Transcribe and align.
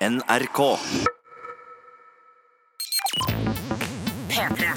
NRK. 0.00 0.60
P3. 4.28 4.70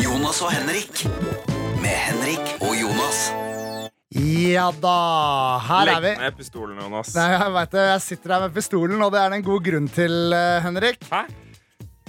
Jonas 0.00 0.40
og 0.44 0.52
Henrik. 0.54 1.02
Med 1.80 1.96
Henrik 2.06 2.54
og 2.62 2.74
Jonas. 2.78 3.20
Ja 4.20 4.68
da, 4.82 4.94
her 5.66 5.90
er 5.96 6.00
vi. 6.02 6.10
Legg 6.14 6.22
ned 6.24 6.38
pistolen, 6.38 6.78
Jonas. 6.82 7.12
Nei, 7.16 7.28
jeg 7.36 7.52
vet 7.56 7.74
det, 7.76 7.84
jeg 7.92 8.02
sitter 8.06 8.34
her 8.34 8.44
med 8.46 8.56
pistolen, 8.56 9.02
og 9.06 9.12
det 9.14 9.20
er 9.22 9.30
det 9.32 9.38
en 9.40 9.46
god 9.46 9.66
grunn 9.68 9.86
til, 9.94 10.16
eh, 10.36 10.58
Henrik. 10.64 11.04
Hæ? 11.10 11.22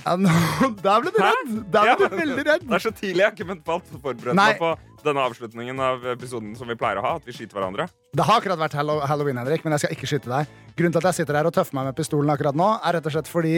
Ja, 0.02 0.16
nå, 0.18 0.32
der 0.86 1.04
ble 1.04 1.14
du 1.14 1.20
redd! 1.22 1.52
Der 1.74 1.92
Ja, 1.92 1.98
ble 2.00 2.10
du 2.10 2.18
veldig 2.24 2.46
redd. 2.48 2.66
Det 2.66 2.78
er 2.80 2.86
så 2.88 2.94
tidlig. 2.94 3.20
Jeg 3.22 3.28
har 3.28 3.36
ikke 3.38 3.50
mentalt 3.52 3.92
forberedt 3.94 4.34
Nei. 4.38 4.48
meg 4.56 4.62
på 4.62 4.72
denne 5.06 5.24
avslutningen 5.28 5.80
av 5.84 6.06
episoden 6.14 6.56
som 6.58 6.68
vi 6.72 6.76
pleier 6.80 7.00
å 7.02 7.06
ha. 7.06 7.14
At 7.20 7.26
vi 7.28 7.36
skyter 7.36 7.58
hverandre. 7.60 7.88
Det 8.16 8.26
har 8.28 8.42
akkurat 8.42 8.60
vært 8.62 8.76
halloween, 8.80 9.38
Henrik, 9.42 9.64
men 9.66 9.76
jeg 9.78 9.86
skal 9.86 9.96
ikke 9.96 10.10
skyte 10.12 10.32
deg. 10.32 10.52
Grunnen 10.78 10.96
til 10.96 11.02
at 11.04 11.10
jeg 11.12 11.22
sitter 11.22 11.40
her 11.42 11.50
og 11.50 11.54
tøffer 11.56 11.76
meg 11.80 11.90
med 11.92 11.98
pistolen 12.00 12.30
akkurat 12.34 12.58
nå, 12.58 12.70
er 12.82 12.98
rett 12.98 13.08
og 13.10 13.16
slett 13.16 13.30
fordi 13.32 13.56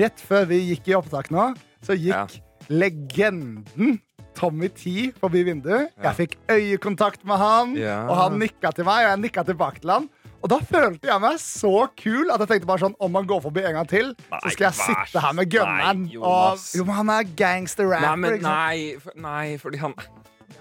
rett 0.00 0.20
før 0.20 0.46
vi 0.50 0.58
gikk 0.70 0.90
i 0.92 0.96
opptak 0.98 1.30
nå, 1.34 1.50
så 1.82 1.96
gikk 1.96 2.38
legenden 2.70 3.98
Tommy 4.38 4.68
T 4.72 5.10
forbi 5.20 5.42
vinduet. 5.48 5.90
Jeg 6.00 6.16
fikk 6.16 6.36
øyekontakt 6.52 7.24
med 7.26 7.36
han, 7.40 7.74
Ja. 7.76 8.06
og 8.08 8.16
han 8.16 8.38
nikka 8.38 8.70
til 8.72 8.84
meg, 8.86 9.04
og 9.04 9.10
jeg 9.10 9.20
nikka 9.24 9.44
tilbake 9.44 9.80
til 9.82 9.90
han. 9.90 10.08
Og 10.40 10.48
da 10.48 10.56
følte 10.64 11.04
jeg 11.10 11.20
meg 11.20 11.36
så 11.42 11.72
kul 12.00 12.30
at 12.32 12.40
jeg 12.40 12.48
tenkte 12.48 12.66
bare 12.70 12.80
sånn 12.80 12.94
om 12.98 13.14
han 13.18 13.26
går 13.28 13.42
forbi 13.44 13.60
en 13.68 13.74
gang 13.76 13.88
til, 13.90 14.14
så 14.40 14.50
skal 14.54 14.70
jeg 14.70 14.78
vær 14.78 15.04
sitte 15.04 15.20
her 15.20 15.32
med 15.36 15.50
gunneren. 15.52 16.06
Nei, 16.06 16.16
Og, 16.16 16.56
jo, 16.78 16.84
men 16.88 16.94
han 16.96 17.10
er 17.10 17.24
gangster 17.36 17.90
rapper. 17.90 18.16
Nei, 18.16 18.38
nei, 18.40 18.96
for, 19.02 19.12
nei 19.20 19.56
fordi 19.60 19.76
han 19.82 19.94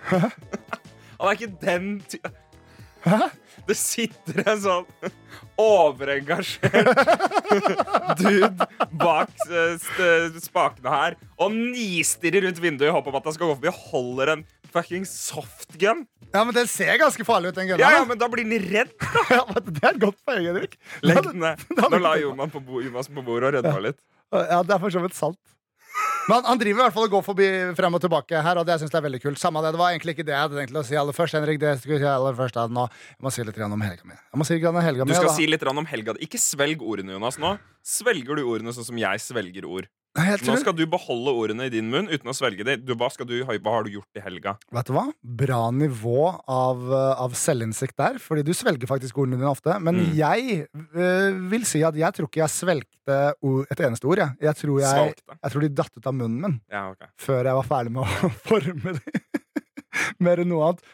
Han 1.19 1.27
er 1.27 1.35
ikke 1.35 1.51
den 1.61 1.89
ty... 2.07 2.21
Det 3.69 3.75
sitter 3.77 4.41
en 4.49 4.59
sånn 4.59 5.11
overengasjert 5.59 6.89
dude 8.19 8.67
bak 8.99 9.31
eh, 9.47 9.75
spakene 10.41 10.91
her 10.91 11.15
og 11.39 11.53
nistirrer 11.53 12.47
rundt 12.47 12.61
vinduet 12.63 12.89
i 12.89 12.95
håp 12.95 13.07
om 13.11 13.19
at 13.19 13.29
han 13.29 13.35
skal 13.35 13.51
gå 13.51 13.57
forbi 13.57 13.71
og 13.71 13.83
holder 13.91 14.33
en 14.33 14.43
fucking 14.73 15.05
softgun. 15.07 16.03
Ja, 16.33 16.43
men 16.43 16.53
Den 16.53 16.67
ser 16.69 16.97
ganske 17.01 17.25
farlig 17.25 17.53
ut, 17.53 17.57
den 17.57 17.71
Ja, 17.71 17.91
ja, 17.99 18.03
men 18.05 18.19
da 18.19 18.27
blir 18.29 18.45
den 18.45 18.67
redd. 18.69 18.91
Ja, 19.33 19.41
men 19.49 19.63
det 19.69 19.81
er 19.83 19.93
et 19.95 20.01
godt 20.03 20.19
poeng, 20.25 20.43
Henrik. 20.45 20.75
Legg 21.05 21.23
den 21.25 21.39
ned. 21.41 21.63
Nå 21.79 22.01
la 22.01 22.15
Jonas 22.21 22.51
på 22.53 22.61
bordet 23.23 23.49
og 23.49 23.55
rødma 23.57 23.79
litt. 23.87 23.99
Ja, 24.29 24.59
det 24.61 24.75
er 24.75 24.81
for 24.81 24.93
så 24.93 25.01
vidt 25.05 25.17
sant. 25.17 25.39
Men 26.29 26.37
han, 26.37 26.45
han 26.51 26.59
driver 26.61 26.77
i 26.77 26.83
hvert 26.85 26.93
fall 26.93 27.07
og 27.07 27.13
går 27.15 27.23
forbi 27.25 27.45
frem 27.77 27.95
og 27.97 28.03
tilbake 28.03 28.41
her, 28.45 28.59
og 28.61 28.67
det 28.69 28.75
synes 28.77 28.93
jeg 28.93 28.99
er 28.99 29.05
veldig 29.07 29.21
kult. 29.23 29.41
Samme 29.41 29.63
det, 29.65 29.71
det 29.73 29.81
var 29.81 29.95
egentlig 29.95 30.13
ikke 30.13 30.27
det 30.27 30.35
jeg 30.35 30.45
hadde 30.45 30.59
tenkt 30.59 30.77
å 30.77 30.83
si 30.85 30.99
aller 31.01 31.17
først. 31.17 31.37
Henrik, 31.39 31.57
det 31.63 31.71
skulle 31.79 31.97
jeg 31.97 32.03
si 32.05 32.11
aller 32.11 32.37
først 32.37 32.59
nå. 32.69 32.85
Jeg 33.15 33.25
må 33.25 33.33
si 33.33 33.45
litt 33.47 33.57
om 33.65 33.85
helga 33.87 34.05
mi. 34.05 34.13
Jeg 34.19 34.41
må 34.41 34.45
si 34.45 34.59
litt 34.59 34.69
om 34.69 34.77
helga 34.85 35.07
mi. 35.07 35.15
Du 35.15 35.17
skal 35.17 35.31
da. 35.31 35.37
si 35.39 35.49
litt 35.49 35.65
om 35.73 35.89
helga. 35.89 36.15
Ikke 36.21 36.41
svelg 36.41 36.85
ordene, 36.85 37.17
Jonas. 37.17 37.41
Nå 37.41 37.55
svelger 37.89 38.37
du 38.37 38.45
ordene 38.45 38.73
sånn 38.75 38.87
som 38.91 38.99
jeg 38.99 39.23
svelger 39.23 39.65
ord. 39.65 39.89
Nå 40.45 40.55
skal 40.61 40.75
du 40.77 40.83
beholde 40.89 41.31
ordene 41.33 41.65
i 41.69 41.71
din 41.73 41.87
munn 41.91 42.09
uten 42.11 42.29
å 42.31 42.35
svelge 42.35 42.65
dem. 42.67 42.81
Du, 42.85 42.93
hva, 42.99 43.07
du, 43.25 43.33
hva 43.45 43.73
har 43.75 43.85
du 43.87 43.91
gjort 43.95 44.19
i 44.19 44.23
helga? 44.23 44.55
Vet 44.75 44.89
du 44.89 44.93
hva? 44.95 45.05
Bra 45.23 45.61
nivå 45.75 46.27
av, 46.49 46.83
uh, 46.91 47.21
av 47.25 47.35
selvinnsikt 47.39 47.97
der, 47.99 48.19
fordi 48.23 48.43
du 48.47 48.53
svelger 48.57 48.89
faktisk 48.89 49.17
ordene 49.23 49.39
dine 49.39 49.51
ofte. 49.51 49.75
Men 49.79 49.99
Mm. 49.99 50.13
jeg 50.15 50.67
øh, 50.95 51.39
vil 51.51 51.65
si 51.67 51.81
at 51.83 51.95
jeg 51.99 52.15
tror 52.15 52.29
ikke 52.29 52.39
jeg 52.43 52.53
svelgte 52.53 53.17
et 53.73 53.81
eneste 53.83 54.07
ord. 54.07 54.21
Jeg, 54.21 54.35
jeg, 54.45 54.55
tror 54.61 54.79
jeg, 54.83 55.13
jeg 55.33 55.51
tror 55.53 55.65
de 55.65 55.69
datt 55.81 55.97
ut 55.97 56.07
av 56.07 56.15
munnen 56.15 56.39
min 56.45 56.55
Ja, 56.71 56.85
okay. 56.93 57.09
før 57.19 57.43
jeg 57.49 57.57
var 57.59 57.67
ferdig 57.67 57.91
med 57.95 58.03
å 58.05 58.29
forme 58.47 58.93
dem. 58.99 59.17
Mer 60.23 60.43
enn 60.43 60.51
noe 60.53 60.69
annet. 60.69 60.85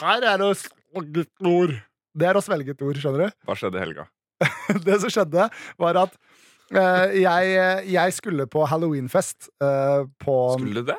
Her 0.00 0.22
er 0.34 0.38
det 0.42 0.50
å 0.50 0.54
svelge 0.58 1.24
et 1.26 1.48
ord. 1.50 1.72
Det 2.16 2.28
er 2.30 2.38
å 2.38 2.44
svelge 2.44 2.72
et 2.76 2.82
ord, 2.86 3.00
skjønner 3.00 3.26
du? 3.26 3.40
Hva 3.48 3.56
skjedde 3.58 3.80
i 3.80 3.84
helga? 3.84 4.06
det 4.86 4.98
som 5.02 5.12
skjedde, 5.12 5.46
var 5.80 5.98
at 6.02 6.12
eh, 6.12 6.25
jeg, 6.74 7.84
jeg 7.92 8.14
skulle 8.16 8.46
på 8.50 8.64
halloweenfest 8.66 9.50
uh, 9.62 10.06
på 10.22 10.36
Skulle 10.58 10.82
du 10.82 10.90
det? 10.90 10.98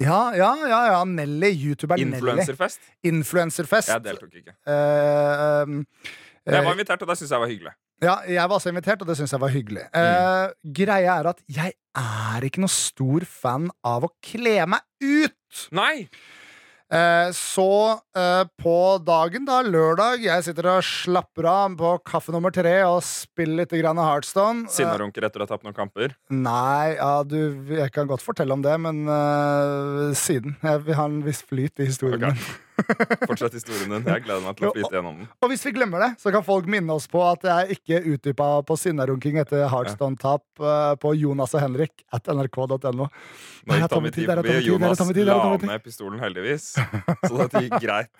Ja, 0.00 0.32
ja, 0.32 0.50
ja, 0.64 0.80
ja. 0.94 1.04
Nelly. 1.04 1.52
YouTuberen 1.52 2.14
Nelly. 2.14 2.38
Influencerfest. 3.04 3.90
Jeg 3.92 4.04
deltok 4.04 4.34
ikke. 4.40 4.56
Uh, 4.64 4.72
uh, 4.72 6.18
Jeg 6.46 6.56
eh, 6.56 6.64
var 6.64 6.72
invitert, 6.72 7.02
og 7.04 7.10
det 7.10 7.18
syns 7.20 7.34
jeg 7.34 7.40
var 7.42 7.50
hyggelig. 7.50 7.72
ja, 8.02 8.14
jeg 8.24 8.48
var 8.48 8.56
også 8.56 8.70
invitert, 8.72 9.02
og 9.02 9.08
det 9.10 9.16
syns 9.18 9.32
jeg 9.32 9.40
var 9.42 9.52
hyggelig. 9.52 9.82
Mm. 9.92 10.00
Uh, 10.00 10.72
greia 10.80 11.18
er 11.20 11.28
at 11.34 11.42
jeg 11.52 11.74
er 12.00 12.46
ikke 12.48 12.62
noe 12.64 12.72
stor 12.72 13.26
fan 13.28 13.68
av 13.84 14.08
å 14.08 14.12
kle 14.24 14.56
meg 14.72 14.80
ut. 15.04 15.66
Nei! 15.76 16.08
Eh, 16.90 17.30
så 17.36 17.70
eh, 18.18 18.44
på 18.58 18.76
dagen, 19.06 19.44
da, 19.46 19.60
lørdag, 19.62 20.24
jeg 20.24 20.42
sitter 20.42 20.72
og 20.72 20.86
slapper 20.86 21.46
av 21.46 21.76
på 21.78 21.92
kaffe 22.10 22.34
nummer 22.34 22.50
tre 22.54 22.80
og 22.82 22.98
spiller 23.06 23.62
litt 23.62 23.76
grann 23.78 24.00
Heartstone. 24.02 24.66
Eh, 24.66 24.74
Sinnarunker 24.74 25.28
etter 25.28 25.42
å 25.42 25.46
ha 25.46 25.52
tapt 25.52 25.68
noen 25.68 25.76
kamper. 25.76 26.16
Nei, 26.34 26.96
ja, 26.96 27.12
du, 27.22 27.38
jeg 27.76 27.94
kan 27.94 28.10
godt 28.10 28.26
fortelle 28.26 28.56
om 28.56 28.64
det, 28.66 28.74
men 28.82 29.04
uh, 29.06 30.10
siden. 30.18 30.58
Jeg 30.66 30.82
vil 30.88 30.98
ha 30.98 31.06
en 31.06 31.22
viss 31.26 31.44
flyt 31.46 31.78
i 31.78 31.86
historien. 31.92 32.26
Ok. 32.32 32.58
Fortsett 33.28 33.56
historien 33.58 33.90
din. 33.92 34.04
Jeg 34.06 34.24
gleder 34.26 34.44
meg 34.44 34.58
til 34.58 34.68
å 34.68 34.72
flyte 34.74 34.92
gjennom 34.96 35.20
den. 35.22 35.30
Og 35.40 35.52
hvis 35.52 35.64
vi 35.66 35.72
glemmer 35.76 36.04
det, 36.04 36.10
så 36.22 36.32
kan 36.34 36.44
folk 36.46 36.68
minne 36.70 36.96
oss 36.96 37.08
på 37.10 37.22
at 37.26 37.46
jeg 37.48 37.78
ikke 37.78 38.02
utdypa 38.14 38.50
på 38.68 38.76
sinnerunking 38.80 39.40
etter 39.42 39.66
Heartstone-tap 39.72 40.64
eh, 40.64 40.92
på 41.02 41.14
Jonas 41.20 41.56
og 41.56 41.64
Henrik 41.64 42.06
at 42.16 42.30
nrk.no. 42.32 42.78
Nå 42.80 43.08
Der 43.10 43.82
gikk 43.82 43.92
Tommy 43.92 44.10
Tommy 44.10 44.14
T, 44.14 44.22
T 44.22 44.28
der 44.30 44.40
forbi. 44.40 44.54
Tommy 45.00 45.16
T, 45.16 45.24
der 45.24 45.34
er 45.34 45.40
Jonas 45.40 45.66
la 45.66 45.74
ned 45.74 45.84
pistolen, 45.84 46.22
heldigvis. 46.22 46.70
Så 47.26 47.34
dette 47.36 47.66
gikk 47.66 47.76
greit. 47.82 48.10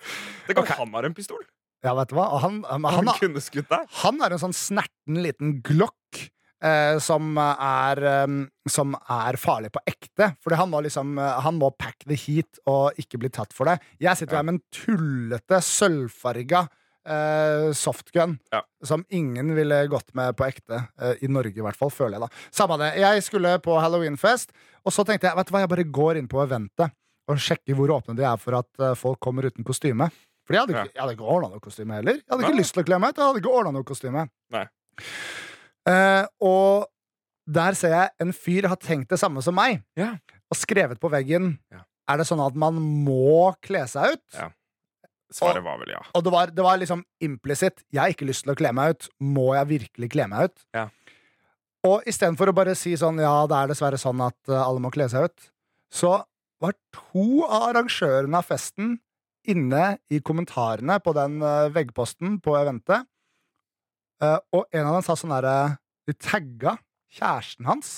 Det 0.47 0.57
kan 0.57 0.71
han 0.81 0.95
har 0.99 1.09
en 1.09 1.17
pistol. 1.17 1.41
Ja, 1.81 1.95
vet 1.97 2.11
du 2.11 2.17
hva? 2.19 2.27
Han, 2.43 2.61
han, 2.69 2.83
Han 2.85 3.07
han 3.09 4.21
er 4.21 4.35
en 4.35 4.41
sånn 4.43 4.53
snerten 4.53 5.17
liten 5.25 5.57
glokk. 5.65 6.27
Eh, 6.61 6.99
som, 7.01 7.39
er, 7.41 7.97
eh, 8.05 8.33
som 8.69 8.91
er 9.09 9.37
farlig 9.41 9.71
på 9.73 9.81
ekte. 9.89 10.27
Fordi 10.43 10.59
han 10.59 10.69
må 10.69 10.83
liksom 10.85 11.15
eh, 11.17 11.39
Han 11.41 11.57
må 11.57 11.71
pack 11.73 12.05
the 12.05 12.13
heat 12.13 12.59
og 12.69 12.99
ikke 13.01 13.17
bli 13.17 13.31
tatt 13.33 13.55
for 13.57 13.65
det. 13.65 13.79
Jeg 13.97 14.19
sitter 14.19 14.37
Ja. 14.37 14.43
her 14.43 14.43
med 14.51 14.59
en 14.59 14.63
tullete, 14.69 15.61
sølvfarga 15.65 16.67
Uh, 17.01 17.73
softgun 17.73 18.35
Ja. 18.51 18.61
som 18.85 19.01
ingen 19.09 19.55
ville 19.55 19.87
gått 19.89 20.13
med 20.13 20.35
på 20.37 20.45
ekte. 20.45 20.83
Uh, 21.01 21.15
I 21.17 21.27
Norge, 21.27 21.57
i 21.57 21.63
hvert 21.65 21.75
fall, 21.75 21.89
føler 21.89 22.19
jeg. 22.19 22.21
da 22.21 22.51
Samme 22.53 22.77
det. 22.77 22.91
Jeg 23.01 23.23
skulle 23.25 23.55
på 23.57 23.73
halloweenfest, 23.81 24.51
og 24.85 24.93
så 24.93 25.01
tenkte 25.03 25.25
jeg 25.25 25.35
vet 25.35 25.47
du 25.47 25.51
hva, 25.55 25.63
jeg 25.63 25.71
bare 25.71 25.87
går 25.89 26.19
inn 26.21 26.27
på 26.29 26.43
eventet 26.45 26.93
og 27.27 27.41
sjekker 27.41 27.73
hvor 27.73 27.89
åpne 27.97 28.13
de 28.15 28.21
er 28.21 28.37
for 28.37 28.59
at 28.59 28.69
uh, 28.77 28.93
folk 28.93 29.17
kommer 29.19 29.49
uten 29.49 29.65
kostyme. 29.65 30.11
For 30.45 30.53
jeg 30.53 30.61
hadde 30.61 30.77
ikke, 30.77 30.93
ja. 30.93 31.09
ikke 31.09 31.25
ordna 31.25 31.49
noe 31.55 31.59
kostyme 31.65 31.97
heller. 31.97 32.21
Jeg 32.21 32.29
hadde 32.29 32.45
ikke 32.51 32.61
lyst 32.61 32.77
til 32.77 32.83
å 32.83 32.89
kle 32.91 33.01
meg 33.01 33.09
ut. 33.09 33.17
Jeg 33.17 33.25
hadde 33.31 33.41
ikke 33.41 33.57
ordnet 33.57 33.79
noe 33.79 33.89
kostyme. 33.95 34.27
Nei. 34.53 34.67
Eh, 35.89 36.25
og 36.45 36.87
der 37.51 37.73
ser 37.77 37.95
jeg 37.95 38.09
en 38.21 38.33
fyr 38.37 38.67
har 38.69 38.77
tenkt 38.81 39.09
det 39.09 39.19
samme 39.19 39.41
som 39.41 39.55
meg, 39.57 39.81
Ja. 39.97 40.13
og 40.51 40.57
skrevet 40.57 40.99
på 41.01 41.09
veggen 41.11 41.57
Ja. 41.71 41.83
Er 42.09 42.17
det 42.17 42.27
sånn 42.27 42.41
at 42.45 42.55
man 42.55 42.75
må 43.05 43.53
kle 43.63 43.85
seg 43.87 44.13
ut? 44.17 44.25
Ja. 44.35 44.49
Svaret 45.31 45.63
var 45.63 45.77
vel 45.79 45.93
ja. 45.93 46.01
Og 46.13 46.23
det 46.25 46.31
var, 46.33 46.47
det 46.51 46.63
var 46.63 46.77
liksom 46.77 47.05
implisitt. 47.23 47.83
Jeg 47.93 48.01
har 48.01 48.09
ikke 48.11 48.27
lyst 48.27 48.43
til 48.43 48.51
å 48.51 48.57
kle 48.59 48.73
meg 48.75 48.89
ut. 48.97 49.07
Må 49.23 49.53
jeg 49.55 49.67
virkelig 49.79 50.09
kle 50.11 50.25
meg 50.27 50.49
ut? 50.49 50.65
Ja. 50.75 50.89
Og 51.87 52.03
istedenfor 52.05 52.51
å 52.51 52.53
bare 52.57 52.75
si 52.75 52.97
sånn 52.99 53.17
ja, 53.21 53.31
det 53.47 53.55
er 53.55 53.71
dessverre 53.71 53.97
sånn 54.01 54.19
at 54.25 54.35
eh, 54.51 54.59
alle 54.59 54.81
må 54.83 54.91
kle 54.91 55.07
seg 55.09 55.29
ut, 55.31 55.47
så 55.91 56.17
var 56.61 56.75
to 56.93 57.45
av 57.47 57.69
arrangørene 57.71 58.37
av 58.37 58.45
festen 58.45 58.99
inne 59.49 59.97
i 60.11 60.19
kommentarene 60.19 60.99
på 61.01 61.13
den 61.17 61.39
eh, 61.41 61.69
veggposten 61.73 62.35
på 62.43 62.53
eventet. 62.59 63.07
Eh, 64.21 64.37
og 64.53 64.67
en 64.69 64.85
av 64.87 64.99
dem 64.99 65.05
sa 65.05 65.17
sånn 65.17 65.33
derre 65.33 65.77
De 66.07 66.13
tagga 66.17 66.75
kjæresten 67.11 67.67
hans. 67.69 67.91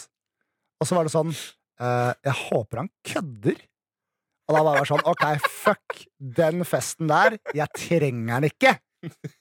Og 0.80 0.88
så 0.88 0.98
var 0.98 1.08
det 1.08 1.14
sånn 1.14 1.32
uh, 1.32 2.12
Jeg 2.26 2.36
håper 2.48 2.82
han 2.82 2.90
kødder. 3.08 3.60
Og 4.50 4.58
da 4.58 4.64
var 4.66 4.80
det 4.80 4.88
sånn 4.90 5.06
OK, 5.08 5.24
fuck 5.48 6.02
den 6.40 6.66
festen 6.68 7.12
der. 7.12 7.38
Jeg 7.56 7.72
trenger 7.78 8.42
den 8.42 8.50
ikke. 8.50 8.74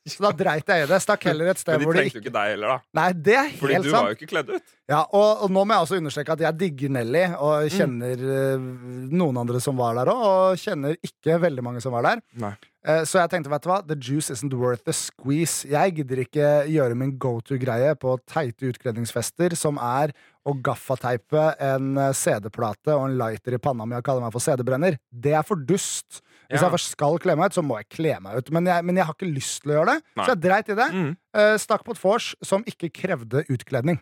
Så 0.09 0.23
da 0.25 0.31
dreit 0.37 0.67
jeg 0.69 0.85
i 0.85 0.89
det. 0.91 0.99
Stakk 1.05 1.25
heller 1.31 1.53
et 1.53 1.61
sted 1.63 1.79
de 1.79 1.87
hvor 1.87 1.95
det 1.97 2.03
trengte 2.07 2.19
jo 2.19 2.25
ikke 2.25 2.35
deg 2.35 2.55
heller, 2.57 2.73
da. 2.75 2.79
Nei, 2.99 3.07
det 3.29 3.37
er 3.39 3.53
Fordi 3.61 3.77
helt 3.79 3.87
du 3.87 3.91
sant. 3.93 4.03
var 4.03 4.11
jo 4.13 4.19
ikke 4.19 4.31
kledd 4.33 4.51
ut. 4.57 4.75
Ja, 4.91 5.05
og, 5.15 5.45
og 5.47 5.53
nå 5.55 5.63
må 5.65 5.77
jeg 5.77 5.87
også 5.87 6.01
understreke 6.03 6.35
at 6.35 6.43
jeg 6.45 6.59
digger 6.65 6.91
Nelly, 6.99 7.25
og 7.39 7.63
Mm. 7.63 7.71
kjenner 7.79 8.27
eh, 8.35 8.67
noen 9.15 9.39
andre 9.45 9.61
som 9.63 9.79
var 9.79 9.95
der 10.01 10.11
òg, 10.13 10.25
og 10.27 10.61
kjenner 10.61 10.99
ikke 11.07 11.39
veldig 11.47 11.63
mange 11.65 11.81
som 11.85 11.95
var 11.95 12.03
der. 12.09 12.21
Nei. 12.43 12.53
Eh, 12.83 13.05
så 13.07 13.21
jeg 13.23 13.31
tenkte, 13.31 13.51
vet 13.53 13.63
du 13.63 13.69
hva, 13.71 13.79
the 13.87 13.95
juice 13.95 14.33
isn't 14.35 14.53
worth 14.59 14.83
the 14.85 14.93
squeeze. 14.97 15.63
Jeg 15.71 15.95
gidder 16.01 16.25
ikke 16.25 16.49
gjøre 16.67 16.97
min 16.99 17.15
go 17.23 17.37
to-greie 17.47 17.95
på 18.03 18.17
teite 18.27 18.73
utkledningsfester, 18.73 19.55
som 19.57 19.79
er 19.79 20.11
å 20.45 20.57
gaffateipe 20.67 21.45
en 21.63 21.93
eh, 22.03 22.11
CD-plate 22.19 22.91
og 22.97 23.07
en 23.07 23.17
lighter 23.21 23.55
i 23.55 23.63
panna 23.63 23.87
mi 23.87 23.95
og 24.01 24.05
kalle 24.07 24.25
meg 24.25 24.35
for 24.35 24.43
CD-brenner. 24.43 24.99
Det 25.15 25.37
er 25.39 25.47
for 25.47 25.63
dust. 25.63 26.21
Hvis 26.53 26.61
Ja. 26.61 26.69
jeg 26.69 26.75
først 26.77 26.91
skal 26.93 27.19
kle 27.25 27.35
meg 27.41 27.49
ut, 27.51 27.57
så 27.57 27.63
må 27.65 27.79
jeg 27.81 27.89
kle 27.97 28.15
meg 28.21 28.37
ut. 28.43 28.51
Men 28.53 28.67
jeg, 28.69 28.85
men 28.85 28.97
jeg 29.01 29.07
har 29.09 29.15
ikke 29.17 29.33
lyst 29.33 29.63
til 29.65 29.73
å 29.73 29.77
gjøre 29.81 29.95
det, 29.95 30.03
Nei. 30.21 30.25
så 30.27 30.35
jeg 30.35 30.41
dreit 30.45 30.69
i 30.69 30.77
det. 30.79 30.89
Mm. 30.93 31.11
Uh, 31.35 31.57
stakk 31.59 31.83
på 31.87 31.95
et 31.97 32.03
vors 32.03 32.27
som 32.45 32.65
ikke 32.69 32.91
krevde 32.93 33.45
utkledning. 33.49 33.99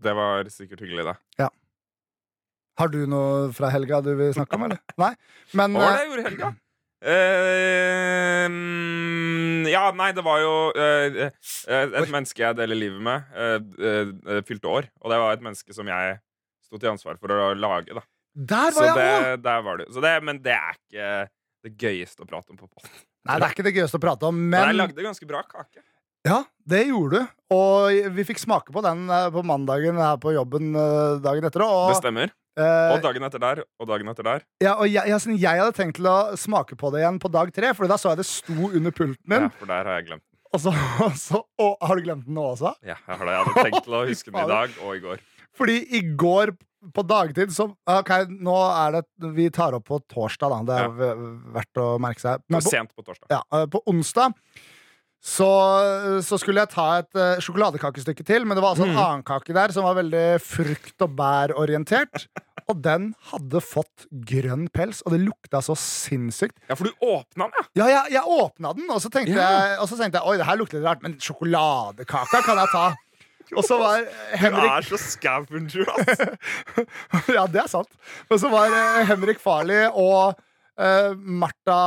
Det 0.00 0.14
var 0.16 0.44
sikkert 0.50 0.80
hyggelig, 0.82 1.04
det. 1.12 1.48
Har 2.80 2.88
du 2.88 3.02
noe 3.06 3.50
fra 3.52 3.68
helga 3.68 3.98
du 4.02 4.14
vil 4.16 4.32
snakke 4.32 4.56
om, 4.56 4.62
eller? 4.66 4.78
Nei? 5.02 5.12
Men 5.54 5.74
Hva 5.76 5.84
var 5.84 5.92
det 5.92 6.00
jeg 6.00 6.08
gjorde 6.10 6.20
i 6.20 6.28
helga? 6.30 6.50
Mm, 8.50 9.66
ja, 9.70 9.82
nei, 9.96 10.10
det 10.16 10.24
var 10.26 10.40
jo 10.42 10.52
uh, 10.76 11.20
et 11.70 12.10
menneske 12.12 12.42
jeg 12.42 12.56
deler 12.58 12.78
livet 12.78 13.02
med, 13.04 13.18
uh, 13.80 14.40
fylte 14.48 14.70
år. 14.70 14.88
Og 15.04 15.12
det 15.12 15.18
var 15.22 15.36
et 15.36 15.44
menneske 15.44 15.74
som 15.76 15.88
jeg 15.90 16.18
sto 16.66 16.78
til 16.80 16.92
ansvar 16.92 17.18
for 17.20 17.32
å 17.34 17.50
lage. 17.58 17.92
da 17.96 18.02
Der 18.54 18.70
Så 18.74 18.80
var 18.80 18.86
jeg 18.90 18.96
det, 19.00 19.10
òg! 19.34 19.42
der 19.44 19.60
var 19.66 19.80
det. 19.82 19.86
Så 19.94 20.00
det, 20.04 20.14
men 20.26 20.40
det 20.44 20.54
er 20.56 20.78
ikke 20.78 21.08
det 21.66 21.74
gøyeste 21.80 22.24
å 22.24 22.28
prate 22.28 22.50
om 22.54 22.58
på 22.60 22.68
post. 22.70 22.90
Nei, 23.28 23.36
det 23.38 23.46
er 23.48 23.54
ikke 23.54 23.66
det 23.66 23.74
gøyeste 23.76 23.98
å 24.00 24.02
prate 24.02 24.28
om, 24.30 24.36
Men 24.52 24.70
jeg 24.70 24.78
lagde 24.80 25.04
ganske 25.04 25.26
bra 25.28 25.42
kake. 25.44 25.82
ja, 26.26 26.42
det 26.68 26.86
gjorde 26.88 27.20
du. 27.20 27.32
Og 27.56 28.12
vi 28.16 28.24
fikk 28.28 28.38
smake 28.40 28.72
på 28.72 28.82
den 28.84 29.06
eh, 29.10 29.26
på 29.34 29.42
mandagen 29.44 29.98
her 30.00 30.16
på 30.22 30.32
jobben 30.36 30.70
eh, 30.76 31.18
dagen 31.24 31.44
etter. 31.48 31.64
Det 31.90 31.98
stemmer. 32.00 32.32
eh, 32.56 32.94
Og 32.94 33.02
dagen 33.04 33.24
etter 33.28 33.42
der, 33.42 33.62
og 33.80 33.88
dagen 33.90 34.08
etter 34.12 34.26
der. 34.28 34.44
ja, 34.64 34.74
og 34.76 34.88
jeg, 34.88 35.04
jeg, 35.10 35.36
jeg 35.40 35.60
hadde 35.62 35.76
tenkt 35.76 35.96
til 36.00 36.08
å 36.10 36.18
smake 36.40 36.76
på 36.80 36.90
det 36.94 37.02
igjen 37.04 37.18
på 37.20 37.28
dag 37.32 37.52
tre, 37.52 37.72
for 37.76 37.90
da 37.90 37.96
så 38.00 38.12
jeg 38.14 38.22
det 38.22 38.28
sto 38.30 38.70
under 38.72 38.90
pulten 38.92 39.24
min. 39.28 39.48
Ja, 39.48 39.54
for 39.60 39.66
der 39.72 39.84
har 39.90 40.00
jeg 40.00 40.08
glemt 40.12 40.22
den. 40.24 40.26
Og 40.50 40.60
så, 40.64 40.72
og 41.06 41.12
så 41.20 41.42
og, 41.62 41.76
Har 41.86 41.94
du 42.00 42.02
glemt 42.08 42.24
den 42.26 42.34
nå 42.34 42.48
også? 42.56 42.72
Ja, 42.82 42.96
jeg 43.06 43.20
har 43.20 43.26
det. 43.28 43.34
Jeg 43.36 43.44
hadde 43.46 43.66
tenkt 43.68 43.84
til 43.86 43.94
å 44.00 44.06
huske 44.08 44.32
den 44.32 44.40
i 44.42 44.48
dag 44.50 44.80
og 44.82 44.96
i 44.96 45.02
går. 45.04 45.20
Fordi 45.60 45.76
i 45.98 46.00
går 46.16 46.54
på 46.96 47.02
dagtid 47.04 47.52
så 47.52 47.66
Ok, 47.92 48.08
nå 48.40 48.56
er 48.72 48.94
det 48.96 49.04
Vi 49.36 49.50
tar 49.52 49.74
opp 49.76 49.84
på 49.90 49.98
torsdag, 50.08 50.48
da. 50.48 50.60
Det 50.64 50.78
er 50.80 50.88
Ja. 50.88 51.14
verdt 51.60 51.80
å 51.82 51.90
merke 52.00 52.22
seg. 52.24 52.40
Men 52.48 52.62
på, 52.64 52.70
sent 52.72 52.94
på 52.96 53.04
torsdag. 53.04 53.28
ja, 53.30 53.42
eh, 53.52 53.66
på 53.66 53.82
onsdag 53.92 54.32
så, 55.20 55.44
så 56.24 56.38
skulle 56.40 56.62
jeg 56.62 56.70
ta 56.72 56.84
et 57.02 57.10
uh, 57.20 57.36
sjokoladekakestykke 57.44 58.24
til, 58.24 58.46
men 58.48 58.56
det 58.56 58.62
var 58.64 58.72
altså 58.72 58.86
en 58.86 58.94
Mm. 58.94 59.00
annen 59.02 59.22
kake 59.28 59.52
der 59.52 59.68
som 59.76 59.84
var 59.84 59.98
veldig 59.98 60.40
frukt- 60.40 61.02
og 61.04 61.10
bærorientert. 61.18 62.24
Og 62.70 62.80
den 62.80 63.10
hadde 63.32 63.60
fått 63.60 64.06
grønn 64.24 64.68
pels, 64.72 65.02
og 65.04 65.12
det 65.12 65.20
lukta 65.26 65.58
så 65.60 65.74
sinnssykt. 65.76 66.54
Ja, 66.70 66.76
for 66.78 66.84
du 66.88 66.92
åpna 67.04 67.48
den, 67.50 67.52
ja. 67.52 67.64
Ja, 67.82 67.86
jeg, 67.90 68.12
jeg 68.14 68.22
åpna 68.22 68.72
den, 68.76 68.88
og 68.88 69.00
så, 69.02 69.10
tenkte 69.10 69.34
Ja. 69.34 69.48
jeg, 69.50 69.78
og 69.82 69.88
så 69.90 69.98
tenkte 69.98 70.20
jeg 70.22 70.28
Oi, 70.30 70.36
det 70.38 70.46
her 70.46 70.56
lukter 70.56 70.78
litt 70.78 70.86
rart, 70.88 71.02
men 71.02 71.18
sjokoladekaka 71.18 72.40
kan 72.46 72.56
jeg 72.62 72.68
ta. 72.72 72.84
Og 73.56 73.66
så 73.66 73.78
var 73.80 74.04
Du 74.04 74.58
er 74.60 74.86
så 74.86 74.98
scavenger, 75.00 75.88
ass. 75.94 76.22
Ja, 77.36 77.46
det 77.50 77.64
er 77.64 77.70
sant. 77.70 77.90
Men 78.30 78.42
så 78.42 78.50
var 78.52 78.70
eh, 78.70 79.02
Henrik 79.10 79.40
Farley 79.42 79.88
og 79.88 80.36
uh, 80.80 81.12
Marta 81.16 81.80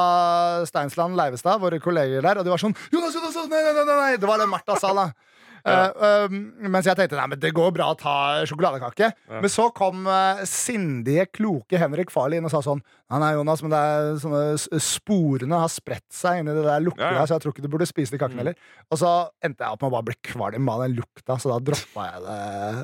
Steinsland 0.70 1.18
Leivestad, 1.20 1.62
våre 1.64 1.80
kolleger 1.84 2.26
der, 2.26 2.42
og 2.42 2.48
de 2.48 2.54
var 2.54 2.62
sånn 2.62 2.76
Jonas, 2.94 3.16
Jonas, 3.16 3.38
nei, 3.48 3.62
nei, 3.64 3.74
nei, 3.80 3.86
nei. 3.94 4.12
Det 4.22 4.30
var 4.30 4.42
det 4.42 4.50
Martha 4.52 4.78
sa, 4.80 4.94
da. 4.98 5.10
Um, 5.64 6.40
mens 6.74 6.88
jeg 6.90 6.98
tenkte 7.00 7.16
nei, 7.16 7.28
men 7.32 7.40
det 7.40 7.54
går 7.56 7.70
bra 7.76 7.92
å 7.94 7.98
ta 8.00 8.16
sjokoladekake. 8.50 9.12
Men 9.32 9.52
så 9.52 9.70
kom 9.76 10.04
uh, 10.10 10.42
sindige, 10.50 11.26
kloke 11.38 11.80
Henrik 11.80 12.12
Farley 12.12 12.42
inn 12.42 12.48
og 12.50 12.52
sa 12.52 12.60
sånn 12.66 12.82
Nei, 13.14 13.20
nei, 13.22 13.30
Jonas, 13.38 13.62
men 13.62 13.70
det 13.70 13.78
er 13.78 14.08
sånne 14.18 14.80
sporene 14.82 15.58
har 15.62 15.70
spredt 15.70 16.08
seg 16.18 16.40
inni 16.42 16.54
det 16.56 16.64
der 16.66 16.82
lukta, 16.82 17.12
Ja, 17.14 17.26
så 17.30 17.36
jeg 17.36 17.44
tror 17.44 17.54
ikke 17.54 17.62
du 17.62 17.70
burde 17.70 17.86
spise 17.86 18.16
de 18.16 18.18
kakene 18.18 18.34
Mm. 18.34 18.40
heller. 18.42 18.56
Og 18.90 18.98
så 18.98 19.12
endte 19.46 19.62
jeg 19.62 19.76
opp 19.76 19.84
med 19.84 19.92
å 19.92 19.94
bare 19.94 20.08
bli 20.08 20.16
kvalm 20.26 20.70
av 20.74 20.82
den 20.82 20.96
lukta, 20.98 21.36
så 21.38 21.52
da 21.52 21.60
droppa 21.62 22.06
jeg 22.08 22.24
det. 22.24 22.38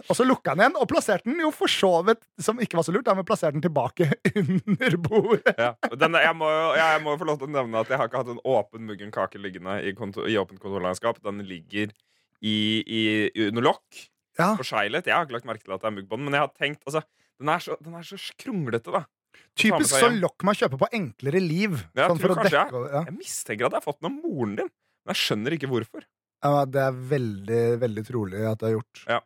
Og 0.06 0.20
så 0.20 0.28
lukka 0.28 0.54
den 0.54 0.62
igjen, 0.68 0.78
og 0.78 0.86
plasserte 0.92 1.26
den 1.26 1.42
jo 1.42 1.50
for 1.56 1.72
så 1.74 1.90
vidt, 2.06 2.22
som 2.46 2.62
ikke 2.62 2.78
var 2.78 2.86
så 2.86 2.94
lurt, 2.94 3.08
da, 3.10 3.16
men 3.18 3.26
plasserte 3.26 3.58
den 3.58 3.66
tilbake 3.66 4.06
under 4.44 4.98
bordet. 5.08 5.56
Ja. 5.58 5.72
Den, 5.98 6.14
jeg, 6.22 6.36
må, 6.38 6.52
jo- 6.54 6.76
jeg 6.78 7.02
må 7.08 7.18
få 7.18 7.26
lov 7.32 7.42
til 7.42 7.50
å 7.50 7.56
nevne 7.58 7.82
at 7.82 7.90
jeg 7.90 7.98
har 7.98 8.12
ikke 8.12 8.22
hatt 8.22 8.32
en 8.36 8.44
åpen 8.46 8.86
muggen 8.86 9.10
kake 9.16 9.42
liggende 9.42 9.80
i, 9.82 9.96
kontor, 9.98 10.30
i 10.30 10.38
åpent 10.38 10.62
kontorlandskap. 10.62 11.24
Den 11.26 11.42
ligger 11.50 11.90
i, 12.42 12.58
i, 12.88 13.02
under 13.48 13.62
lokk, 13.66 14.06
Ja. 14.40 14.54
forseglet. 14.56 15.06
Jeg 15.10 15.14
har 15.16 15.26
ikke 15.26 15.36
lagt 15.36 15.46
merke 15.50 15.64
til 15.66 15.74
at 15.76 15.82
det 15.82 15.88
er 15.90 15.96
mugg 15.98 16.08
på 16.10 16.16
den, 16.16 16.26
men 16.30 16.34
jeg 16.38 16.42
har 16.46 16.52
tenkt 16.56 16.84
altså, 16.88 17.02
den, 17.40 17.50
er 17.50 17.60
så, 17.60 17.76
den 17.84 17.96
er 18.00 18.06
så 18.08 18.20
kronglete, 18.40 18.92
da. 18.96 19.04
Typisk 19.60 19.92
sånn 20.00 20.20
lokk 20.22 20.44
man 20.48 20.56
kjøper 20.56 20.80
på 20.80 20.88
enklere 20.96 21.40
liv. 21.44 21.76
Ja, 21.96 22.06
jeg 22.06 22.12
sånn 22.14 22.20
for 22.22 22.34
å 22.34 22.38
dekke 22.44 22.64
over- 22.74 22.94
ja. 22.94 23.02
Jeg 23.10 23.18
mistenker 23.18 23.66
at 23.68 23.76
jeg 23.76 23.82
har 23.82 23.86
fått 23.86 24.00
den 24.02 24.12
av 24.12 24.16
moren 24.24 24.56
din, 24.56 24.70
men 25.06 25.14
jeg 25.16 25.20
skjønner 25.26 25.56
ikke 25.58 25.70
hvorfor. 25.72 26.06
ja, 26.44 26.66
Det 26.66 26.82
er 26.86 26.92
veldig, 27.12 27.64
veldig 27.84 28.06
trolig 28.08 28.46
at 28.52 28.60
det 28.60 28.70
er 28.70 28.78
gjort. 28.78 29.04
Ja. 29.08 29.20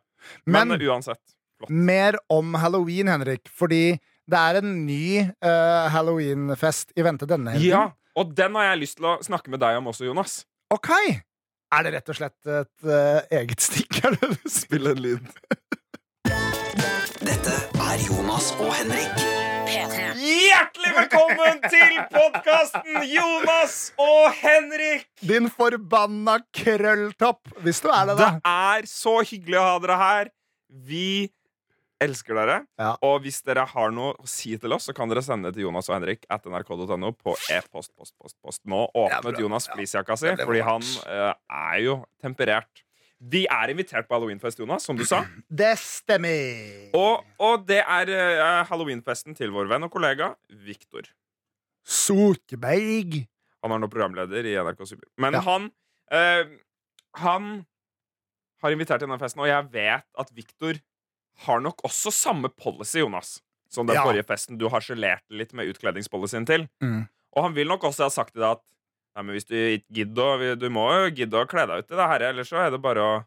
Men, 0.46 0.68
Men 0.68 0.80
uansett. 0.80 1.20
Flott. 1.60 1.70
mer 1.70 2.16
om 2.28 2.54
halloween, 2.54 3.06
Henrik, 3.06 3.46
fordi 3.46 4.00
det 4.26 4.38
er 4.40 4.56
en 4.58 4.86
ny 4.86 5.20
uh, 5.44 5.88
halloweenfest 5.94 6.90
i 6.96 7.02
vente 7.06 7.26
denne 7.28 7.52
helgen. 7.54 7.70
Ja, 7.70 7.92
og 8.16 8.34
den 8.34 8.54
har 8.58 8.72
jeg 8.72 8.80
lyst 8.82 8.96
til 8.98 9.06
å 9.06 9.18
snakke 9.22 9.48
med 9.52 9.60
deg 9.60 9.76
om 9.78 9.86
også, 9.92 10.06
Jonas. 10.08 10.40
Ok! 10.74 10.90
Er 11.72 11.86
det 11.86 11.94
rett 11.96 12.10
og 12.12 12.18
slett 12.18 12.50
et 12.50 12.86
uh, 12.86 13.20
eget 13.32 13.62
stikk? 13.64 14.02
Er 14.04 14.16
det 14.16 14.28
du 14.34 14.34
sier? 14.44 14.52
Spill 14.64 14.90
en 14.90 15.00
lyd. 15.00 15.30
Dette 17.24 17.54
er 17.86 18.04
Jonas 18.04 18.50
og 18.58 18.70
Henrik. 18.74 19.24
Hjertelig 20.24 20.92
velkommen 20.96 21.58
til 21.72 21.96
podkasten 22.12 23.00
Jonas 23.10 23.76
og 24.00 24.28
Henrik! 24.38 25.06
Din 25.24 25.48
forbanna 25.52 26.38
krølltopp, 26.54 27.50
hvis 27.64 27.82
du 27.84 27.88
er 27.90 28.10
det, 28.10 28.16
da. 28.20 28.28
Det 28.36 28.52
er 28.52 28.88
så 28.88 29.16
hyggelig 29.24 29.58
å 29.60 29.64
ha 29.66 29.74
dere 29.84 29.98
her. 30.00 30.30
Vi 30.88 31.08
elsker 32.02 32.34
dere. 32.34 32.56
Ja. 32.80 32.94
Og 33.06 33.20
hvis 33.24 33.38
dere 33.46 33.64
har 33.70 33.90
noe 33.94 34.14
å 34.18 34.26
si 34.28 34.56
til 34.60 34.72
oss, 34.76 34.88
så 34.88 34.94
kan 34.96 35.08
dere 35.08 35.22
sende 35.24 35.48
det 35.50 35.58
til 35.58 35.66
Jonas 35.68 35.88
og 35.88 35.94
Henrik 35.98 36.24
at 36.32 36.44
nrk.no 36.50 37.12
på 37.16 37.36
e-post. 37.54 37.92
post, 37.96 38.14
post, 38.20 38.36
post. 38.42 38.60
Nå 38.66 38.86
åpnet. 38.94 39.38
Jonas 39.40 39.68
Ja. 39.68 39.74
fleecejakka 39.76 40.16
si, 40.18 40.34
fordi 40.42 40.60
han 40.66 40.82
eh, 41.06 41.34
er 41.48 41.78
jo 41.84 42.04
temperert. 42.20 42.82
Vi 43.24 43.46
er 43.48 43.70
invitert 43.72 44.08
på 44.08 44.14
halloweenfest, 44.18 44.58
Jonas, 44.58 44.84
som 44.84 44.96
du 44.98 45.04
sa. 45.08 45.22
Det 45.48 45.70
stemmer. 45.80 46.90
Og, 46.98 47.22
og 47.40 47.62
det 47.66 47.78
er 47.80 48.10
uh, 48.10 48.64
halloweenfesten 48.68 49.34
til 49.38 49.50
vår 49.54 49.70
venn 49.70 49.86
og 49.86 49.92
kollega 49.94 50.34
Viktor. 50.50 51.06
Sokeberg. 51.86 53.22
Han 53.64 53.72
er 53.72 53.80
nå 53.80 53.88
programleder 53.92 54.44
i 54.50 54.56
NRK 54.60 54.82
Super. 54.88 55.08
Men 55.20 55.32
Ja. 55.38 55.40
han 55.46 55.70
uh, 56.12 56.58
Han 57.22 57.64
har 58.64 58.72
invitert 58.74 58.98
til 59.00 59.06
denne 59.08 59.20
festen, 59.20 59.40
og 59.40 59.46
jeg 59.48 59.68
vet 59.72 60.04
at 60.18 60.30
Viktor 60.34 60.74
har 61.46 61.60
nok 61.60 61.82
også 61.84 62.12
samme 62.14 62.48
policy, 62.48 62.98
Jonas, 63.02 63.40
som 63.68 63.86
den 63.86 63.96
Ja. 63.96 64.04
forrige 64.04 64.24
festen 64.26 64.58
du 64.58 64.68
harselerte 64.68 65.30
litt 65.30 65.52
med 65.52 65.66
utkledningspolicyen 65.72 66.46
til. 66.46 66.68
Mm. 66.82 67.08
Og 67.36 67.42
han 67.42 67.54
vil 67.54 67.66
nok 67.68 67.82
også 67.84 68.04
ha 68.04 68.08
sagt 68.10 68.32
til 68.34 68.42
deg 68.42 68.50
at 68.58 68.62
Nei, 69.14 69.22
men 69.22 69.36
hvis 69.36 69.44
du 69.46 69.54
ikke 69.54 69.94
gidder 69.94 70.56
Du 70.58 70.64
må 70.74 70.88
jo 70.90 71.10
gidde 71.14 71.38
å 71.38 71.46
kle 71.46 71.66
deg 71.70 71.84
ut 71.84 71.92
i 71.92 71.94
det 71.94 72.06
her, 72.10 72.20
ellers 72.32 72.48
så 72.50 72.56
er 72.66 72.70
det 72.74 72.80
bare 72.82 72.98
å, 72.98 73.24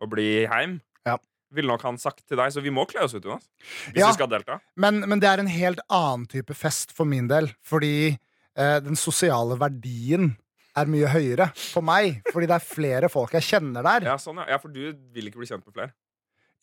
å 0.00 0.06
bli 0.08 0.46
heim. 0.48 0.78
Ja. 1.04 1.18
Ville 1.52 1.68
nok 1.68 1.82
han 1.84 1.98
sagt 2.00 2.22
til 2.26 2.38
deg, 2.40 2.48
så 2.54 2.62
vi 2.64 2.70
må 2.72 2.86
kle 2.88 3.02
oss 3.04 3.12
ut, 3.14 3.22
Jonas. 3.24 3.44
Hvis 3.92 4.00
Ja. 4.00 4.06
vi 4.08 4.14
skal 4.16 4.28
delta. 4.32 4.60
Men, 4.80 5.00
men 5.06 5.20
det 5.20 5.28
er 5.28 5.38
en 5.44 5.46
helt 5.52 5.80
annen 5.92 6.24
type 6.26 6.54
fest 6.56 6.90
for 6.96 7.04
min 7.04 7.28
del. 7.28 7.50
Fordi 7.62 8.16
eh, 8.56 8.80
den 8.80 8.96
sosiale 8.96 9.58
verdien 9.60 10.38
er 10.74 10.86
mye 10.88 11.06
høyere 11.12 11.50
for 11.54 11.84
meg. 11.84 12.22
Fordi 12.32 12.46
det 12.48 12.56
er 12.56 12.64
flere 12.64 13.08
folk 13.12 13.32
jeg 13.36 13.42
kjenner 13.44 13.84
der. 13.84 14.08
Ja, 14.08 14.16
sånn, 14.16 14.40
ja. 14.40 14.48
ja, 14.56 14.58
for 14.58 14.68
du 14.72 14.80
vil 15.12 15.28
ikke 15.28 15.38
bli 15.44 15.46
kjent 15.52 15.66
med 15.68 15.76
flere. 15.76 15.92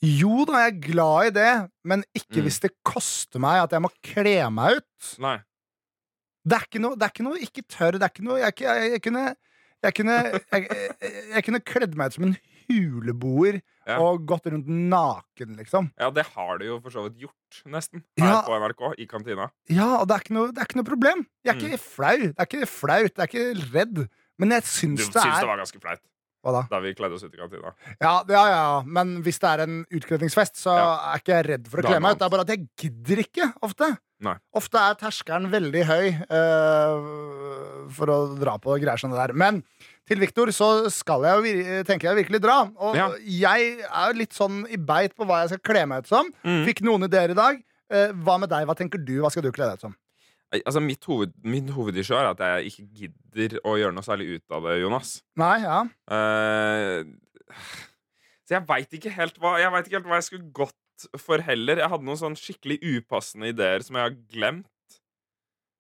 Jo 0.04 0.44
da, 0.50 0.66
jeg 0.66 0.74
er 0.74 0.80
glad 0.84 1.28
i 1.30 1.34
det, 1.38 1.52
men 1.88 2.04
ikke 2.14 2.42
Mm. 2.42 2.44
hvis 2.48 2.60
det 2.60 2.72
koster 2.84 3.40
meg 3.40 3.62
at 3.64 3.72
jeg 3.72 3.82
må 3.86 3.90
kle 4.04 4.50
meg 4.52 4.78
ut. 4.82 5.12
Nei. 5.24 5.38
Det 6.44 6.58
er 6.58 6.66
ikke 6.68 6.82
noe, 6.84 6.96
det 7.00 7.04
er 7.08 7.14
ikke 7.14 7.24
noe 7.24 7.40
ikke 7.40 7.64
tørr. 7.72 7.96
Det 7.96 8.04
er 8.04 8.12
ikke 8.12 8.26
noe 8.28 8.40
Jeg, 8.42 8.54
jeg, 8.60 8.92
jeg 8.98 9.02
kunne 9.02 9.36
Jeg 9.84 9.94
kunne, 9.96 10.18
jeg, 11.36 11.44
kunne 11.44 11.60
kledd 11.60 11.96
meg 12.00 12.08
ut 12.08 12.14
som 12.16 12.24
en 12.24 12.38
huleboer 12.70 13.62
Ja. 13.86 13.98
og 14.00 14.22
gått 14.26 14.46
rundt 14.48 14.68
naken, 14.68 15.58
liksom. 15.60 15.90
Ja, 16.00 16.08
det 16.10 16.24
har 16.36 16.58
du 16.58 16.66
jo 16.70 16.78
for 16.80 16.90
så 16.96 17.02
vidt 17.04 17.18
gjort, 17.26 17.58
nesten. 17.68 18.04
Ja. 18.16 18.42
Her 18.42 18.46
på 18.48 18.56
NRK, 18.60 18.84
i 19.04 19.06
kantina. 19.12 19.50
Ja, 19.68 19.98
og 20.00 20.08
det 20.08 20.16
er 20.16 20.24
ikke 20.24 20.36
noe, 20.38 20.52
det 20.56 20.62
er 20.64 20.70
ikke 20.70 20.80
noe 20.80 20.88
problem. 20.88 21.26
Jeg 21.44 21.52
er 21.52 21.60
Mm. 21.60 21.66
ikke 21.68 21.80
flau. 21.84 22.18
Det 22.32 22.40
er 22.40 22.48
ikke 22.48 22.68
flaut. 22.72 23.12
Jeg 23.12 23.20
er 23.20 23.28
ikke 23.28 23.74
redd. 23.76 24.08
Men 24.40 24.50
jeg 24.56 24.62
Du 24.64 24.68
syns 24.68 25.00
syns 25.04 25.14
det 25.14 25.22
det 25.24 25.44
er 25.44 25.46
var 25.52 25.58
ganske 25.60 25.82
flaut 25.84 26.00
Hva 26.44 26.52
da? 26.52 26.62
da 26.70 26.80
vi 26.84 26.92
kledde 26.94 27.16
oss 27.16 27.24
ut 27.24 27.34
i 27.34 27.40
kantina. 27.40 27.72
Ja, 28.02 28.18
ja, 28.28 28.42
ja, 28.52 28.64
men 28.84 29.22
hvis 29.24 29.40
det 29.40 29.48
er 29.50 29.62
en 29.64 29.78
utkledningsfest, 29.96 30.58
så 30.60 30.74
Ja. 30.76 31.14
er 31.14 31.22
ikke 31.22 31.38
jeg 31.38 31.46
redd 31.48 31.68
for 31.72 31.80
å 31.80 31.86
kle 31.88 32.00
meg 32.04 32.12
ut. 32.18 32.20
Det 32.20 32.26
er 32.26 32.34
bare 32.34 32.42
at 32.44 32.52
jeg 32.52 32.68
gidder 32.78 33.22
ikke 33.24 33.54
ofte. 33.64 33.98
Nei. 34.24 34.36
Ofte 34.56 34.76
er 34.80 34.96
terskelen 35.00 35.50
veldig 35.52 35.84
høy 35.88 36.06
uh, 36.32 37.88
for 37.92 38.12
å 38.12 38.18
dra 38.40 38.58
på 38.62 38.76
greier 38.82 39.00
som 39.00 39.12
det 39.14 39.20
der. 39.20 39.34
Men 39.36 39.62
til 40.08 40.20
Viktor 40.20 40.52
så 40.56 40.70
skal 40.92 41.24
jeg 41.28 41.40
jo 41.40 41.84
tenker 41.88 42.10
jeg 42.12 42.20
virkelig 42.26 42.42
dra. 42.44 42.58
Og 42.78 42.96
Ja. 42.96 43.10
jeg 43.24 43.80
er 43.84 44.12
jo 44.12 44.20
litt 44.20 44.34
sånn 44.36 44.64
i 44.70 44.78
beit 44.78 45.16
på 45.16 45.26
hva 45.28 45.42
jeg 45.44 45.56
skal 45.56 45.64
kle 45.74 45.86
meg 45.88 46.04
ut 46.04 46.08
som. 46.12 46.32
Mm. 46.44 46.66
Fikk 46.68 46.82
noen 46.84 47.04
ideer 47.08 47.32
i 47.32 47.40
dag. 47.40 47.60
Uh, 47.92 48.12
hva 48.24 48.40
med 48.40 48.50
deg? 48.50 48.66
Hva 48.68 48.76
tenker 48.76 49.00
du? 49.04 49.20
Hva 49.22 49.32
skal 49.32 49.44
du 49.44 49.52
kle 49.52 49.68
deg 49.68 49.80
ut 49.80 49.88
som? 49.88 49.96
Altså, 50.62 50.82
mitt 50.84 51.06
hoved, 51.10 51.34
min 51.42 51.72
hovedissue 51.74 52.18
er 52.18 52.30
at 52.30 52.42
jeg 52.44 52.72
ikke 52.72 52.84
gidder 53.00 53.56
å 53.66 53.74
gjøre 53.80 53.96
noe 53.96 54.06
særlig 54.06 54.36
ut 54.38 54.54
av 54.54 54.68
det, 54.68 54.76
Jonas. 54.84 55.16
Nei, 55.42 55.56
ja. 55.64 55.80
Uh, 56.06 57.02
så 58.46 58.58
jeg 58.58 58.66
veit 58.70 58.96
ikke 58.98 59.12
helt 59.14 59.36
hva 59.42 59.56
Jeg 59.62 59.72
vet 59.74 59.88
ikke 59.88 59.98
helt 60.00 60.10
hva 60.12 60.20
jeg 60.20 60.28
skulle 60.28 60.54
gått 60.56 61.08
for 61.20 61.42
heller. 61.44 61.82
Jeg 61.82 61.90
hadde 61.90 62.08
noen 62.08 62.20
sånn 62.20 62.38
skikkelig 62.38 62.78
upassende 62.86 63.50
ideer 63.50 63.84
som 63.86 63.98
jeg 63.98 64.08
har 64.08 64.20
glemt. 64.36 65.00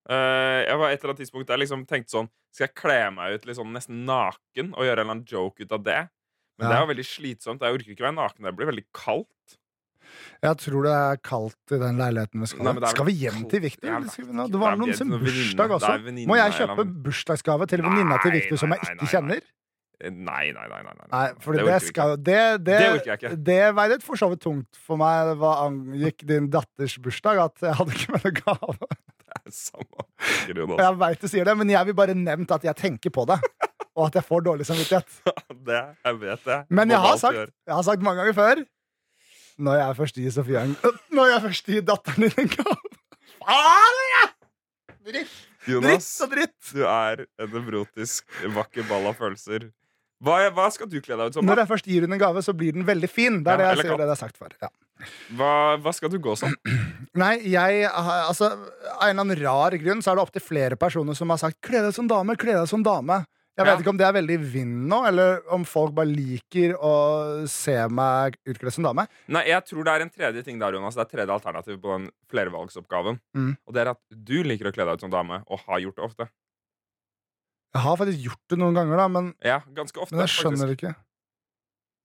Uh, 0.09 0.65
jeg 0.65 0.79
var 0.81 0.89
et 0.89 0.97
eller 0.97 1.13
annet 1.13 1.21
tidspunkt 1.23 1.47
der 1.47 1.55
jeg 1.55 1.63
liksom 1.63 1.85
tenkte 1.87 2.11
sånn 2.11 2.27
Skal 2.51 2.65
jeg 2.65 2.73
kle 2.75 2.97
meg 3.15 3.37
ut 3.37 3.45
sånn 3.55 3.69
nesten 3.71 4.01
naken 4.03 4.73
og 4.73 4.83
gjøre 4.83 4.99
en 4.99 5.05
eller 5.05 5.15
annen 5.15 5.29
joke 5.29 5.63
ut 5.63 5.77
av 5.77 5.85
det? 5.85 6.01
Men 6.59 6.69
det 6.69 6.75
er 6.75 6.83
jo 6.83 6.89
veldig 6.91 7.05
slitsomt. 7.07 7.63
Jeg 7.65 7.75
orker 7.75 7.93
ikke 7.93 8.05
være 8.05 8.17
naken. 8.17 8.45
Det 8.45 8.53
blir 8.57 8.69
veldig 8.69 8.85
kaldt. 8.95 9.55
Jeg 10.43 10.57
tror 10.63 10.83
det 10.87 10.93
er 10.99 11.19
kaldt 11.23 11.73
i 11.75 11.79
den 11.81 11.97
leiligheten 12.01 12.43
vi 12.43 12.49
skal 12.51 12.67
Nei, 12.67 12.73
det 12.83 12.91
Skal 12.93 13.05
vi 13.07 13.15
hjem 13.23 13.41
til 13.51 13.61
Victor? 13.63 13.89
Ja, 13.89 13.99
det 14.03 14.51
Det 14.53 14.59
var 14.61 14.77
noen 14.79 14.93
sin 14.97 15.09
venninne. 15.11 15.25
bursdag 15.25 15.75
også. 15.79 15.97
Må 16.29 16.37
jeg 16.39 16.55
kjøpe 16.59 16.85
bursdagsgave 17.07 17.67
til 17.71 17.83
venninna 17.85 18.17
til 18.23 18.35
Victor 18.37 18.61
som 18.63 18.75
jeg 18.75 18.79
ikke 18.89 19.11
kjenner? 19.15 19.41
Eh, 20.03 20.09
Nei, 20.11 20.51
nei, 20.51 20.65
nei. 20.67 20.81
nei, 20.83 20.93
nei. 21.13 21.27
For 21.39 21.55
det, 21.55 21.63
vi 21.63 21.75
skal. 21.87 22.17
Det, 22.17 22.39
det, 22.65 22.77
Det 22.81 22.89
orker 22.91 23.11
jeg 23.13 23.19
ikke. 23.21 23.35
det 23.47 23.59
veide 23.77 23.99
for 24.03 24.19
så 24.19 24.27
vidt 24.33 24.41
tungt 24.43 24.79
for 24.87 24.99
meg 24.99 25.31
hva 25.39 25.53
angikk 25.69 26.25
din 26.27 26.49
datters 26.51 26.97
bursdag, 26.99 27.39
at 27.45 27.61
jeg 27.69 27.77
hadde 27.79 27.95
ikke 27.95 28.11
med 28.17 28.25
noe 28.27 28.35
gave. 28.41 28.89
Det 29.33 29.49
er 29.49 29.53
samme. 29.55 30.75
Jeg 30.77 30.97
veit 30.99 31.21
du 31.23 31.27
sier 31.31 31.47
det, 31.47 31.53
men 31.57 31.69
jeg 31.71 31.87
vil 31.87 31.95
bare 31.97 32.13
nevnt 32.13 32.51
at 32.53 32.65
jeg 32.67 32.75
tenker 32.77 33.09
på 33.15 33.23
det. 33.31 33.39
Og 33.95 34.07
at 34.09 34.15
jeg 34.19 34.25
får 34.27 34.43
dårlig 34.45 34.65
samvittighet. 34.67 35.07
Det, 35.69 35.79
jeg 36.05 36.19
vet 36.21 36.43
det. 36.45 36.59
Men 36.69 36.89
jeg 36.91 36.99
har 36.99 37.17
sagt, 37.21 37.37
jeg 37.65 37.73
har 37.73 37.83
sagt 37.87 38.03
mange 38.05 38.19
ganger 38.21 38.35
før 38.37 38.61
Når 39.57 39.79
jeg 39.79 39.97
først 39.99 40.17
gir 40.17 40.33
Sofie 40.33 40.61
en 40.63 40.75
Når 41.13 41.31
jeg 41.33 41.41
først 41.47 41.69
gir 41.69 41.85
datteren 41.85 42.25
din 42.25 42.43
en 42.45 42.51
gave 42.55 42.97
Faen! 43.43 44.01
ja! 44.13 44.25
Dritt, 45.03 45.31
dritt 45.67 46.09
og 46.23 46.31
dritt! 46.31 46.59
du 46.71 46.83
er 46.87 47.25
en 47.43 47.49
nevrotisk, 47.51 48.23
vakker 48.55 48.85
ball 48.87 49.09
av 49.09 49.17
følelser. 49.19 49.65
Hva, 50.23 50.37
hva 50.55 50.69
skal 50.71 50.87
du 50.87 50.95
kle 51.03 51.17
deg 51.19 51.31
ut 51.33 51.35
som? 51.35 51.43
Når 51.43 51.59
jeg 51.63 51.69
først 51.73 51.89
gir 51.91 52.05
henne 52.05 52.15
en 52.15 52.21
gave, 52.21 52.39
så 52.45 52.53
blir 52.55 52.71
den 52.71 52.85
veldig 52.87 53.09
fin. 53.11 53.41
Det 53.43 53.51
er 53.51 53.59
Ja, 53.59 53.73
det 53.73 53.81
jeg 53.81 53.89
sier, 53.89 53.97
det 53.99 54.05
jeg 54.05 54.13
har 54.13 54.21
sagt 54.21 54.39
før. 54.39 54.53
Ja. 54.63 54.69
Hva, 55.35 55.51
hva 55.83 55.91
skal 55.97 56.13
du 56.13 56.15
gå 56.23 56.35
som? 56.39 56.55
Nei, 57.23 57.33
jeg 57.51 57.83
Altså, 57.91 58.53
av 58.53 59.03
en 59.09 59.11
eller 59.11 59.25
annen 59.25 59.41
rar 59.43 59.75
grunn 59.81 60.03
så 60.05 60.13
er 60.13 60.19
det 60.19 60.23
opptil 60.23 60.45
flere 60.45 60.79
personer 60.79 61.17
som 61.19 61.33
har 61.33 61.41
sagt 61.41 61.59
'kle 61.65 61.83
deg 61.83 61.95
som 61.97 62.07
dame', 62.07 62.37
kle 62.39 62.55
deg 62.61 62.69
som 62.71 62.85
dame. 62.85 63.25
Jeg 63.53 63.65
vet 63.67 63.73
Ja. 63.75 63.79
ikke 63.83 63.89
om 63.93 63.97
det 63.99 64.05
er 64.07 64.13
veldig 64.15 64.33
i 64.33 64.43
vinden 64.49 64.87
nå, 64.89 64.97
eller 65.05 65.43
om 65.53 65.63
folk 65.63 65.93
bare 65.93 66.09
liker 66.09 66.73
å 66.81 66.93
se 67.47 67.75
meg 67.93 68.35
utkledd 68.49 68.73
som 68.73 68.83
dame. 68.87 69.05
Nei, 69.29 69.43
jeg 69.45 69.61
tror 69.69 69.83
det 69.85 69.93
er 69.93 70.01
en 70.01 70.09
tredje 70.09 70.43
ting 70.43 70.57
der, 70.57 70.73
Jonas. 70.73 70.95
Det 70.97 71.03
er 71.05 71.11
tredje 71.17 71.35
alternativ 71.35 71.77
på 71.83 71.91
den 71.93 72.07
flervalgsoppgaven. 72.33 73.19
Mm. 73.37 73.51
Og 73.67 73.73
det 73.75 73.81
er 73.83 73.91
at 73.93 74.01
du 74.09 74.41
liker 74.41 74.71
å 74.71 74.73
kle 74.73 74.87
deg 74.89 74.97
ut 74.97 75.05
som 75.05 75.13
dame, 75.13 75.43
og 75.45 75.59
har 75.67 75.79
gjort 75.85 75.95
det 76.01 76.03
ofte. 76.07 76.29
Jeg 77.73 77.81
har 77.85 77.97
faktisk 77.97 78.25
gjort 78.25 78.41
det 78.49 78.57
noen 78.61 78.73
ganger, 78.77 78.97
da, 78.97 79.07
men, 79.07 79.33
Ja, 79.45 79.59
ofte. 79.61 80.11
men 80.11 80.25
jeg 80.25 80.33
skjønner 80.33 80.67
det 80.69 80.77
ikke. 80.79 80.95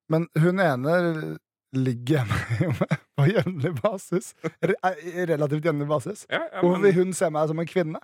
Men 0.08 0.28
hun 0.36 0.60
ene 0.60 1.38
ligger 1.76 2.24
hjemme 2.24 2.72
med 2.80 2.94
på 3.18 3.26
jevnlig 3.28 3.74
basis. 3.82 4.34
Eh, 4.44 5.26
relativt 5.28 5.64
jevnlig 5.64 5.88
basis. 5.88 6.26
Ja, 6.30 6.44
ja, 6.44 6.60
Hvorfor 6.62 6.80
vil 6.84 6.94
hun 7.00 7.12
se 7.12 7.28
meg 7.30 7.48
som 7.48 7.58
en 7.60 7.68
kvinne? 7.68 8.00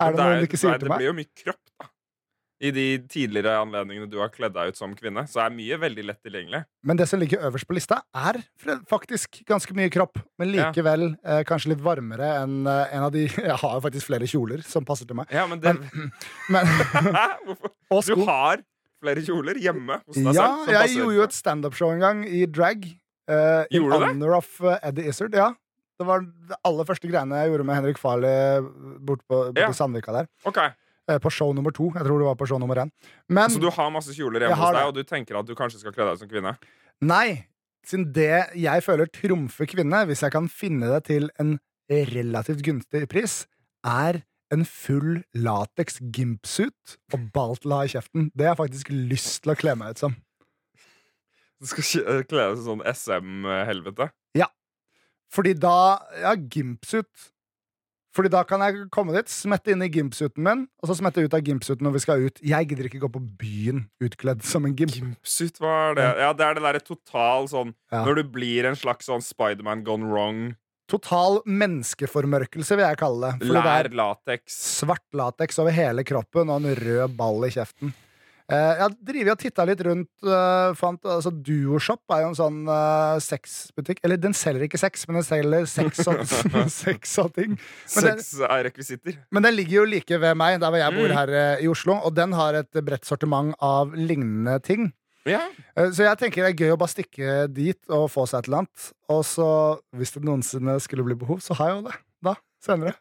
Er 0.00 0.12
det 0.12 0.20
noe 0.20 0.34
hun 0.40 0.44
ikke 0.48 0.60
sier 0.60 0.72
nei, 0.74 0.78
til 0.80 0.88
Det 0.88 0.96
blir 0.96 1.10
jo 1.12 1.16
mye 1.16 1.32
kropp, 1.44 1.64
da. 1.80 1.88
I 2.60 2.70
de 2.76 2.82
tidligere 3.08 3.54
anledningene 3.62 4.04
du 4.12 4.18
har 4.20 4.28
kledd 4.28 4.52
deg 4.52 4.68
ut 4.74 4.76
som 4.76 4.92
kvinne, 4.98 5.22
så 5.30 5.40
er 5.46 5.52
mye 5.54 5.78
veldig 5.80 6.02
lett 6.04 6.18
tilgjengelig. 6.26 6.58
Men 6.84 6.98
det 7.00 7.06
som 7.08 7.20
ligger 7.22 7.40
øverst 7.48 7.64
på 7.70 7.72
lista, 7.72 8.02
er 8.12 8.36
faktisk 8.90 9.38
ganske 9.48 9.72
mye 9.78 9.88
kropp. 9.94 10.20
Men 10.38 10.50
likevel 10.52 11.06
eh, 11.24 11.40
kanskje 11.48 11.72
litt 11.72 11.80
varmere 11.84 12.28
enn 12.42 12.58
eh, 12.68 12.92
en 12.98 13.06
av 13.06 13.14
de 13.14 13.22
Jeg 13.50 13.56
har 13.62 13.78
jo 13.78 13.80
faktisk 13.86 14.10
flere 14.10 14.28
kjoler 14.28 14.60
som 14.68 14.84
passer 14.84 15.08
til 15.08 15.16
meg. 15.22 15.32
Ja, 15.32 15.46
men 15.48 15.62
det 15.62 15.72
Men, 16.52 16.68
Hæ? 17.16 17.24
Hvorfor? 17.88 18.02
sko. 18.10 18.18
Du 18.20 18.26
har 18.28 18.60
flere 19.00 19.24
kjoler 19.24 19.56
hjemme 19.64 19.96
hos 20.04 20.18
deg 20.20 20.28
Ja, 20.36 20.50
selv? 20.60 20.74
Ja, 20.74 20.82
jeg 20.84 20.98
gjorde 20.98 21.16
jo 21.16 21.24
et 21.30 21.38
standup-show 21.38 21.94
en 21.94 22.04
gang 22.04 22.20
i 22.28 22.44
drag. 22.44 22.84
eh, 23.30 23.64
det? 23.72 23.80
honor 23.80 24.36
of 24.42 24.52
eh, 24.60 24.76
Eddie 24.90 25.08
Izzard. 25.08 25.32
Ja. 25.34 25.48
Det 26.00 26.04
var 26.08 26.20
de 26.28 26.56
aller 26.64 26.84
første 26.88 27.08
greiene 27.08 27.40
jeg 27.40 27.50
gjorde 27.54 27.64
med 27.68 27.76
Henrik 27.80 27.98
Farley 28.00 28.60
borte 29.04 29.24
på, 29.28 29.40
bort 29.48 29.58
Ja. 29.64 29.72
i 29.72 29.76
Sandvika 29.80 30.12
der. 30.20 30.28
Ok, 30.44 30.60
Eh, 30.60 30.76
på 31.22 31.30
show 31.32 31.52
nummer 31.56 31.74
to. 31.74 31.90
Jeg 31.94 32.06
tror 32.06 32.22
det 32.22 32.28
var 32.28 32.38
på 32.38 32.48
show 32.48 32.60
nummer 32.60 32.76
én. 32.82 32.90
Men 33.28 33.50
Så 33.50 33.60
du 33.60 33.70
har 33.70 33.90
masse 33.90 34.14
kjoler 34.14 34.40
hjemme 34.46 34.56
hos 34.56 34.74
deg, 34.76 34.86
og 34.86 34.94
du 34.94 35.02
tenker 35.04 35.38
at 35.40 35.46
du 35.46 35.54
kanskje 35.58 35.80
skal 35.82 35.94
kle 35.96 36.06
deg 36.10 36.20
som 36.20 36.30
kvinne? 36.30 36.56
Nei, 37.00 37.46
siden 37.86 38.12
det 38.12 38.56
jeg 38.60 38.84
føler 38.86 39.06
trumfer 39.06 39.66
kvinne, 39.70 40.04
hvis 40.06 40.22
jeg 40.22 40.34
kan 40.34 40.48
finne 40.48 40.90
det 40.94 41.04
til 41.10 41.30
en 41.40 41.58
relativt 41.90 42.62
gunstig 42.66 43.08
pris, 43.10 43.46
er 43.84 44.22
en 44.52 44.64
full 44.66 45.22
lateks 45.34 46.00
gimpsuit 46.12 46.96
og 47.14 47.28
baltla 47.34 47.84
i 47.86 47.92
kjeften. 47.94 48.30
Det 48.34 48.46
har 48.46 48.54
jeg 48.56 48.62
faktisk 48.64 48.90
lyst 48.90 49.42
til 49.44 49.54
å 49.54 49.58
kle 49.58 49.76
meg 49.78 49.94
ut 49.94 50.04
som. 50.04 50.16
Du 51.60 51.68
skal 51.68 52.24
kle 52.24 52.46
deg 52.48 52.56
som 52.58 52.80
sånn 52.80 52.86
SM-helvete? 52.88 54.10
Fordi 55.30 55.54
da 55.54 56.00
Ja, 56.20 56.34
gimpsuit. 56.34 57.30
Fordi 58.16 58.30
da 58.32 58.40
kan 58.42 58.62
jeg 58.64 58.88
komme 58.90 59.14
dit, 59.14 59.30
smette 59.30 59.70
inn 59.70 59.84
i 59.86 59.90
gimpsuiten 59.92 60.42
min, 60.42 60.64
og 60.82 60.90
så 60.90 60.96
smette 60.98 61.22
ut 61.22 61.34
av 61.36 61.44
gimpsuiten 61.46 61.86
når 61.86 61.94
vi 61.94 62.02
skal 62.02 62.24
ut. 62.26 62.40
Jeg 62.42 62.66
gidder 62.72 62.88
ikke 62.88 63.02
gå 63.04 63.10
på 63.14 63.22
byen 63.38 63.84
utkledd 64.02 64.42
som 64.46 64.66
en 64.66 64.74
gimp. 64.74 64.96
Gimpsuit, 64.96 65.60
hva 65.62 65.74
er 65.90 66.00
det? 66.00 66.08
Ja, 66.24 66.32
det 66.34 66.48
er 66.48 66.58
det 66.58 66.64
derre 66.66 66.82
total 66.82 67.46
sånn 67.52 67.74
Ja. 67.92 68.02
Når 68.06 68.20
du 68.20 68.24
blir 68.34 68.66
en 68.66 68.78
slags 68.78 69.06
sånn 69.06 69.22
Spiderman 69.22 69.84
gone 69.86 70.10
wrong, 70.10 70.42
Total 70.90 71.36
menneskeformørkelse, 71.46 72.74
vil 72.74 72.82
jeg 72.82 72.98
kalle 72.98 73.28
det. 73.28 73.46
Fordi 73.46 73.60
lær 73.62 73.88
lateks 73.94 74.56
svart 74.80 75.04
lateks 75.14 75.60
over 75.62 75.70
hele 75.70 76.02
kroppen 76.02 76.50
og 76.50 76.64
en 76.64 76.74
rød 76.74 77.14
ball 77.14 77.46
i 77.46 77.52
kjeften. 77.54 77.92
Eh, 78.50 78.70
jeg 78.74 78.82
har 78.82 78.94
drivet 79.06 79.30
og 79.30 79.38
titta 79.38 79.64
litt 79.68 79.80
rundt. 79.86 80.08
eh, 80.26 80.72
fant, 80.74 81.04
altså 81.06 81.30
Duoshop 81.30 82.00
er 82.16 82.24
jo 82.24 82.30
en 82.32 82.38
sånn 82.38 82.56
uh, 82.66 83.16
sexbutikk. 83.22 84.00
Eller 84.02 84.18
den 84.18 84.34
selger 84.34 84.64
ikke 84.66 84.80
sex, 84.80 85.06
men 85.06 85.20
den 85.20 85.26
selger 85.28 85.66
sex 85.70 86.00
og, 86.10 86.24
sex 86.82 87.12
og 87.22 87.32
ting. 87.36 87.54
Men 87.54 88.08
den, 88.08 88.22
Sex 88.24 88.32
er 88.42 88.64
rekvisitter. 88.66 89.18
men 89.30 89.46
den 89.46 89.54
ligger 89.54 89.80
jo 89.80 89.84
like 89.92 90.18
ved 90.22 90.34
meg, 90.40 90.58
der 90.60 90.72
hvor 90.74 90.82
jeg 90.82 90.96
bor 90.98 91.08
Mm. 91.10 91.16
her 91.20 91.34
i 91.62 91.68
Oslo. 91.70 91.94
Og 92.04 92.14
den 92.18 92.32
har 92.38 92.58
et 92.64 92.82
bredt 92.84 93.06
sortiment 93.06 93.54
av 93.62 93.94
lignende 93.94 94.58
ting. 94.66 94.90
Ja. 95.28 95.42
Så 95.76 96.02
jeg 96.06 96.16
tenker 96.18 96.46
det 96.46 96.50
er 96.54 96.58
gøy 96.64 96.72
å 96.74 96.78
bare 96.80 96.90
stikke 96.94 97.34
dit 97.52 97.78
og 97.92 98.06
få 98.10 98.24
seg 98.26 98.40
et 98.40 98.48
eller 98.48 98.62
annet. 98.64 98.86
Og 99.12 99.20
så, 99.28 99.46
hvis 99.94 100.14
det 100.16 100.24
noensinne 100.24 100.78
skulle 100.80 101.04
bli 101.06 101.14
behov, 101.20 101.42
så 101.44 101.54
har 101.58 101.70
jeg 101.74 101.76
jo 101.82 101.86
det. 101.90 101.96
Da. 102.24 102.34
Senere. 102.64 102.94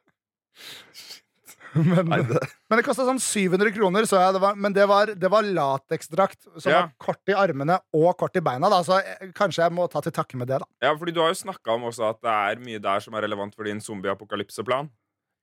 Men, 1.89 2.07
Nei, 2.09 2.19
det, 2.25 2.39
men 2.69 2.79
det 2.79 2.83
kosta 2.87 3.05
sånn 3.05 3.19
700 3.21 3.71
kroner, 3.75 4.05
så 4.09 4.17
jeg 4.21 4.35
det 4.35 4.41
var, 4.41 4.55
men 4.57 4.73
det 4.73 4.85
var, 4.89 5.11
det 5.13 5.29
var 5.31 5.45
lateksdrakt 5.45 6.39
som 6.57 6.71
Ja. 6.71 6.79
var 6.81 6.93
kort 7.01 7.29
i 7.29 7.35
armene 7.37 7.77
og 7.93 8.09
kort 8.17 8.35
i 8.39 8.41
beina. 8.45 8.69
Da, 8.73 8.79
så 8.85 8.97
jeg, 9.03 9.31
kanskje 9.37 9.65
jeg 9.67 9.75
må 9.77 9.85
ta 9.91 10.01
til 10.05 10.15
takke 10.15 10.37
med 10.39 10.49
det, 10.49 10.59
da. 10.63 10.67
ja, 10.87 10.95
fordi 10.97 11.13
du 11.13 11.21
har 11.21 11.29
jo 11.33 11.37
snakka 11.43 11.75
om 11.75 11.85
også 11.91 12.09
at 12.09 12.21
det 12.25 12.33
er 12.33 12.63
mye 12.65 12.81
der 12.81 12.99
som 13.05 13.13
er 13.17 13.25
relevant 13.27 13.53
for 13.57 13.69
din 13.69 13.81
zombie-apokalypseplan. 13.85 14.89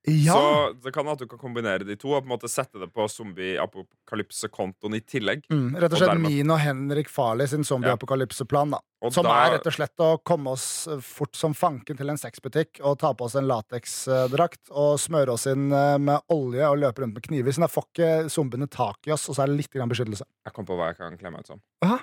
Ja, 0.07 0.33
Så 0.33 0.73
det 0.83 0.93
kan 0.93 1.07
at 1.11 1.19
du 1.19 1.25
kan 1.27 1.39
kombinere 1.39 1.83
de 1.83 1.95
to 1.99 2.13
og 2.13 2.23
på 2.23 2.29
en 2.29 2.39
måte 2.39 2.47
sette 2.47 2.79
det 2.79 2.87
på 2.93 3.07
zombie-apokalypse-kontoen 3.11 4.95
i 4.95 5.01
tillegg. 5.01 5.41
mm, 5.51 5.73
Rett 5.75 5.83
og 5.91 5.93
og 5.93 5.97
slett 5.99 6.11
dermed- 6.13 6.31
min 6.31 6.51
og 6.51 6.59
Henrik 6.59 7.09
Farley 7.09 7.45
sin 7.47 7.63
zombie-apokalypse-plan, 7.67 8.71
da 8.71 8.79
Og 9.01 9.11
Som 9.13 9.25
da- 9.25 9.45
er 9.47 9.51
rett 9.57 9.67
og 9.67 9.73
slett 9.73 9.95
å 9.99 10.17
komme 10.23 10.47
oss 10.51 10.87
eh, 10.87 10.97
fort 10.99 11.35
som 11.35 11.53
fanken 11.53 11.97
til 11.97 12.09
en 12.09 12.15
sexbutikk 12.17 12.79
og 12.83 12.97
ta 12.99 13.13
på 13.13 13.25
oss 13.25 13.35
en 13.35 13.47
lateksdrakt 13.47 14.71
og 14.71 14.97
smøre 14.97 15.29
oss 15.33 15.45
inn 15.45 15.71
eh, 15.73 15.97
med 15.97 16.21
olje 16.29 16.63
og 16.71 16.79
løpe 16.79 16.99
rundt 17.03 17.13
med 17.13 17.23
kniver. 17.23 17.51
Så 17.51 17.59
da 17.59 17.67
får 17.67 17.83
ikke 17.91 18.29
zombiene 18.29 18.69
tak 18.69 18.97
i 19.07 19.11
oss, 19.11 19.27
og 19.29 19.35
så 19.35 19.43
er 19.43 19.47
det 19.47 19.57
litt 19.57 19.71
grann 19.71 19.89
beskyttelse. 19.89 20.23
Jeg 20.45 20.53
kom 20.53 20.65
på 20.65 20.77
hva 20.77 20.87
jeg 20.87 20.97
kan 20.97 21.17
kle 21.17 21.31
meg 21.31 21.41
ut 21.41 21.47
som. 21.47 21.61
Hæ? 21.83 21.99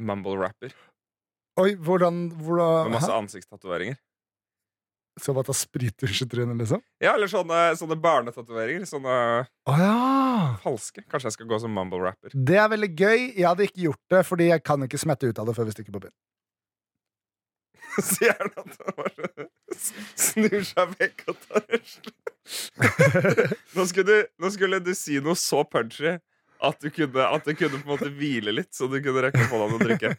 Mumble-rapper. 0.00 0.72
Oi, 1.58 1.74
hvordan, 1.74 2.30
hvordan 2.38 2.90
Med 2.90 3.00
masse 3.00 3.10
ansiktstatoveringer. 3.14 3.96
Så 5.22 5.34
bare 5.36 5.48
ta 5.48 5.54
sprittusj 5.56 6.22
i 6.24 6.28
trynet, 6.30 6.56
liksom? 6.60 6.82
Ja, 7.02 7.14
eller 7.14 7.30
sånne, 7.30 7.60
sånne 7.78 7.98
barnetatoveringer. 8.02 8.86
Sånne 8.88 9.18
oh, 9.68 9.80
ja! 9.82 9.94
falske. 10.62 11.04
Kanskje 11.10 11.32
jeg 11.32 11.36
skal 11.38 11.50
gå 11.50 11.58
som 11.62 11.74
mumble-rapper. 11.74 12.34
Det 12.34 12.58
er 12.58 12.70
veldig 12.72 12.90
gøy. 12.94 13.20
Jeg 13.34 13.46
hadde 13.48 13.68
ikke 13.68 13.84
gjort 13.88 14.14
det, 14.14 14.24
fordi 14.28 14.50
jeg 14.52 14.64
kan 14.66 14.86
ikke 14.86 15.00
smette 15.00 15.30
ut 15.30 15.42
av 15.42 15.50
det 15.50 15.56
før 15.58 15.68
vi 15.68 15.76
stikker 15.76 15.96
på 15.96 16.04
byen. 16.06 16.16
Sier 18.12 18.34
han 18.38 18.52
at 18.62 18.78
han 18.78 18.96
bare 18.98 19.48
snur 20.18 20.58
seg 20.66 20.96
vekk 21.00 21.24
og 21.32 21.44
tar 21.46 21.64
en 21.66 21.86
slurk. 21.92 22.34
nå, 23.76 23.84
skulle 23.90 24.08
du, 24.08 24.28
nå 24.40 24.50
skulle 24.54 24.80
du 24.80 24.94
si 24.96 25.18
noe 25.24 25.36
så 25.36 25.64
punchy 25.68 26.16
at 26.64 26.80
du 26.82 26.88
kunne, 26.90 27.24
at 27.36 27.44
du 27.46 27.52
kunne 27.54 27.78
på 27.78 27.86
en 27.86 27.92
måte 27.92 28.08
hvile 28.18 28.52
litt, 28.54 28.70
så 28.74 28.88
du 28.90 28.96
kunne 29.04 29.22
rekke 29.28 29.44
å 29.44 29.48
få 29.50 29.60
deg 29.62 29.70
noe 29.74 29.84
drikke. 29.84 30.10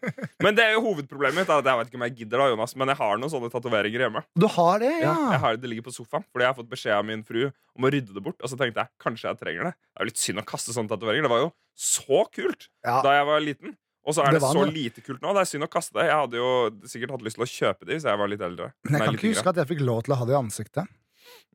Men 0.46 0.55
det 0.58 0.63
er 0.65 0.75
jo 0.77 0.84
hovedproblemet 0.86 1.41
mitt. 1.41 1.51
Jeg 1.51 1.79
vet 1.81 1.89
ikke 1.91 2.00
om 2.00 2.05
jeg 2.08 2.15
gidder, 2.22 2.43
da, 2.43 2.48
Jonas 2.53 2.75
men 2.79 2.93
jeg 2.93 3.00
har 3.01 3.19
noen 3.19 3.34
sånne 3.34 3.51
tatoveringer 3.53 4.05
hjemme. 4.05 4.24
Du 4.39 4.48
har 4.55 4.79
det, 4.84 4.93
ja? 5.01 5.10
Ja, 5.12 5.17
jeg 5.36 5.43
har, 5.43 5.60
det 5.60 5.72
ligger 5.74 5.88
på 5.89 5.96
sofaen 5.96 6.24
Fordi 6.31 6.46
jeg 6.46 6.53
har 6.53 6.58
fått 6.62 6.72
beskjed 6.72 6.96
av 6.96 7.05
min 7.10 7.25
fru 7.27 7.43
om 7.50 7.88
å 7.88 7.91
rydde 7.91 8.15
det 8.15 8.24
bort. 8.24 8.39
Og 8.39 8.51
så 8.51 8.58
tenkte 8.60 8.86
jeg 8.86 8.93
kanskje 9.03 9.29
jeg 9.31 9.41
trenger 9.43 9.69
det. 9.69 9.74
Det 9.91 10.03
er 10.05 10.10
litt 10.12 10.22
synd 10.24 10.41
å 10.43 10.48
kaste 10.48 10.75
sånne 10.75 10.91
tatoveringer. 10.93 11.27
Det 11.27 11.34
var 11.36 11.43
jo 11.48 11.51
så 11.79 12.24
kult 12.34 12.69
Ja. 12.86 13.01
da 13.05 13.17
jeg 13.19 13.27
var 13.29 13.43
liten. 13.43 13.75
Og 14.08 14.15
så 14.15 14.24
er 14.24 14.31
Det 14.34 14.39
det, 14.41 14.50
så 14.55 14.63
lite 14.65 15.01
kult 15.05 15.22
nå. 15.22 15.34
Det 15.36 15.41
er 15.43 15.50
synd 15.51 15.67
å 15.67 15.69
kaste 15.69 15.93
det. 16.00 16.08
Jeg 16.08 16.17
hadde 16.17 16.39
jo 16.39 16.50
sikkert 16.89 17.12
hatt 17.13 17.25
lyst 17.27 17.38
til 17.38 17.46
å 17.46 17.50
kjøpe 17.51 17.86
det 17.86 17.98
hvis 18.00 18.08
jeg 18.10 18.17
var 18.24 18.31
litt 18.31 18.41
eldre. 18.48 18.72
Men 18.88 18.96
jeg 18.96 19.00
Nei, 19.00 19.05
kan 19.12 19.17
ikke 19.19 19.31
huske 19.36 19.51
at 19.51 19.60
jeg 19.62 19.69
fikk 19.75 19.84
lov 19.86 20.00
til 20.08 20.15
å 20.15 20.17
ha 20.22 20.25
det 20.29 20.34
i 20.34 20.39
ansiktet. 20.39 20.96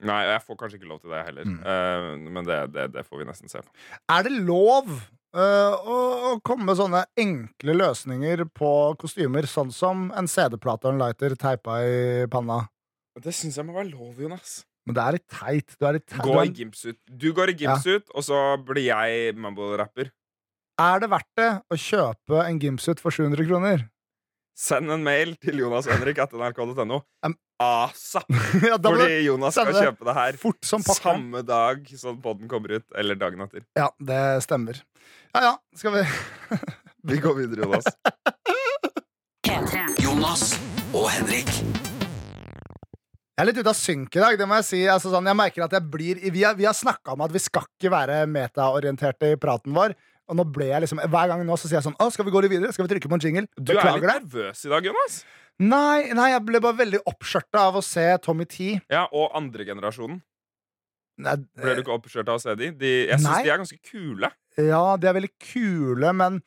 Nei, 0.05 0.21
jeg 0.27 0.43
får 0.45 0.59
kanskje 0.61 0.81
ikke 0.81 0.91
lov 0.91 1.03
til 1.03 1.15
det 1.15 1.23
heller. 1.29 1.49
Mm. 1.49 1.59
Uh, 1.65 2.31
men 2.37 2.49
det, 2.49 2.59
det, 2.75 2.89
det 2.97 3.05
får 3.07 3.23
vi 3.23 3.29
nesten 3.29 3.53
se 3.53 3.63
på. 3.63 3.71
Er 4.13 4.27
det 4.27 4.35
lov 4.35 4.91
uh, 4.91 5.39
å, 5.39 5.97
å 6.31 6.35
komme 6.47 6.69
med 6.69 6.79
sånne 6.81 7.05
enkle 7.21 7.79
løsninger 7.79 8.45
på 8.57 8.71
kostymer, 9.01 9.49
sånn 9.51 9.73
som 9.75 10.09
en 10.19 10.31
CD-plate 10.31 10.91
og 10.91 10.97
en 10.97 11.05
lighter 11.07 11.37
teipa 11.41 11.81
i 11.87 11.99
panna? 12.33 12.65
Det 13.23 13.35
syns 13.35 13.61
jeg 13.61 13.67
må 13.67 13.77
være 13.77 13.93
lov, 13.93 14.19
Jonas. 14.19 14.63
Men 14.85 14.97
det 14.97 15.05
er 15.05 15.17
litt 15.17 15.29
teit. 15.33 15.77
Du 15.79 15.87
er, 15.87 15.97
litt 15.97 16.07
teit. 16.11 16.27
Gå 16.27 16.43
i 16.43 16.53
gimpsuit. 16.59 16.99
Du 17.09 17.31
går 17.37 17.55
i 17.55 17.57
gimpsuit, 17.63 18.11
og 18.13 18.27
så 18.27 18.41
blir 18.67 18.91
jeg 18.91 19.35
mumble-rapper. 19.39 20.11
er 20.83 21.01
det 21.01 21.09
verdt 21.13 21.31
det 21.39 21.51
å 21.71 21.79
kjøpe 21.79 22.45
en 22.45 22.59
gymsuit 22.61 23.01
for 23.01 23.15
700 23.15 23.47
kroner? 23.49 23.87
Send 24.55 24.91
en 24.95 25.03
mail 25.03 25.35
til 25.43 25.59
jonashenrik.nrk.no. 25.59 27.01
Um, 27.27 27.35
ASAP! 27.59 28.29
ja, 28.69 28.77
da 28.79 28.93
må 28.93 29.01
Fordi 29.01 29.19
Jonas 29.27 29.57
skal 29.57 29.73
det 29.73 29.83
kjøpe 29.83 30.07
det 30.07 30.15
her 30.15 30.39
fort 30.39 30.69
som 30.69 30.85
samme 30.87 31.43
dag 31.47 31.89
som 31.99 32.21
podden 32.23 32.51
kommer 32.51 32.77
ut. 32.79 32.87
Eller 32.95 33.19
dagen 33.19 33.43
etter. 33.43 33.65
Ja, 33.79 33.91
det 33.99 34.21
stemmer. 34.47 34.79
Ja 35.35 35.43
ja, 35.49 35.55
skal 35.75 35.97
vi 35.99 36.05
Vi 37.11 37.19
går 37.21 37.35
videre, 37.43 37.67
Jonas. 37.67 37.91
Jonas 40.01 40.45
og 40.95 41.11
Henrik. 41.11 41.51
Jeg 43.35 43.43
er 43.43 43.49
litt 43.51 43.59
ute 43.59 43.73
av 43.73 43.77
synk 43.77 44.15
i 44.15 44.23
dag. 44.23 44.37
det 44.39 44.47
må 44.47 44.61
Jeg 44.61 44.67
si 44.69 44.81
altså 44.87 45.11
sånn, 45.11 45.27
Jeg 45.27 45.37
merker 45.37 45.65
at 45.67 45.73
jeg 45.75 45.83
blir 45.91 46.21
Vi 46.31 46.45
har, 46.47 46.55
vi 46.55 46.69
har 46.69 46.77
snakka 46.79 47.17
om 47.17 47.25
at 47.27 47.35
vi 47.35 47.43
skal 47.43 47.67
ikke 47.67 47.91
være 47.91 48.21
metaorienterte 48.31 49.33
i 49.35 49.39
praten 49.43 49.75
vår. 49.75 49.97
Og 50.31 50.39
nå 50.39 50.45
ble 50.49 50.71
jeg 50.71 50.85
liksom 50.85 51.03
Hver 51.05 51.31
gang 51.31 51.43
nå 51.45 51.57
så 51.61 51.69
sier 51.69 51.79
jeg 51.81 51.87
sånn 51.87 52.13
skal 52.15 52.27
vi 52.27 52.33
gå 52.35 52.45
litt 52.45 52.53
videre? 52.55 52.73
Skal 52.73 52.87
vi 52.87 52.95
trykke 52.95 53.11
på 53.13 53.19
en 53.19 53.25
jingle? 53.25 53.49
Du 53.57 53.75
er 53.77 53.91
litt 53.99 54.07
nervøs 54.09 54.65
i 54.65 54.73
dag, 54.73 54.87
Jonas. 54.89 55.25
Nei, 55.63 56.11
nei, 56.17 56.31
jeg 56.33 56.43
ble 56.49 56.61
bare 56.65 56.81
veldig 56.81 57.05
oppskjørta 57.07 57.69
av 57.69 57.77
å 57.79 57.83
se 57.85 58.07
Tommy 58.25 58.47
T. 58.51 58.73
Ja, 58.91 59.05
Og 59.13 59.37
andregenerasjonen. 59.39 60.23
Ble 61.15 61.77
du 61.77 61.85
ikke 61.85 61.95
oppskjørt 61.95 62.31
av 62.33 62.41
å 62.41 62.43
se 62.43 62.57
de? 62.59 62.73
de 62.75 62.93
jeg 63.07 63.21
syns 63.23 63.45
de 63.47 63.53
er 63.53 63.61
ganske 63.61 63.79
kule. 63.87 64.31
Ja, 64.59 64.97
de 64.99 65.07
er 65.07 65.15
veldig 65.15 65.31
kule, 65.39 66.11
men 66.17 66.41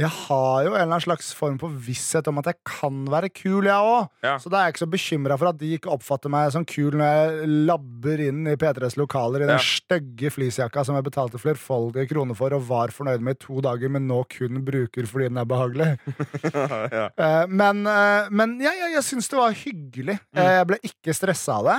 jeg 0.00 0.08
har 0.08 0.62
jo 0.64 0.70
en 0.70 0.74
eller 0.78 0.86
annen 0.86 1.02
slags 1.04 1.28
form 1.36 1.58
for 1.60 1.68
visshet 1.86 2.26
om 2.30 2.38
at 2.40 2.46
jeg 2.48 2.56
kan 2.66 3.02
være 3.12 3.28
kul, 3.36 3.66
jeg 3.68 3.76
òg. 3.92 4.06
Ja. 4.24 4.38
Så 4.40 4.48
da 4.48 4.60
er 4.62 4.68
jeg 4.70 4.74
ikke 4.74 4.82
så 4.86 4.88
bekymra 4.94 5.36
for 5.40 5.50
at 5.50 5.58
de 5.60 5.74
ikke 5.76 5.90
oppfatter 5.92 6.32
meg 6.32 6.48
som 6.54 6.64
kul 6.64 6.96
når 6.96 7.10
jeg 7.10 7.50
labber 7.68 8.22
inn 8.24 8.40
i 8.48 8.56
P3s 8.60 8.96
lokaler 9.00 9.44
i 9.44 9.48
den 9.50 9.58
Ja. 9.58 9.64
stygge 9.64 10.30
fleecejakka 10.32 10.84
som 10.88 10.96
jeg 10.96 11.04
betalte 11.10 11.40
flerfoldige 11.42 12.08
kroner 12.14 12.38
for 12.38 12.54
og 12.56 12.64
var 12.70 12.94
fornøyd 12.96 13.20
med 13.26 13.36
i 13.36 13.44
to 13.44 13.60
dager, 13.60 13.92
men 13.92 14.08
nå 14.08 14.22
kun 14.32 14.62
bruker 14.64 15.06
fordi 15.10 15.28
den 15.28 15.38
er 15.42 15.48
behagelig. 15.50 15.90
ja. 16.96 17.06
Eh, 17.16 17.46
men, 17.48 17.84
eh, 17.86 18.30
men 18.30 18.56
ja, 18.62 18.72
ja, 18.78 18.88
jeg 18.96 19.04
syns 19.06 19.28
det 19.30 19.38
var 19.40 19.52
hyggelig. 19.56 20.16
Mm. 20.32 20.40
Eh, 20.40 20.52
jeg 20.58 20.68
ble 20.70 20.80
ikke 20.90 21.14
stressa 21.16 21.58
av 21.60 21.68
det. 21.70 21.78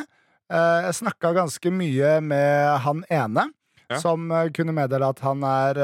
Jeg 0.51 0.95
snakka 0.97 1.29
ganske 1.31 1.71
mye 1.71 2.17
med 2.21 2.79
han 2.83 3.05
ene, 3.09 3.47
Ja. 3.91 3.97
som 3.99 4.25
kunne 4.55 4.71
meddele 4.75 5.07
at 5.11 5.19
han 5.23 5.41
er 5.47 5.75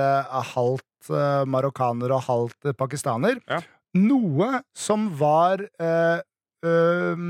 halvt 0.54 0.84
eh, 1.14 1.46
marokkaner 1.50 2.14
og 2.16 2.26
halvt 2.28 2.70
eh, 2.72 2.76
pakistaner. 2.78 3.40
Ja. 3.48 3.62
Noe 3.98 4.62
som 4.78 5.08
var 5.18 5.64
eh, 5.80 6.20
eh, 6.66 7.26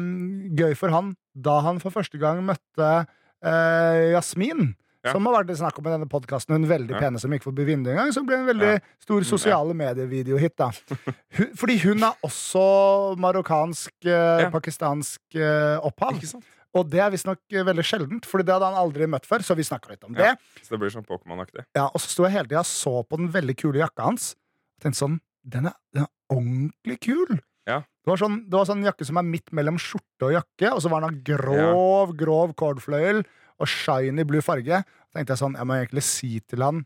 gøy 0.57 0.74
for 0.79 0.93
han 0.93 1.15
da 1.38 1.60
han 1.62 1.79
for 1.84 1.93
første 1.93 2.17
gang 2.22 2.41
møtte 2.46 2.91
eh, 3.46 4.12
Jasmin. 4.15 4.74
Ja. 5.05 5.13
Som 5.13 5.27
har 5.29 5.38
vært 5.38 5.53
snakk 5.60 5.77
om 5.79 5.86
i 5.88 5.91
denne 5.93 6.07
podkasten. 6.10 6.55
Hun 6.57 6.65
veldig 6.67 6.96
Ja. 6.98 7.00
pene 7.00 7.19
som 7.22 7.31
gikk 7.31 7.43
forbi 7.46 7.63
vinduet 7.63 7.93
en 7.93 7.98
gang. 8.01 8.12
Som 8.12 8.25
ble 8.27 8.36
en 8.41 8.48
veldig 8.50 8.74
Ja. 8.74 8.79
stor 9.00 9.22
ja. 9.22 9.27
sosiale 9.29 9.74
medievideohit. 9.77 10.57
Fordi 11.60 11.77
hun 11.86 12.03
er 12.03 12.17
også 12.25 13.15
marokkansk, 13.15 13.93
eh, 14.05 14.50
eh, 15.38 15.79
opphav. 15.79 16.17
Ikke 16.17 16.27
sant? 16.27 16.43
Og 16.77 16.89
det 16.91 17.00
er 17.03 17.10
visstnok 17.13 17.39
eh, 17.51 17.63
veldig 17.67 17.86
sjeldent, 17.88 18.25
Fordi 18.29 18.46
det 18.48 18.53
hadde 18.55 18.69
han 18.72 18.77
aldri 18.79 19.07
møtt 19.10 19.25
før. 19.29 19.43
Så 19.46 19.55
vi 19.57 19.65
snakka 19.67 19.89
litt 19.96 20.03
om 20.05 20.13
Ja. 20.15 20.36
det. 20.36 20.63
Så 20.63 20.75
det 20.75 20.79
blir 20.84 20.93
sånn 20.93 21.05
Pokémon-aktig. 21.07 21.65
Ja, 21.75 21.88
og 21.89 22.00
så 22.00 22.07
sto 22.13 22.24
jeg 22.27 22.34
hele 22.38 22.48
tida 22.51 22.60
og 22.63 22.69
så 22.69 22.93
på 23.07 23.17
den 23.17 23.31
veldig 23.34 23.55
kule 23.57 23.81
jakka 23.81 24.03
hans. 24.10 24.36
Og 24.77 24.84
tenkte 24.86 25.01
sånn 25.03 25.19
Den 25.48 25.65
er, 25.69 25.74
den 25.96 26.03
er 26.03 26.10
ordentlig 26.36 27.00
kul! 27.05 27.38
Ja. 27.67 27.79
Det 27.79 28.12
var, 28.12 28.17
sånn, 28.19 28.41
det 28.50 28.53
var 28.57 28.65
sånn 28.67 28.84
jakke 28.84 29.05
som 29.07 29.17
er 29.19 29.24
midt 29.24 29.51
mellom 29.55 29.77
skjorte 29.79 30.27
og 30.27 30.34
jakke, 30.34 30.74
og 30.74 30.81
så 30.84 30.89
var 30.91 31.01
den 31.03 31.10
av 31.13 31.24
grov, 31.24 32.13
grov 32.19 32.53
cordfløyel 32.55 33.22
og 33.60 33.67
shiny 33.67 34.24
blue 34.27 34.41
farge. 34.43 34.81
Da 34.84 35.15
tenkte 35.19 35.36
jeg 35.36 35.41
sånn, 35.41 35.55
jeg 35.55 35.67
må 35.67 35.77
egentlig 35.79 36.03
si 36.03 36.39
til 36.48 36.63
han 36.63 36.86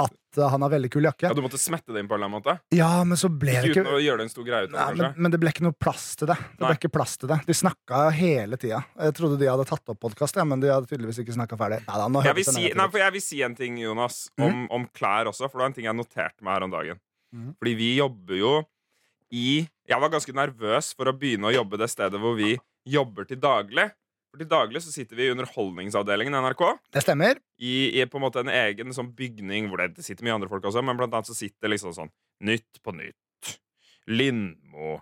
at 0.00 0.38
eh, 0.38 0.48
han 0.52 0.62
har 0.64 0.72
veldig 0.72 0.90
kul 0.92 1.06
jakke. 1.06 1.28
Ja, 1.28 1.34
Du 1.36 1.42
måtte 1.44 1.60
smette 1.60 1.92
det 1.94 2.02
inn 2.02 2.08
på 2.10 2.16
en 2.16 2.20
eller 2.20 2.30
annen 2.30 2.40
måte? 2.40 2.54
Ja, 2.74 2.90
men 3.04 3.18
så 3.20 3.30
ble 3.32 3.52
det 3.54 3.70
Ikke 3.70 3.80
ikke 3.80 3.84
uten 3.86 3.98
å 3.98 4.02
gjøre 4.02 4.22
det 4.22 4.26
en 4.26 4.32
stor 4.32 4.46
greie 4.46 4.68
ut 4.68 4.74
Nei, 4.74 4.86
men, 4.98 5.12
men 5.16 5.34
det 5.34 5.40
ble 5.42 5.52
ikke 5.54 5.66
noe 5.66 5.76
plass 5.76 6.06
til 6.20 6.30
det. 6.30 6.36
Det 6.40 6.62
ble 6.62 6.72
Nei. 6.72 6.78
ikke 6.80 6.92
plass 6.94 7.14
til 7.20 7.32
det 7.32 7.38
De 7.48 7.56
snakka 7.60 8.02
hele 8.16 8.58
tida. 8.60 8.80
Jeg 9.06 9.16
trodde 9.18 9.38
de 9.40 9.50
hadde 9.50 9.68
tatt 9.70 9.94
opp 9.94 10.00
podkast, 10.06 10.40
ja, 10.40 10.46
men 10.48 10.62
de 10.64 10.72
hadde 10.72 10.90
tydeligvis 10.90 11.22
ikke 11.24 11.36
snakka 11.36 11.58
ferdig. 11.60 11.80
Nei, 11.86 12.00
da, 12.00 12.24
Jeg 12.30 12.38
vil, 12.40 12.48
si, 12.48 12.66
nei, 12.80 12.88
jeg 13.04 13.16
vil 13.18 13.24
si 13.24 13.40
en 13.46 13.56
ting, 13.58 13.78
Jonas, 13.82 14.20
om, 14.40 14.66
om 14.72 14.88
klær 14.96 15.30
også. 15.32 15.48
For 15.48 15.58
det 15.58 15.64
var 15.64 15.72
en 15.72 15.78
ting 15.78 15.88
jeg 15.90 15.98
noterte 15.98 16.46
meg 16.46 16.58
her 16.58 16.68
om 16.68 16.74
dagen. 16.74 17.00
Mm. 17.34 17.52
Fordi 17.60 17.74
vi 17.78 17.92
jobber 18.00 18.40
jo 18.40 18.54
i 19.30 19.62
Jeg 19.86 20.02
var 20.02 20.10
ganske 20.10 20.32
nervøs 20.34 20.90
for 20.98 21.06
å 21.10 21.14
begynne 21.14 21.50
å 21.50 21.54
jobbe 21.54 21.78
det 21.78 21.86
stedet 21.90 22.18
hvor 22.18 22.34
vi 22.38 22.56
jobber 22.88 23.26
til 23.28 23.38
daglig. 23.42 23.90
For 24.30 24.38
til 24.38 24.46
daglig 24.50 24.80
så 24.84 24.92
sitter 24.94 25.18
vi 25.18 25.24
i 25.26 25.32
Underholdningsavdelingen 25.34 26.36
i 26.36 26.40
NRK. 26.44 26.60
Det 26.94 27.02
stemmer. 27.02 27.40
I, 27.58 27.72
i 27.98 28.04
på 28.06 28.20
en 28.20 28.22
måte 28.28 28.44
en 28.44 28.52
egen 28.52 28.92
sånn 28.94 29.08
bygning 29.18 29.66
hvor 29.68 29.82
det 29.82 30.04
sitter 30.06 30.22
mye 30.26 30.36
andre 30.38 30.48
folk 30.52 30.68
også, 30.70 30.84
men 30.86 30.96
blant 31.00 31.16
annet 31.18 31.26
så 31.30 31.34
sitter 31.34 31.72
liksom 31.72 31.94
sånn 31.96 32.12
Nytt 32.46 32.78
på 32.86 32.94
Nytt, 32.94 33.56
Lindmo, 34.08 35.00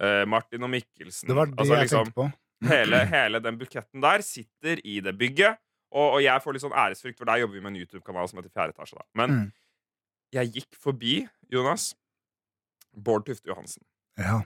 eh, 0.00 0.22
Martin 0.30 0.62
og 0.64 0.70
Mikkelsen 0.72 1.28
Det 1.28 1.36
var 1.36 1.50
det 1.50 1.58
Altså 1.60 1.74
jeg 1.76 1.88
liksom 1.88 2.06
tenkte 2.08 2.20
på. 2.20 2.28
hele, 2.72 3.02
hele 3.10 3.40
den 3.44 3.58
buketten 3.60 4.04
der 4.04 4.22
sitter 4.24 4.80
i 4.86 5.00
det 5.04 5.16
bygget. 5.18 5.58
Og, 5.90 6.06
og 6.14 6.20
jeg 6.22 6.42
får 6.44 6.54
litt 6.54 6.62
sånn 6.62 6.76
æresfrykt, 6.78 7.18
for 7.18 7.26
der 7.26 7.40
jobber 7.42 7.56
vi 7.58 7.62
med 7.64 7.72
en 7.72 7.80
YouTube-kanal 7.82 8.28
som 8.30 8.38
heter 8.38 8.52
Fjerde 8.54 8.76
etasje. 8.76 8.94
Da. 9.00 9.06
Men 9.18 9.32
Mm. 9.34 9.46
jeg 10.36 10.52
gikk 10.54 10.76
forbi, 10.78 11.14
Jonas, 11.50 11.88
Bård 12.94 13.24
Tufte 13.26 13.50
Johansen. 13.50 13.82
Ja. 14.18 14.40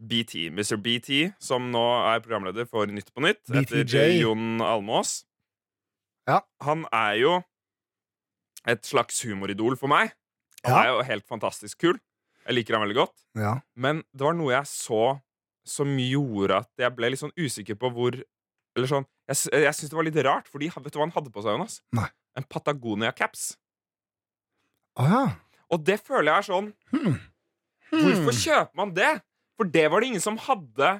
BT, 0.00 0.46
Mr. 0.54 0.76
BT, 0.78 1.32
som 1.42 1.70
nå 1.72 1.82
er 2.14 2.20
programleder 2.22 2.68
for 2.70 2.86
Nytt 2.86 3.10
på 3.12 3.20
Nytt 3.24 3.42
BTJ. 3.50 3.82
etter 3.82 4.20
Jon 4.20 4.58
Almås. 4.62 5.24
Ja. 6.28 6.40
Han 6.62 6.84
er 6.92 7.14
jo 7.18 7.32
et 8.68 8.82
slags 8.86 9.22
humoridol 9.24 9.76
for 9.78 9.88
meg. 9.88 10.12
Han 10.64 10.74
Ja. 10.74 10.82
er 10.82 10.88
jo 10.96 11.02
helt 11.02 11.26
fantastisk 11.26 11.78
kul. 11.78 11.98
Jeg 12.46 12.54
liker 12.54 12.76
han 12.78 12.86
veldig 12.88 12.96
godt. 12.96 13.16
ja. 13.34 13.60
Men 13.76 14.04
det 14.14 14.20
var 14.24 14.34
noe 14.34 14.50
jeg 14.52 14.64
så 14.66 15.20
som 15.66 15.86
gjorde 15.98 16.56
at 16.62 16.70
jeg 16.78 16.94
ble 16.96 17.10
litt 17.10 17.20
sånn 17.20 17.34
usikker 17.36 17.74
på 17.76 17.90
hvor 17.92 18.22
Eller 18.76 18.86
sånn 18.86 19.06
Jeg, 19.28 19.36
jeg 19.52 19.74
syns 19.74 19.90
det 19.90 19.96
var 19.96 20.04
litt 20.04 20.24
rart, 20.24 20.46
Fordi 20.48 20.68
vet 20.70 20.92
du 20.92 20.98
hva 20.98 21.04
han 21.04 21.10
hadde 21.10 21.32
på 21.32 21.42
seg, 21.42 21.50
Jonas? 21.58 21.80
Nei. 21.92 22.08
En 22.36 22.44
Patagonia-caps. 22.44 23.56
Ah, 24.96 25.08
ja. 25.08 25.36
Og 25.70 25.84
det 25.84 26.00
føler 26.00 26.30
jeg 26.32 26.38
er 26.38 26.52
sånn 26.52 26.74
Hmm. 26.92 27.20
Hvorfor 27.90 28.32
kjøper 28.36 28.74
man 28.76 28.92
det? 28.94 29.22
For 29.58 29.70
det 29.74 29.86
var 29.90 30.02
det 30.02 30.12
ingen 30.12 30.24
som 30.24 30.38
hadde. 30.40 30.90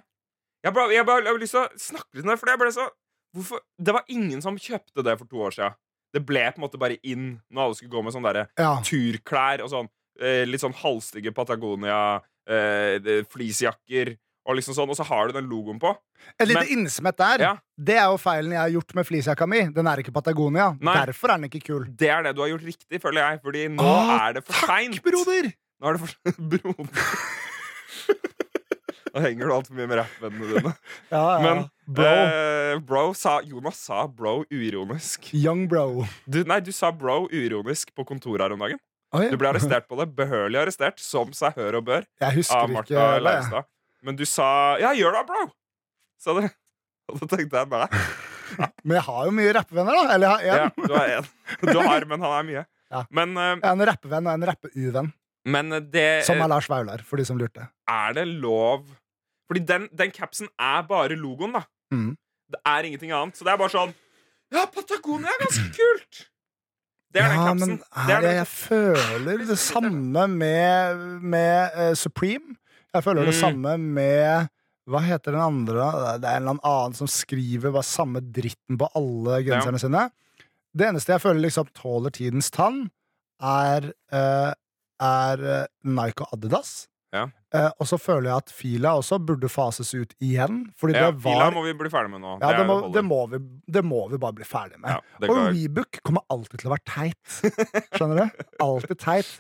Jeg 0.67 0.75
bare, 0.75 0.95
jeg 0.95 1.07
bare 1.07 1.23
jeg 1.23 1.31
har 1.31 1.43
lyst 1.43 1.55
til 1.55 1.63
å 1.63 1.83
snakke 1.83 2.19
litt 2.19 2.27
om 2.27 2.33
det, 2.33 2.41
for 2.41 2.53
jeg 2.53 2.63
ble 2.63 2.73
så 2.75 2.89
Hvorfor? 3.37 3.61
Det 3.77 3.93
var 3.93 4.07
ingen 4.09 4.41
som 4.41 4.57
kjøpte 4.57 5.03
det 5.05 5.15
for 5.21 5.29
to 5.29 5.43
år 5.45 5.53
siden. 5.53 5.75
Det 6.17 6.23
ble 6.25 6.47
på 6.49 6.57
en 6.57 6.65
måte 6.65 6.79
bare 6.81 6.97
inn 7.05 7.27
når 7.53 7.67
alle 7.67 7.77
skulle 7.77 7.93
gå 7.93 8.03
med 8.07 8.15
sånne 8.15 8.31
der 8.33 8.47
ja. 8.57 8.71
turklær 8.89 9.61
og 9.67 9.69
sånn. 9.69 9.91
Eh, 10.19 10.47
litt 10.49 10.63
sånn 10.63 10.75
halvstygge 10.75 11.35
Patagonia, 11.37 12.23
eh, 12.49 12.97
fleecejakker 13.29 14.15
og 14.49 14.57
liksom 14.57 14.79
sånn, 14.79 14.89
og 14.89 14.97
så 14.97 15.05
har 15.05 15.29
du 15.29 15.37
den 15.37 15.49
logoen 15.51 15.77
på. 15.83 15.93
Et 16.41 16.49
lite 16.49 16.65
innsmett 16.73 17.19
der. 17.21 17.45
Ja. 17.45 17.53
Det 17.77 17.99
er 18.01 18.09
jo 18.09 18.17
feilen 18.21 18.55
jeg 18.57 18.63
har 18.63 18.73
gjort 18.79 18.95
med 18.97 19.07
fleecejakka 19.11 19.49
mi. 19.53 19.61
Den 19.77 19.91
er 19.93 20.01
ikke 20.01 20.15
Patagonia. 20.17 20.71
Nei. 20.81 20.95
Derfor 21.03 21.35
er 21.35 21.43
den 21.43 21.51
ikke 21.51 21.67
kul. 21.67 21.85
Det 22.01 22.09
er 22.15 22.25
det 22.25 22.33
du 22.39 22.41
har 22.47 22.55
gjort 22.55 22.65
riktig, 22.71 23.03
føler 23.03 23.21
jeg. 23.27 23.43
Fordi 23.45 23.67
nå 23.77 23.85
Åh, 23.85 24.15
er 24.17 24.39
det 24.39 24.45
for 24.49 24.65
seint. 24.65 24.97
Takk, 24.97 25.05
broder! 25.05 25.53
Nå 25.79 25.91
er 25.91 25.99
det 25.99 26.03
for 26.07 26.41
Broder. 26.57 27.05
Nå 29.19 29.25
henger 29.25 29.49
du 29.51 29.53
altfor 29.57 29.75
mye 29.75 29.89
med 29.91 29.99
rappvennene 29.99 30.49
dine. 30.55 30.73
Ja, 31.11 31.23
ja. 31.35 31.39
Men 31.43 31.63
bro. 31.89 32.05
eh, 32.07 32.79
bro 32.87 33.03
sa, 33.19 33.39
Jonas 33.43 33.81
sa 33.89 34.05
bro 34.07 34.45
uironisk. 34.53 35.33
Young 35.35 35.65
bro. 35.71 36.05
Du, 36.29 36.45
nei, 36.47 36.61
du 36.63 36.71
sa 36.77 36.93
bro 36.95 37.25
uironisk 37.33 37.91
på 37.99 38.05
kontoret 38.07 38.45
her 38.47 38.55
om 38.55 38.63
dagen. 38.63 38.79
Oi. 39.17 39.25
Du 39.33 39.39
ble 39.41 39.49
arrestert 39.51 39.89
på 39.89 39.97
det. 39.99 40.07
Behørig 40.15 40.61
arrestert, 40.61 41.01
som 41.03 41.33
seg 41.35 41.57
hør 41.59 41.81
og 41.81 41.87
bør, 41.89 42.07
Jeg 42.21 42.37
husker 42.43 42.61
av 42.63 42.71
Martha 42.71 43.07
det. 43.17 43.23
Leivstad. 43.25 43.69
Men 44.05 44.15
du 44.21 44.25
sa 44.29 44.77
'ja, 44.79 44.93
gjør 44.95 45.17
det, 45.17 45.23
bro', 45.27 45.51
sa 46.23 46.35
du. 46.39 46.45
Og 47.09 47.19
da 47.23 47.27
tenkte 47.37 47.57
jeg 47.57 47.69
bare 47.73 47.89
Men 48.85 48.95
jeg 49.01 49.05
har 49.09 49.25
jo 49.27 49.33
mye 49.33 49.53
rappevenner, 49.57 49.97
da. 49.97 50.15
Eller 50.15 50.45
jeg 50.45 50.53
har 50.53 50.61
Ja, 50.61 50.69
du 50.77 50.95
har 50.95 51.09
én. 51.19 51.31
Du 51.73 51.79
har, 51.81 52.05
men 52.05 52.21
han 52.21 52.37
er 52.39 52.45
mye. 52.53 52.67
Ja. 52.93 53.03
Men, 53.11 53.35
uh, 53.37 53.57
Jeg 53.57 53.65
er 53.65 53.73
en 53.75 53.87
rappevenn 53.91 54.29
og 54.29 54.33
en 54.39 54.47
rappe-uvenn. 54.49 55.11
men 55.49 55.73
Som 56.25 56.41
er 56.45 56.49
Lars 56.49 56.69
Vaular, 56.69 57.03
for 57.05 57.17
de 57.21 57.25
som 57.25 57.37
lurte. 57.41 57.67
Er 57.89 58.13
det 58.17 58.27
lov 58.29 58.85
Fordi 59.49 59.61
den, 59.65 59.89
den 59.97 60.11
capsen 60.13 60.49
er 60.61 60.83
bare 60.89 61.17
logoen, 61.17 61.55
da. 61.57 61.63
Mm. 61.95 62.11
Det 62.53 62.61
er 62.67 62.87
ingenting 62.89 63.13
annet. 63.13 63.37
Så 63.37 63.45
det 63.45 63.53
er 63.55 63.61
bare 63.61 63.73
sånn 63.73 63.95
Ja, 64.53 64.67
Patagonia 64.73 65.29
er 65.35 65.43
ganske 65.47 65.71
kult! 65.79 66.21
Det 67.13 67.23
er 67.25 67.31
den 67.33 67.41
capsen. 67.41 67.71
men 67.79 68.07
Det 68.09 68.15
er 68.19 68.21
det, 68.27 68.35
jeg 68.37 68.49
føler 68.53 69.43
det 69.49 69.57
samme 69.61 70.27
med, 70.29 71.03
med 71.25 71.77
uh, 71.79 71.95
Supreme. 71.97 72.57
Jeg 72.95 73.05
føler 73.05 73.25
det 73.29 73.35
Mm. 73.35 73.41
samme 73.41 73.75
med 73.81 74.49
Hva 74.89 75.01
heter 75.05 75.33
den 75.37 75.41
andre? 75.45 75.89
Det 76.21 76.29
er 76.29 76.37
en 76.39 76.47
eller 76.49 76.61
annen 76.65 76.95
som 76.97 77.09
skriver 77.09 77.73
bare 77.73 77.85
samme 77.85 78.21
dritten 78.25 78.79
på 78.81 78.89
alle 78.97 79.43
genserne 79.45 79.81
sine. 79.81 80.07
Det 80.77 80.87
eneste 80.89 81.13
jeg 81.13 81.21
føler 81.25 81.41
liksom 81.45 81.69
tåler 81.77 82.13
tidens 82.17 82.49
tann, 82.53 82.87
er, 83.41 83.91
eh, 84.13 84.53
er 85.01 85.43
eh, 85.45 85.67
Nike 85.85 86.25
og 86.25 86.33
Adidas. 86.39 86.87
Eh, 87.55 87.69
og 87.81 87.89
så 87.89 87.97
føler 87.97 88.29
jeg 88.29 88.43
at 88.43 88.51
fila 88.53 88.91
også 88.99 89.17
burde 89.25 89.49
fases 89.49 89.95
ut 89.97 90.11
igjen. 90.21 90.67
Fordi 90.77 90.97
Ja, 90.99 91.09
det 91.11 91.23
Fila 91.25 91.47
må 91.55 91.63
vi 91.65 91.73
bli 91.81 91.89
ferdig 91.89 92.11
med 92.13 92.21
nå. 92.21 92.35
ja, 92.43 92.51
det, 92.59 92.67
må, 92.69 92.77
det, 92.93 93.03
må 93.05 93.21
vi, 93.33 93.41
det 93.67 93.83
må 93.85 94.03
vi 94.11 94.19
bare 94.21 94.37
bli 94.37 94.45
ferdig 94.45 94.81
med. 94.83 94.91
Ja, 94.91 95.29
og. 95.29 95.55
Rebook 95.57 96.01
kommer 96.05 96.27
alltid 96.29 96.61
til 96.61 96.69
å 96.69 96.75
være 96.75 96.85
teit. 96.93 97.39
Skjønner 97.97 98.21
du? 98.21 98.45
Alltid 98.61 99.01
teit. 99.01 99.33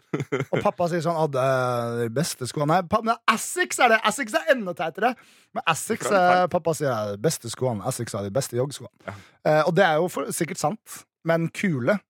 Og 0.48 0.56
pappa 0.64 0.88
sier 0.88 1.04
sånn 1.04 1.20
det 1.34 1.44
er 1.44 2.00
de 2.04 2.08
beste 2.16 2.48
skoene. 2.48 2.78
Nei, 2.78 3.02
men 3.10 3.20
Asics 3.28 3.82
er 3.84 3.92
det! 3.92 4.00
Asics 4.08 4.36
er 4.38 4.54
enda 4.54 4.72
teitere! 4.78 5.12
Men 5.52 5.64
det 5.68 6.00
eh, 6.08 6.46
pappa 6.52 6.76
sier 6.76 6.92
er 6.94 7.12
de 7.12 7.22
beste 7.28 7.52
skoene. 7.52 7.84
Asics 7.88 8.16
er 8.16 8.24
de 8.24 8.32
beste 8.32 8.56
joggskoene. 8.56 8.92
Ja. 9.04 9.16
Uh, 9.44 9.62
og 9.68 9.76
det 9.76 9.84
er 9.84 10.00
jo 10.00 10.08
for, 10.12 10.32
sikkert 10.34 10.60
sant, 10.60 11.02
men 11.28 11.50
kule 11.52 12.00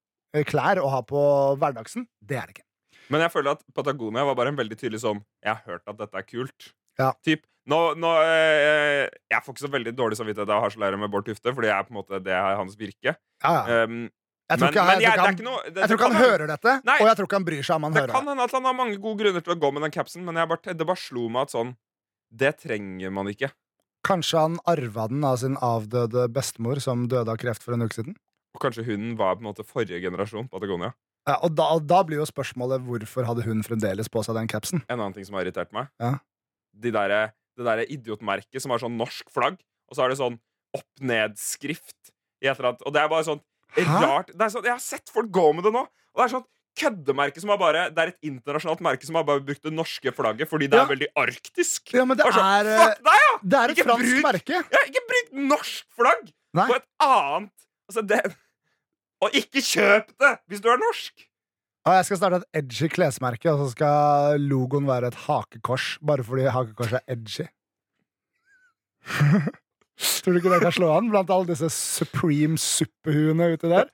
klær 0.46 0.78
å 0.82 0.88
ha 0.92 1.02
på 1.06 1.20
hverdagsen, 1.58 2.06
det 2.20 2.36
er 2.38 2.48
det 2.50 2.58
ikke. 2.58 2.67
Men 3.12 3.24
jeg 3.24 3.32
føler 3.32 3.56
at 3.56 3.62
Patagonia 3.76 4.24
var 4.28 4.36
bare 4.38 4.52
en 4.52 4.58
veldig 4.58 4.76
tydelig 4.76 5.00
sånn 5.04 5.22
Jeg 5.44 5.54
har 5.54 5.62
hørt 5.64 5.88
at 5.88 5.98
dette 6.00 6.20
er 6.20 6.26
kult. 6.26 6.72
Ja. 6.98 7.12
Typ, 7.24 7.44
nå, 7.70 7.78
nå, 8.00 8.12
eh, 8.26 9.06
jeg 9.30 9.44
får 9.44 9.54
ikke 9.54 9.64
så 9.66 9.72
veldig 9.72 9.92
dårlig 9.96 10.18
samvittighet 10.18 10.48
av 10.48 10.62
å 10.62 10.64
harselere 10.66 10.98
med 11.00 11.12
Bård 11.12 11.28
Tufte, 11.28 11.52
Fordi 11.54 11.68
jeg 11.70 11.76
er 11.76 11.86
på 11.86 11.94
en 11.94 12.00
måte 12.00 12.22
det 12.24 12.34
er 12.34 12.56
hans 12.58 12.78
virke. 12.80 13.14
Ja, 13.44 13.52
ja. 13.52 13.84
Um, 13.84 14.08
Jeg 14.48 14.60
tror 14.62 14.64
men, 14.64 14.74
ikke, 14.74 14.84
jeg, 15.04 15.38
det 15.38 15.44
noe 15.44 15.58
det, 15.66 15.74
jeg 15.76 15.88
tror 15.88 15.88
det 15.88 15.96
ikke 15.98 16.06
han 16.08 16.22
hører 16.22 16.48
dette, 16.48 16.74
Nei. 16.88 16.94
og 17.02 17.08
jeg 17.10 17.16
tror 17.18 17.26
ikke 17.28 17.36
han 17.36 17.46
bryr 17.50 17.66
seg 17.68 17.74
om 17.76 17.84
han 17.84 17.92
Det 17.92 18.00
hører 18.00 18.14
kan 18.14 18.30
hende 18.32 18.46
at 18.48 18.54
han 18.56 18.68
har 18.68 18.76
mange 18.78 18.94
gode 18.96 19.20
grunner 19.20 19.44
til 19.44 19.52
å 19.52 19.58
gå 19.60 19.70
med 19.76 19.84
den 19.84 19.92
capsen, 19.92 20.24
men 20.24 20.40
jeg 20.40 20.48
bare, 20.48 20.74
det 20.80 20.86
bare 20.88 21.02
slo 21.02 21.26
meg 21.34 21.44
at 21.44 21.52
sånn 21.52 21.74
Det 22.32 22.54
trenger 22.62 23.12
man 23.12 23.28
ikke. 23.28 23.50
Kanskje 24.08 24.46
han 24.46 24.56
arva 24.72 25.04
den 25.10 25.26
av 25.28 25.36
sin 25.42 25.58
avdøde 25.60 26.24
bestemor, 26.32 26.80
som 26.80 27.04
døde 27.12 27.34
av 27.34 27.36
kreft 27.40 27.66
for 27.66 27.76
en 27.76 27.84
uke 27.84 27.98
siden? 27.98 28.16
Og 28.56 28.62
kanskje 28.62 28.86
hun 28.88 29.12
var 29.20 29.36
på 29.36 29.44
en 29.44 29.50
måte 29.50 29.66
forrige 29.68 30.00
generasjon 30.00 30.48
Patagonia. 30.48 30.94
Ja, 31.28 31.36
og, 31.44 31.52
da, 31.58 31.66
da 31.84 32.00
blir 32.08 32.22
jo 32.22 32.26
spørsmålet 32.28 32.80
hvorfor 32.86 33.26
hadde 33.28 33.44
hun 33.44 33.60
fremdeles 33.66 34.08
på 34.08 34.22
seg 34.24 34.34
den 34.38 34.48
capsen? 34.48 34.80
En 34.88 34.96
annen 34.98 35.12
ting 35.16 35.26
som 35.28 35.36
har 35.36 35.44
irritert 35.44 35.70
meg. 35.76 35.90
Ja. 36.00 36.14
De 36.72 36.90
der, 36.94 37.14
det 37.58 37.66
derre 37.66 37.84
idiotmerket 37.90 38.62
som 38.64 38.72
har 38.72 38.80
sånn 38.80 38.96
norsk 38.96 39.28
flagg, 39.34 39.58
og 39.90 39.96
så 39.98 40.06
er 40.06 40.12
det 40.14 40.18
sånn 40.22 40.38
opp-ned-skrift 40.78 42.12
i 42.42 42.48
et 42.48 42.54
eller 42.58 42.72
annet. 42.72 42.84
Og 42.86 42.94
det 42.94 43.02
er 43.02 43.10
bare 43.12 43.26
sånn 43.26 43.40
Hæ? 43.76 43.98
rart. 44.04 44.30
Det 44.32 44.48
sånn, 44.52 44.64
jeg 44.64 44.72
har 44.72 44.80
sett 44.82 45.10
folk 45.12 45.28
gå 45.34 45.50
med 45.56 45.66
det 45.68 45.72
nå, 45.74 45.82
og 45.84 46.16
det 46.22 46.24
er 46.28 46.32
sånn 46.38 46.46
køddemerke 46.78 47.40
som 47.42 47.50
har 47.50 47.58
bare 47.58 47.80
Det 47.90 47.98
er 48.04 48.10
et 48.12 48.26
internasjonalt 48.28 48.80
merke 48.86 49.04
som 49.08 49.16
har 49.18 49.24
bare 49.26 49.42
brukt 49.42 49.64
det 49.66 49.72
norske 49.74 50.12
flagget 50.14 50.46
fordi 50.48 50.68
det 50.70 50.78
Ja. 50.78 50.84
er 50.86 50.92
veldig 50.92 51.08
arktisk. 51.18 51.90
Ja, 51.92 52.04
men 52.06 52.16
det 52.16 52.24
Bare 52.28 52.36
sånn, 52.38 52.52
er, 52.60 52.78
Fuck 52.78 53.02
deg, 53.08 53.18
ja! 53.24 53.32
det 53.42 53.58
er 53.58 53.64
et 53.64 53.76
Ikke 53.78 53.86
fransk 53.88 54.12
bruk- 54.14 54.26
merke. 54.28 54.60
Ja, 54.76 54.82
ikke 54.86 55.02
brukt 55.10 55.32
norsk 55.50 55.86
flagg 55.98 56.30
Nei. 56.54 56.66
på 56.70 56.76
et 56.76 56.86
annet 57.02 57.50
Altså, 57.90 58.06
det 58.06 58.20
Og 59.24 59.34
ikke 59.34 59.62
kjøp 59.64 60.12
det 60.20 60.34
hvis 60.50 60.62
du 60.62 60.70
er 60.70 60.80
norsk! 60.80 61.28
Og 61.88 61.94
jeg 61.96 62.08
skal 62.08 62.18
starte 62.20 62.40
et 62.42 62.58
edgy 62.60 62.88
klesmerke, 62.92 63.48
og 63.52 63.62
så 63.62 63.68
skal 63.72 64.42
logoen 64.44 64.88
være 64.88 65.08
et 65.08 65.20
hakekors. 65.24 65.94
Bare 66.04 66.24
fordi 66.26 66.44
hakekors 66.52 66.92
er 66.98 67.04
edgy. 67.08 67.46
Tror 70.22 70.34
du 70.34 70.38
ikke 70.38 70.52
det 70.52 70.60
kan 70.62 70.74
slå 70.74 70.90
an 70.94 71.08
blant 71.10 71.30
alle 71.32 71.48
disse 71.48 71.70
Supreme 71.72 72.58
suppehuene 72.60 73.54
ute 73.54 73.70
der? 73.72 73.88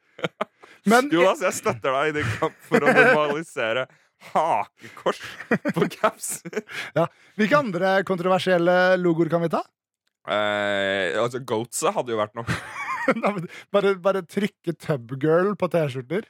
Men 0.90 1.08
Jonas, 1.12 1.40
jeg 1.44 1.56
støtter 1.60 1.94
deg 1.94 2.10
i 2.10 2.16
din 2.18 2.32
kamp 2.40 2.56
for 2.66 2.82
å 2.82 2.92
normalisere 2.92 3.86
hakekors 4.32 5.20
på 5.76 5.88
caps. 5.94 6.28
hvilke 7.38 7.60
andre 7.60 7.96
kontroversielle 8.08 8.98
logoer 9.00 9.30
kan 9.32 9.44
vi 9.44 9.52
ta? 9.54 9.62
Eh, 10.24 11.14
altså, 11.20 11.40
Goatsa 11.44 11.92
hadde 11.94 12.14
jo 12.14 12.20
vært 12.20 12.36
noe. 12.36 12.58
Bare, 13.74 13.94
bare 14.00 14.22
trykke 14.26 14.74
Tubgirl 14.78 15.54
på 15.58 15.68
T-skjorter. 15.72 16.26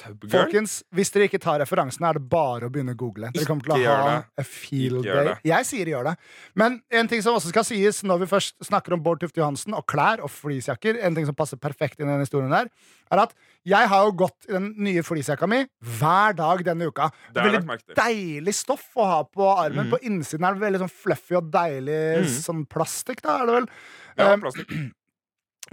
Tubgirl? 0.00 0.32
Folkens, 0.32 0.78
hvis 0.94 1.12
dere 1.14 1.28
ikke 1.28 1.40
tar 1.42 1.60
referansene, 1.62 2.08
er 2.08 2.18
det 2.18 2.24
bare 2.30 2.66
å 2.66 2.72
begynne 2.72 2.96
å 2.96 2.98
google. 2.98 3.30
Dere 3.34 3.46
kommer 3.46 3.68
til 3.68 3.84
å 3.86 3.94
ha 3.94 4.16
a 4.26 4.44
field 4.46 5.06
day. 5.06 5.30
Jeg 5.46 5.68
sier 5.68 5.90
gjør 5.92 6.10
det. 6.10 6.14
Men 6.58 6.80
en 6.90 7.10
ting 7.10 7.22
som 7.24 7.38
også 7.38 7.52
skal 7.52 7.66
sies 7.68 8.02
når 8.06 8.24
vi 8.24 8.30
først 8.34 8.56
snakker 8.66 8.96
om 8.96 9.04
Bård 9.04 9.22
Tufte 9.22 9.42
Johansen 9.42 9.76
og 9.78 9.86
klær 9.90 10.22
og 10.24 10.32
fleecejakker, 10.34 10.98
en 11.06 11.16
ting 11.16 11.28
som 11.28 11.38
passer 11.38 11.60
perfekt 11.60 12.00
inn 12.00 12.10
i 12.10 12.14
den 12.14 12.24
historien 12.24 12.52
der, 12.54 12.72
er 13.12 13.24
at 13.26 13.36
jeg 13.68 13.88
har 13.92 14.08
jo 14.08 14.16
gått 14.24 14.48
i 14.48 14.56
den 14.56 14.72
nye 14.84 15.04
fleecejakka 15.06 15.48
mi 15.50 15.62
hver 16.00 16.34
dag 16.36 16.64
denne 16.66 16.90
uka. 16.90 17.10
Det 17.32 17.42
er 17.42 17.52
veldig 17.52 17.96
deilig 17.96 18.56
stoff 18.58 18.90
å 18.98 19.06
ha 19.08 19.20
på 19.28 19.48
armen. 19.54 19.86
Mm. 19.86 19.94
På 19.94 20.02
innsiden 20.02 20.48
er 20.48 20.56
det 20.56 20.66
veldig 20.66 20.82
sånn 20.84 20.96
fluffy 21.04 21.38
og 21.38 21.52
deilig 21.54 22.02
mm. 22.24 22.34
sånn 22.40 22.66
plastikk, 22.70 23.22
da, 23.24 23.38
er 23.40 23.48
det 23.50 23.60
vel. 23.60 23.70
Ja, 24.18 24.34
Um, 24.34 24.44
plastikk. 24.44 24.70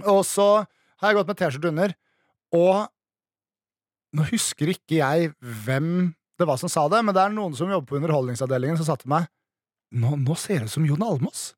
Og 0.08 0.22
så 0.26 0.48
har 1.02 1.10
jeg 1.10 1.18
gått 1.20 1.30
med 1.30 1.38
T-skjorte 1.40 1.70
under, 1.72 1.94
og 2.56 2.88
nå 4.16 4.26
husker 4.28 4.72
ikke 4.72 4.98
jeg 5.00 5.32
hvem 5.64 6.12
det 6.40 6.46
var 6.48 6.58
som 6.60 6.70
sa 6.72 6.84
det, 6.90 7.00
men 7.04 7.14
det 7.14 7.22
er 7.22 7.32
noen 7.34 7.54
som 7.56 7.70
jobber 7.70 7.86
på 7.92 7.98
Underholdningsavdelingen 8.00 8.78
som 8.80 8.88
sa 8.88 8.96
til 9.00 9.12
meg 9.12 9.28
Nå, 9.92 10.14
nå 10.16 10.34
ser 10.40 10.62
det 10.62 10.70
ut 10.70 10.72
som 10.72 10.86
Jon 10.88 11.02
Almås. 11.04 11.50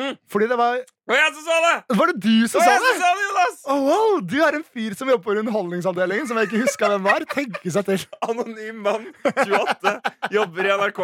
Mm. 0.00 0.14
Fordi 0.32 0.46
det 0.48 0.56
var 0.56 0.78
Det 0.80 1.10
var 1.12 1.18
jeg 1.20 1.34
som 1.36 1.44
sa 1.44 1.56
det! 1.64 1.96
Var 1.98 2.10
det 2.10 2.14
du 2.24 2.30
Det 2.40 2.48
som 2.50 2.62
var 2.62 2.64
sa 2.64 2.72
jeg 2.72 2.80
det? 2.80 2.92
som 2.94 3.02
sa 3.02 3.10
det, 3.18 3.26
Jonas! 3.26 3.58
Oh, 3.68 3.82
wow, 3.84 4.14
du 4.24 4.36
er 4.42 4.56
en 4.58 4.64
fyr 4.64 4.96
som 4.98 5.10
jobber 5.12 5.24
på 5.26 5.34
Underholdningsavdelingen, 5.42 6.26
som 6.30 6.40
jeg 6.40 6.48
ikke 6.48 6.62
huska 6.64 6.88
hvem 6.94 7.04
var. 7.04 7.26
Tenke 7.30 7.74
seg 7.76 7.86
til. 7.90 8.06
Anonym 8.28 8.80
mann, 8.86 9.04
28, 9.28 9.94
jobber 10.34 10.70
i 10.70 10.72
NRK. 10.80 11.02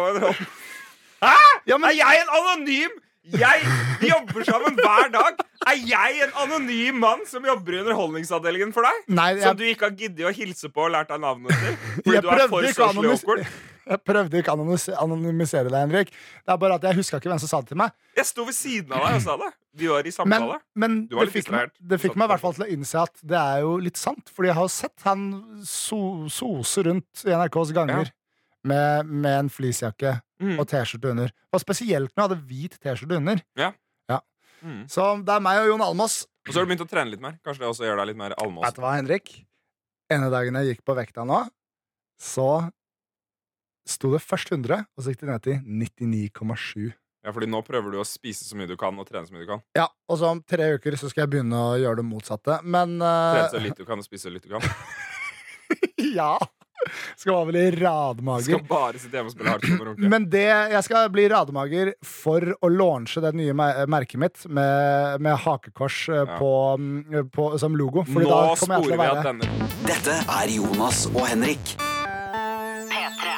Ja, 1.21 1.77
men, 1.77 1.87
Er 1.91 1.97
jeg 2.01 2.23
en 2.25 2.33
anonym? 2.41 2.97
Jeg, 3.21 3.65
Vi 4.01 4.09
jobber 4.09 4.45
sammen 4.47 4.77
hver 4.79 5.11
dag. 5.13 5.41
Er 5.69 5.77
jeg 5.85 6.23
en 6.25 6.31
anonym 6.41 6.95
mann 7.03 7.19
som 7.29 7.43
jobber 7.45 7.75
i 7.77 7.81
Underholdningsavdelingen 7.83 8.71
for 8.73 8.81
deg? 8.87 9.03
nei, 9.13 9.35
Som 9.43 9.59
du 9.59 9.61
ikke 9.67 9.91
har 9.91 9.97
giddet 9.99 10.25
å 10.25 10.31
hilse 10.33 10.71
på 10.73 10.87
og 10.87 10.95
lært 10.95 11.11
deg 11.13 11.21
navnet 11.21 11.53
til? 11.53 11.75
Fordi 12.07 12.15
Jeg 12.15 12.23
du 12.25 12.29
er 12.31 12.39
prøvde 12.39 12.49
for 12.55 12.65
ikke 12.71 12.87
å 12.87 12.89
socially 12.89 13.11
awkward? 13.13 13.43
jeg 13.91 14.01
prøvde 14.09 14.41
ikke 14.41 14.55
å 14.55 14.57
anonymisere 15.05 15.69
deg, 15.69 15.77
Henrik. 15.85 16.09
Det 16.41 16.55
er 16.55 16.61
bare 16.63 16.79
at 16.79 16.87
jeg 16.89 16.97
huska 16.97 17.19
ikke 17.21 17.29
hvem 17.29 17.41
som 17.43 17.51
sa 17.51 17.59
det 17.61 17.69
til 17.75 17.79
meg. 17.83 17.93
Jeg 18.17 18.29
sto 18.31 18.45
ved 18.47 18.57
siden 18.57 18.95
av 18.97 19.05
deg 19.05 19.19
og 19.19 19.25
sa 19.27 19.35
det. 19.43 19.51
Vi 19.81 19.87
var 19.87 20.01
i 20.01 20.09
Men, 20.09 20.15
samtale. 20.17 20.57
men 20.81 20.95
var 21.13 21.29
det, 21.29 21.31
fikk 21.37 21.51
meg, 21.53 21.69
det 21.93 21.99
fikk 22.01 22.17
meg 22.19 22.25
i 22.25 22.31
hvert 22.33 22.41
fall 22.41 22.57
til 22.57 22.65
å 22.65 22.71
innse 22.73 23.05
at 23.05 23.21
det 23.23 23.37
er 23.39 23.61
jo 23.63 23.77
litt 23.85 24.01
sant. 24.01 24.33
Fordi 24.33 24.49
jeg 24.49 24.57
har 24.57 24.71
sett 24.73 25.05
han 25.05 25.29
so 25.63 26.01
sose 26.27 26.83
rundt 26.89 27.21
i 27.23 27.31
NRKs 27.37 27.71
ganger 27.77 28.09
med, 28.67 29.05
med 29.09 29.39
en 29.45 29.49
fleecejakke 29.53 30.19
Mm. 30.41 30.55
og 30.57 30.65
T-skjorte 30.65 31.11
under. 31.11 31.29
Og 31.53 31.61
spesielt 31.61 32.09
når 32.15 32.23
jeg 32.23 32.29
hadde 32.31 32.45
hvit 32.49 32.77
T-skjorte 32.81 33.19
under. 33.19 33.41
Mm. 34.61 34.83
Så 34.89 35.05
det 35.25 35.33
er 35.33 35.41
meg 35.41 35.59
og 35.63 35.71
Jon 35.71 35.81
Almås. 35.81 36.15
Og 36.45 36.53
så 36.53 36.59
har 36.59 36.65
du 36.65 36.69
begynt 36.69 36.83
å 36.85 36.89
trene 36.89 37.09
litt 37.09 37.21
mer. 37.23 37.37
Kanskje 37.45 37.63
det 37.63 37.69
også 37.71 37.85
gjør 37.87 37.97
deg 38.01 38.11
litt 38.11 38.19
mer 38.19 38.35
Vet 38.37 38.75
du 38.77 38.81
hva, 38.83 38.91
Henrik? 38.93 39.31
Ene 40.11 40.29
dagen 40.33 40.57
jeg 40.59 40.75
gikk 40.75 40.83
på 40.85 40.95
vekta 40.97 41.23
nå, 41.25 41.39
så 42.21 42.47
sto 43.89 44.11
det 44.13 44.21
først 44.21 44.51
100, 44.53 44.83
og 44.85 45.01
så 45.03 45.13
gikk 45.13 45.23
det 45.23 45.29
ned 45.31 45.45
til 45.47 45.57
99,7. 45.65 46.91
Ja, 47.21 47.33
fordi 47.33 47.49
nå 47.49 47.61
prøver 47.65 47.93
du 47.93 47.99
å 48.01 48.05
spise 48.05 48.45
så 48.45 48.57
mye 48.57 48.69
du 48.69 48.75
kan, 48.77 48.97
og 49.01 49.07
trene 49.09 49.29
så 49.29 49.33
mye 49.33 49.45
du 49.45 49.49
kan. 49.49 49.61
Ja, 49.77 49.87
og 50.09 50.17
så 50.21 50.29
om 50.33 50.41
tre 50.45 50.71
uker 50.75 50.97
så 50.97 51.09
skal 51.09 51.23
jeg 51.27 51.33
begynne 51.35 51.57
å 51.57 51.75
gjøre 51.81 52.01
det 52.01 52.07
motsatte. 52.09 52.59
Men 52.65 52.97
Trene 53.01 53.45
eh, 53.45 53.51
så 53.53 53.61
litt 53.61 53.77
du 53.77 53.85
kan, 53.87 54.01
og 54.01 54.05
spise 54.05 54.27
så 54.27 54.33
litt 54.33 54.45
du 54.45 54.53
kan. 54.53 54.65
ja! 56.21 56.33
Skal 57.15 57.35
være 57.35 57.47
vel 57.51 57.57
i 57.59 57.65
radmager. 57.77 58.57
Skal 58.57 58.63
bare 58.69 59.01
sitte 59.01 59.17
hjemme 59.19 59.29
og 59.31 59.35
spille 59.35 59.53
hardcore. 59.53 60.09
Men 60.11 60.25
det, 60.33 60.45
jeg 60.73 60.83
skal 60.87 61.09
bli 61.13 61.27
rademager 61.31 61.93
for 62.05 62.53
å 62.57 62.71
launche 62.71 63.21
det 63.23 63.33
nye 63.37 63.53
merket 63.91 64.21
mitt 64.21 64.45
med, 64.49 65.21
med 65.21 65.37
hakekors 65.45 65.99
eh, 66.09 66.21
Ja. 66.21 66.37
på, 66.39 66.51
mm, 66.79 67.29
på, 67.33 67.47
som 67.61 67.75
logo. 67.77 68.03
Fordi 68.07 68.25
Nå 68.25 68.31
da 68.31 68.55
kommer 68.59 68.79
jeg 68.79 68.85
sporer 68.85 68.91
til 68.91 68.97
å 68.97 69.01
vi 69.01 69.09
av 69.11 69.25
denne. 69.29 69.69
Dette 69.87 70.17
er 70.39 70.53
Jonas 70.55 71.03
og 71.11 71.21
Henrik. 71.27 71.75
P3. 72.91 73.35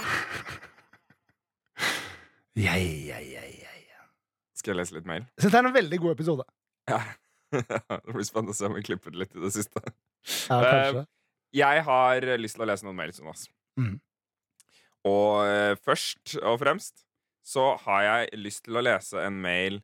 Jeg, 2.64 2.86
jeg, 3.10 3.32
jeg, 3.34 3.54
jeg. 3.64 4.04
Skal 4.60 4.76
jeg 4.76 4.80
lese 4.84 4.96
litt 5.00 5.08
mail? 5.10 5.26
Jeg 5.36 5.46
syns 5.48 5.56
det 5.56 5.60
er 5.60 5.68
en 5.72 5.76
veldig 5.76 6.00
god 6.06 6.16
episode. 6.16 6.46
Ja. 6.92 7.02
det 7.54 8.14
blir 8.14 8.26
spennende 8.28 8.54
å 8.54 8.58
se 8.58 8.70
om 8.70 8.78
vi 8.78 8.84
klipper 8.86 9.14
det 9.14 9.24
litt 9.26 9.36
i 9.38 9.42
det 9.44 9.52
siste. 9.56 9.82
Ja, 9.84 10.60
kanskje. 10.60 10.72
kanskje. 10.72 11.04
Jeg 11.54 11.84
har 11.86 12.26
lyst 12.42 12.58
til 12.58 12.66
å 12.66 12.70
lese 12.70 12.86
noen 12.88 12.98
mails, 12.98 13.20
Jonas. 13.22 13.48
Mm. 13.80 13.98
Og 15.10 15.44
eh, 15.46 15.74
først 15.84 16.38
og 16.42 16.60
fremst 16.62 17.04
så 17.44 17.74
har 17.84 18.04
jeg 18.08 18.40
lyst 18.40 18.64
til 18.66 18.80
å 18.80 18.84
lese 18.86 19.20
en 19.26 19.36
mail 19.44 19.82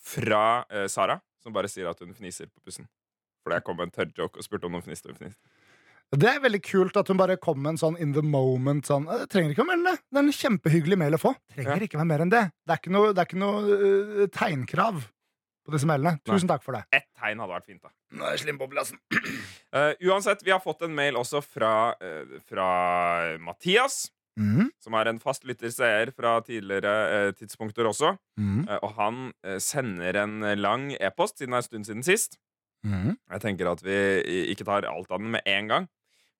fra 0.00 0.62
eh, 0.70 0.86
Sara, 0.88 1.18
som 1.42 1.52
bare 1.52 1.68
sier 1.70 1.88
at 1.90 2.00
hun 2.00 2.14
fniser 2.16 2.48
på 2.48 2.62
bussen. 2.64 2.86
Fordi 3.44 3.58
jeg 3.58 3.66
kom 3.66 3.76
med 3.80 3.88
en 3.90 3.94
tørr 3.96 4.12
joke 4.16 4.38
og 4.40 4.46
spurte 4.46 4.68
om 4.68 4.76
hun 4.78 4.84
fniste. 4.84 5.12
Det 6.10 6.26
er 6.26 6.40
veldig 6.42 6.60
kult 6.66 6.96
at 7.00 7.08
hun 7.10 7.18
bare 7.20 7.36
kom 7.40 7.60
med 7.62 7.74
en 7.74 7.80
sånn 7.80 7.98
in 8.02 8.12
the 8.16 8.22
moment 8.24 8.86
sånn 8.88 9.06
«Eh, 9.10 9.24
Det 9.24 9.30
trenger 9.34 9.54
ikke 9.54 9.64
å 9.66 9.70
melde 9.70 9.92
det. 9.92 10.02
Det 10.10 10.18
er 10.20 10.26
en 10.26 10.38
kjempehyggelig 10.40 10.98
mail 11.02 11.18
å 11.18 11.22
få. 11.22 11.34
Trenger 11.54 11.76
Ja. 11.76 11.86
ikke 11.88 12.00
være 12.00 12.10
mer 12.14 12.24
enn 12.24 12.32
det. 12.32 12.44
Det 12.66 12.74
er 12.76 12.80
ikke 12.82 12.94
noe, 12.96 13.12
det 13.12 13.22
er 13.22 13.28
ikke 13.30 13.42
noe 13.44 13.78
uh, 13.80 14.26
tegnkrav 14.34 15.02
på 15.66 15.72
disse 15.74 15.86
mailene. 15.88 16.18
Tusen 16.26 16.48
takk 16.50 16.62
for 16.64 16.72
det. 16.78 16.84
Ett 16.92 17.06
tegn 17.20 17.40
hadde 17.42 17.52
vært 17.52 17.66
fint, 17.68 17.82
da. 17.82 17.90
Nå 18.16 18.24
er 18.26 18.36
jeg 18.36 18.44
slim 18.46 18.58
på 18.60 18.70
plassen. 18.72 18.98
Eh, 19.70 19.92
uansett, 20.02 20.40
vi 20.42 20.50
har 20.50 20.58
fått 20.58 20.80
en 20.82 20.94
mail 20.96 21.14
også 21.14 21.38
fra, 21.46 21.92
uh, 22.02 22.38
fra 22.42 22.64
Mathias, 23.38 24.08
Mhm. 24.40 24.70
som 24.80 24.94
er 24.94 25.08
en 25.10 25.18
fast 25.20 25.44
lytterseer 25.44 26.10
fra 26.16 26.40
tidligere 26.40 26.92
eh, 27.28 27.32
tidspunkter 27.36 27.84
også. 27.86 28.16
Mhm. 28.38 28.68
Eh, 28.68 28.78
og 28.82 28.92
han 28.96 29.32
eh, 29.44 29.58
sender 29.58 30.16
en 30.22 30.40
lang 30.58 30.92
e-post 31.00 31.38
siden 31.38 31.50
det 31.50 31.58
er 31.58 31.62
en 31.62 31.68
stund 31.68 31.86
siden 31.86 32.02
sist. 32.06 32.38
Mhm. 32.86 33.16
Jeg 33.30 33.40
tenker 33.40 33.70
at 33.70 33.82
vi 33.84 33.96
ikke 34.54 34.64
tar 34.64 34.86
alt 34.88 35.10
av 35.10 35.18
den 35.20 35.30
med 35.34 35.42
en 35.46 35.68
gang. 35.68 35.88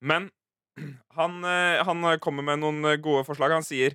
Men 0.01 0.31
han, 1.19 1.45
eh, 1.45 1.85
han 1.85 2.19
kommer 2.21 2.43
med 2.43 2.63
noen 2.63 2.83
gode 3.03 3.27
forslag. 3.27 3.53
Han 3.53 3.67
sier 3.67 3.95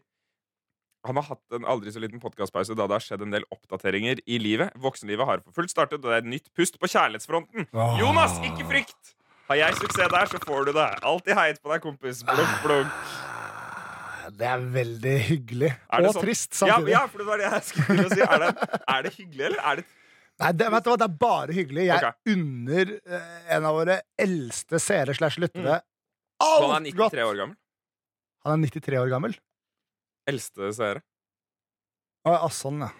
han 1.06 1.20
har 1.20 1.28
hatt 1.28 1.58
en 1.58 1.68
aldri 1.70 1.92
så 1.94 2.02
liten 2.02 2.22
podkastpause 2.22 2.76
da 2.78 2.88
det 2.90 2.98
har 2.98 3.04
skjedd 3.04 3.26
en 3.26 3.36
del 3.36 3.46
oppdateringer 3.54 4.22
i 4.26 4.40
livet. 4.42 4.74
Voksenlivet 4.82 5.28
har 5.30 5.44
for 5.46 5.60
fullt 5.60 5.74
startet, 5.74 6.02
og 6.02 6.10
det 6.10 6.18
er 6.18 6.24
et 6.24 6.32
nytt 6.32 6.50
pust 6.58 6.80
på 6.82 6.90
kjærlighetsfronten. 6.90 7.70
Åh. 7.74 8.00
Jonas, 8.02 8.40
ikke 8.48 8.66
frykt! 8.72 9.14
Har 9.46 9.60
jeg 9.60 9.78
suksess 9.78 10.10
der, 10.10 10.30
så 10.32 10.40
får 10.42 10.66
du 10.66 10.72
det. 10.74 10.88
Alltid 11.06 11.38
heit 11.38 11.60
på 11.62 11.70
deg, 11.70 11.84
kompis. 11.84 12.24
Blunk, 12.26 12.56
blunk. 12.64 12.96
Det 14.36 14.48
er 14.50 14.64
veldig 14.74 15.14
hyggelig. 15.28 15.70
Er 15.94 16.08
Og 16.08 16.16
sånn- 16.16 16.26
trist 16.26 16.58
samtidig. 16.58 16.96
ja, 16.96 17.06
for 17.06 17.22
det 17.22 17.28
var 17.28 17.38
det 17.38 17.46
jeg 17.52 17.64
skulle 17.70 18.08
si. 18.10 18.22
Er 18.26 18.40
det, 18.42 18.50
er 18.96 19.06
det 19.06 19.14
hyggelig, 19.20 19.46
eller 19.52 19.62
er 19.62 19.76
det 19.82 19.86
Nei, 20.36 20.52
det, 20.52 20.66
vet 20.68 20.84
du 20.84 20.90
hva, 20.90 20.98
det 21.00 21.06
er 21.06 21.18
bare 21.20 21.54
hyggelig. 21.56 21.84
Jeg 21.86 21.96
okay. 21.96 22.34
unner 22.34 22.90
uh, 23.08 23.54
en 23.56 23.68
av 23.70 23.78
våre 23.78 24.02
eldste 24.20 24.82
seere 24.84 25.14
slash 25.16 25.40
lyttere 25.40 25.78
Han 26.44 26.74
alt 26.76 26.90
er 26.90 26.98
godt. 26.98 27.16
93 27.16 27.24
år 27.24 27.38
gammel. 27.40 27.56
Han 28.44 28.66
er 28.66 28.68
93 28.68 29.00
år 29.00 29.14
gammel. 29.14 29.38
Eldste 30.30 30.72
seere. 30.74 31.04
Å, 32.26 32.34
ja, 32.34 32.48
sånn, 32.50 32.82
ja. 32.82 32.94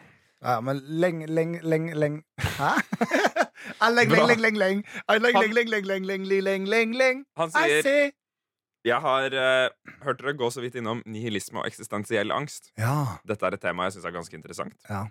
Ja, 0.46 0.60
men 0.62 0.82
leng, 0.86 1.24
leng, 1.32 1.56
leng, 1.66 1.88
leng 1.98 2.20
Hæ? 2.60 2.76
Leng, 3.96 4.12
leng, 4.14 4.42
leng, 4.44 4.58
leng. 4.60 4.84
Leng, 5.10 5.24
leng, 5.24 5.56
leng, 5.56 5.88
leng, 5.90 6.06
leng, 6.06 6.06
leng, 6.06 6.28
leng, 6.46 6.68
leng, 6.70 6.94
leng. 6.94 7.24
Han 7.40 7.54
sier. 7.56 8.14
Jeg 8.86 9.02
har 9.02 9.34
uh, 9.34 9.96
hørt 10.06 10.20
dere 10.22 10.36
gå 10.38 10.50
så 10.54 10.62
vidt 10.62 10.78
innom 10.78 11.02
nihilisme 11.10 11.64
og 11.64 11.66
eksistensiell 11.66 12.30
angst. 12.36 12.70
Ja. 12.78 13.18
Dette 13.26 13.48
er 13.48 13.58
et 13.58 13.64
tema 13.64 13.88
jeg 13.88 13.96
syns 13.96 14.06
er 14.06 14.14
ganske 14.14 14.38
interessant. 14.38 14.76
Ja. 14.86 15.08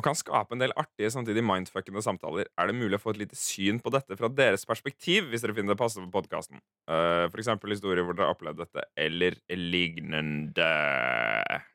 Og 0.00 0.06
kan 0.06 0.16
skape 0.16 0.56
en 0.56 0.62
del 0.62 0.72
artige, 0.80 1.10
samtidig 1.12 1.44
mindfuckende 1.44 2.00
samtaler. 2.00 2.48
Er 2.56 2.70
det 2.70 2.76
mulig 2.78 2.96
å 2.96 3.02
få 3.02 3.12
et 3.12 3.20
lite 3.20 3.36
syn 3.36 3.82
på 3.84 3.92
dette 3.92 4.16
fra 4.16 4.30
deres 4.32 4.64
perspektiv, 4.68 5.28
hvis 5.28 5.44
dere 5.44 5.52
finner 5.58 5.76
det 5.76 5.82
passende 5.82 6.08
på 6.08 6.22
podkasten? 6.22 6.62
for 6.90 7.38
eksempel 7.38 7.70
historier 7.70 8.02
hvor 8.02 8.16
dere 8.16 8.26
har 8.26 8.34
opplevd 8.34 8.64
dette, 8.64 8.82
eller 8.98 9.36
lignende. 9.54 10.70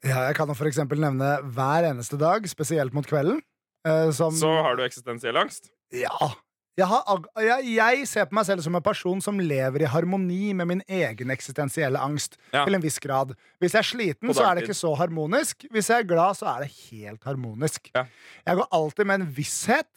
ja, 0.03 0.25
jeg 0.27 0.35
kan 0.35 0.51
for 0.51 0.67
eksempel 0.67 0.99
nevne 0.99 1.37
hver 1.55 1.87
eneste 1.87 2.19
dag, 2.19 2.43
spesielt 2.51 2.95
mot 2.97 3.07
kvelden. 3.07 3.39
Uh, 3.85 4.09
som 4.11 4.33
Så 4.33 4.49
har 4.65 4.75
du 4.75 4.83
eksistensiell 4.83 5.37
angst. 5.37 5.69
Ja. 5.93 6.33
Jeg, 6.75 6.87
har, 6.91 7.27
jeg, 7.39 7.67
jeg 7.77 8.07
ser 8.11 8.25
på 8.27 8.35
meg 8.35 8.47
selv 8.49 8.63
som 8.65 8.75
en 8.75 8.83
person 8.83 9.21
som 9.23 9.37
lever 9.39 9.85
i 9.85 9.89
harmoni 9.89 10.51
med 10.59 10.67
min 10.67 10.81
egen 10.91 11.31
eksistensielle 11.31 11.99
angst. 12.03 12.35
Ja. 12.51 12.65
Til 12.65 12.75
en 12.75 12.83
viss 12.83 12.99
grad. 12.99 13.31
Hvis 13.63 13.77
jeg 13.77 13.79
er 13.79 13.87
sliten, 13.87 14.33
så 14.35 14.43
er 14.49 14.57
det 14.57 14.65
ikke 14.65 14.75
så 14.75 14.91
harmonisk. 14.99 15.63
Hvis 15.71 15.91
jeg 15.91 16.03
er 16.03 16.09
glad, 16.09 16.35
så 16.35 16.49
er 16.51 16.65
det 16.65 16.73
helt 16.89 17.23
harmonisk. 17.23 17.87
Ja. 17.95 18.03
Jeg 18.43 18.59
går 18.59 18.67
alltid 18.75 19.07
med 19.07 19.21
en 19.21 19.31
visshet 19.37 19.87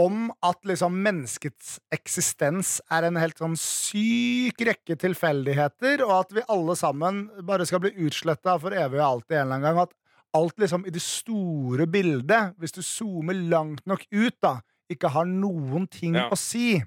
om 0.00 0.30
at 0.46 0.58
liksom 0.66 0.98
menneskets 1.04 1.76
eksistens 1.94 2.78
er 2.90 3.06
en 3.06 3.18
helt 3.20 3.38
sånn 3.38 3.56
syk 3.58 4.62
rekke 4.66 4.96
tilfeldigheter, 4.98 6.02
og 6.06 6.14
at 6.22 6.34
vi 6.34 6.46
alle 6.50 6.76
sammen 6.78 7.24
bare 7.46 7.66
skal 7.68 7.82
bli 7.84 7.94
utsletta 8.06 8.56
for 8.62 8.74
evig 8.74 9.00
og 9.00 9.06
alltid 9.06 9.36
en 9.36 9.42
eller 9.44 9.58
annen 9.60 9.68
gang. 9.68 9.82
At 9.86 10.40
alt 10.40 10.58
liksom 10.62 10.86
i 10.86 10.94
det 10.94 11.02
store 11.02 11.86
bildet, 11.90 12.56
hvis 12.58 12.74
du 12.74 12.82
zoomer 12.86 13.36
langt 13.50 13.86
nok 13.90 14.06
ut, 14.10 14.36
da, 14.42 14.58
ikke 14.90 15.10
har 15.14 15.24
noen 15.26 15.86
ting 15.90 16.14
Ja. 16.18 16.28
å 16.30 16.36
si. 16.38 16.82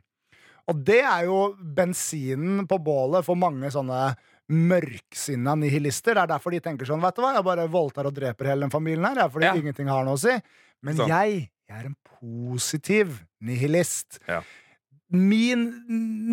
Og 0.68 0.84
det 0.86 1.02
er 1.04 1.26
jo 1.26 1.56
bensinen 1.60 2.66
på 2.68 2.78
bålet 2.84 3.26
for 3.26 3.36
mange 3.36 3.68
sånne 3.72 4.16
mørksinna 4.50 5.56
nihilister. 5.60 6.14
Det 6.16 6.24
er 6.24 6.28
derfor 6.36 6.52
de 6.52 6.60
tenker 6.64 6.86
sånn, 6.88 7.02
vet 7.04 7.16
du 7.16 7.22
hva, 7.24 7.34
jeg 7.36 7.44
bare 7.48 7.68
voldtar 7.72 8.08
og 8.10 8.16
dreper 8.16 8.46
hele 8.52 8.62
den 8.68 8.74
familien 8.74 9.06
her, 9.06 9.28
fordi 9.30 9.46
Ja. 9.50 9.56
ingenting 9.56 9.88
har 9.88 10.04
noe 10.06 10.16
å 10.16 10.20
si. 10.20 10.36
Men 10.82 10.96
Sånn. 10.96 11.08
jeg, 11.08 11.50
jeg 11.70 11.78
er 11.80 11.86
en 11.86 11.96
positiv 12.22 13.24
nihilist. 13.42 14.20
Ja. 14.28 14.42
Min 15.10 15.84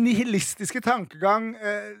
nihilistiske 0.03 0.81
tankegang 0.81 1.55
eh, 1.55 1.93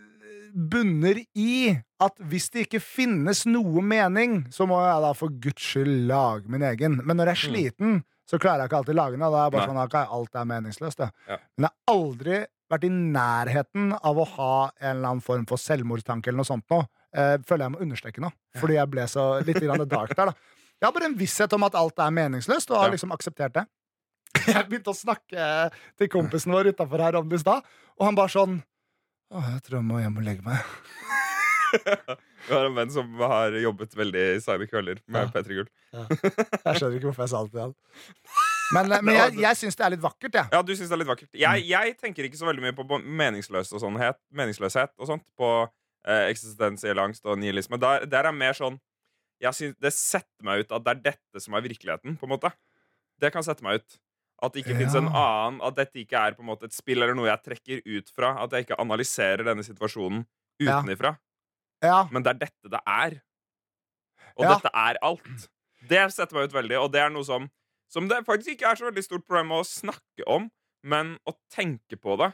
bunner 0.53 1.19
i 1.35 1.77
at 2.01 2.17
hvis 2.17 2.49
det 2.51 2.67
ikke 2.67 2.81
finnes 2.81 3.45
noe 3.45 3.81
mening, 3.81 4.47
så 4.51 4.65
må 4.67 4.79
jeg 4.83 5.01
da 5.05 5.13
for 5.13 5.29
guds 5.29 5.61
skyld 5.63 6.07
lage 6.09 6.47
min 6.49 6.61
egen. 6.61 6.99
Men 7.05 7.17
når 7.17 7.31
jeg 7.31 7.37
er 7.37 7.51
sliten, 7.51 8.03
så 8.31 8.39
klarer 8.39 8.63
jeg 8.63 8.71
ikke 8.71 8.79
alltid 8.79 8.95
lage 8.95 9.17
den. 9.17 9.25
Da 9.27 9.43
er 9.43 9.51
bare. 9.51 9.65
Nei. 9.65 9.73
sånn, 9.73 9.83
ok, 9.83 10.15
alt 10.17 10.39
er 10.39 10.47
meningsløst. 10.47 11.03
Ja. 11.27 11.37
Men 11.57 11.67
jeg 11.67 11.71
har 11.75 11.95
aldri 11.97 12.39
vært 12.71 12.87
i 12.87 12.91
nærheten 12.93 13.91
av 13.99 14.21
å 14.21 14.25
ha 14.37 14.53
en 14.79 14.93
eller 14.93 15.09
annen 15.09 15.25
form 15.25 15.43
for 15.49 15.59
selvmordstanke 15.59 16.31
eller 16.31 16.39
noe 16.39 16.47
sånt 16.47 16.71
nå. 16.71 16.79
Eh, 17.11 17.35
føler 17.43 17.65
jeg 17.65 17.73
må 17.73 17.81
understreke 17.83 18.23
nå, 18.23 18.29
fordi 18.55 18.77
jeg 18.77 18.87
ble 18.93 19.03
så 19.11 19.25
litt 19.43 19.59
grann 19.59 19.83
dark 19.91 20.15
der, 20.15 20.31
da. 20.31 20.57
Jeg 20.79 20.87
har 20.87 20.95
bare 20.95 21.09
en 21.11 21.17
visshet 21.19 21.51
om 21.57 21.67
at 21.67 21.75
alt 21.75 21.99
er 21.99 22.13
meningsløst, 22.15 22.71
og 22.71 22.79
har 22.79 22.93
liksom 22.93 23.11
akseptert 23.13 23.59
det. 23.59 23.65
Jeg 24.47 24.63
begynte 24.69 24.93
å 24.93 24.95
snakke 24.95 25.45
til 25.99 26.07
kompisen 26.09 26.53
vår 26.55 26.71
utafor 26.71 27.03
her 27.03 27.17
om 27.19 27.27
det 27.29 27.41
i 27.41 27.43
stad, 27.43 27.67
og 27.99 28.05
han 28.07 28.15
bare 28.15 28.31
sånn 28.31 28.61
Å, 29.31 29.41
jeg 29.43 29.59
tror 29.65 29.77
jeg 29.77 29.87
må 29.87 29.99
hjem 29.99 30.15
og 30.19 30.25
legge 30.25 30.43
meg. 30.43 30.63
Vi 32.47 32.53
har 32.55 32.65
en 32.67 32.75
venn 32.77 32.91
som 32.93 33.09
har 33.21 33.51
jobbet 33.61 33.93
veldig 33.95 34.23
seine 34.43 34.67
kvelder 34.69 35.01
med 35.07 35.27
Ja. 35.27 35.31
P3 35.35 35.57
Gull. 35.59 35.67
Jeg 35.93 36.79
skjønner 36.79 36.95
ikke 36.97 37.09
hvorfor 37.11 37.25
jeg 37.25 37.33
sa 37.33 37.43
det 37.45 37.51
til 37.51 37.61
han. 37.65 37.75
Men, 38.71 38.91
eh, 38.95 39.01
men 39.03 39.15
jeg, 39.17 39.35
jeg 39.43 39.59
syns 39.59 39.75
det 39.75 39.85
er 39.85 39.93
litt 39.95 40.03
vakkert, 40.03 40.33
jeg. 40.39 40.47
Ja, 40.53 40.61
du 40.63 40.71
syns 40.75 40.87
det 40.89 40.95
er 40.95 41.01
litt 41.03 41.11
vakkert. 41.11 41.29
Jeg, 41.35 41.65
jeg 41.67 41.97
tenker 41.99 42.23
ikke 42.27 42.39
så 42.39 42.47
veldig 42.47 42.63
mye 42.63 42.75
på 42.77 42.85
meningsløs 43.03 43.73
og 43.75 43.83
sånnhet, 43.83 44.17
meningsløshet 44.31 44.93
og 44.97 45.09
sånt. 45.09 45.25
På 45.37 45.49
eh, 46.07 46.29
eksistensiell 46.31 46.99
angst 47.03 47.25
og 47.27 47.37
nihilisme. 47.41 47.77
Der, 47.81 48.05
der 48.09 48.29
er 48.31 48.35
mer 48.35 48.53
sånn 48.57 48.79
jeg 49.41 49.55
synes, 49.57 49.75
Det 49.81 49.89
setter 49.97 50.45
meg 50.45 50.59
ut 50.61 50.71
at 50.77 50.83
det 50.85 50.91
er 50.91 50.99
dette 51.11 51.41
som 51.41 51.55
er 51.57 51.63
virkeligheten, 51.65 52.13
på 52.21 52.27
en 52.27 52.33
måte. 52.35 52.51
Det 53.21 53.31
kan 53.33 53.41
sette 53.45 53.63
meg 53.65 53.79
ut. 53.81 53.95
At 54.41 54.53
det 54.53 54.61
ikke 54.63 54.73
Ja. 54.73 54.77
finnes 54.79 54.95
en 54.97 55.07
annen 55.09 55.59
At 55.65 55.75
dette 55.77 55.99
ikke 56.01 56.17
er 56.17 56.33
på 56.37 56.41
en 56.41 56.47
måte 56.49 56.65
et 56.65 56.73
spill 56.73 57.01
eller 57.01 57.13
noe 57.17 57.25
jeg 57.29 57.41
trekker 57.45 57.81
ut 57.85 58.09
fra. 58.15 58.35
At 58.43 58.51
jeg 58.53 58.65
ikke 58.67 58.77
analyserer 58.81 59.43
denne 59.45 59.65
situasjonen 59.65 60.23
utenifra. 60.61 61.11
Ja. 61.17 61.17
Men 62.11 62.23
det 62.23 62.35
er 62.35 62.39
dette 62.45 62.69
det 62.71 62.81
er. 62.87 63.17
Og 64.37 64.45
Ja. 64.45 64.53
dette 64.55 64.71
er 64.73 64.99
alt. 65.01 65.47
Det 65.89 66.03
setter 66.13 66.37
meg 66.37 66.49
ut 66.49 66.53
veldig, 66.55 66.77
og 66.79 66.91
det 66.93 67.01
er 67.01 67.09
noe 67.09 67.23
som 67.27 67.49
Som 67.91 68.07
det 68.07 68.21
faktisk 68.23 68.53
ikke 68.55 68.69
er 68.71 68.75
så 68.79 68.85
veldig 68.87 69.03
stort 69.03 69.25
problem 69.27 69.49
å 69.51 69.65
snakke 69.67 70.23
om, 70.25 70.45
men 70.81 71.17
å 71.27 71.33
tenke 71.51 71.97
på 71.99 72.15
det. 72.17 72.29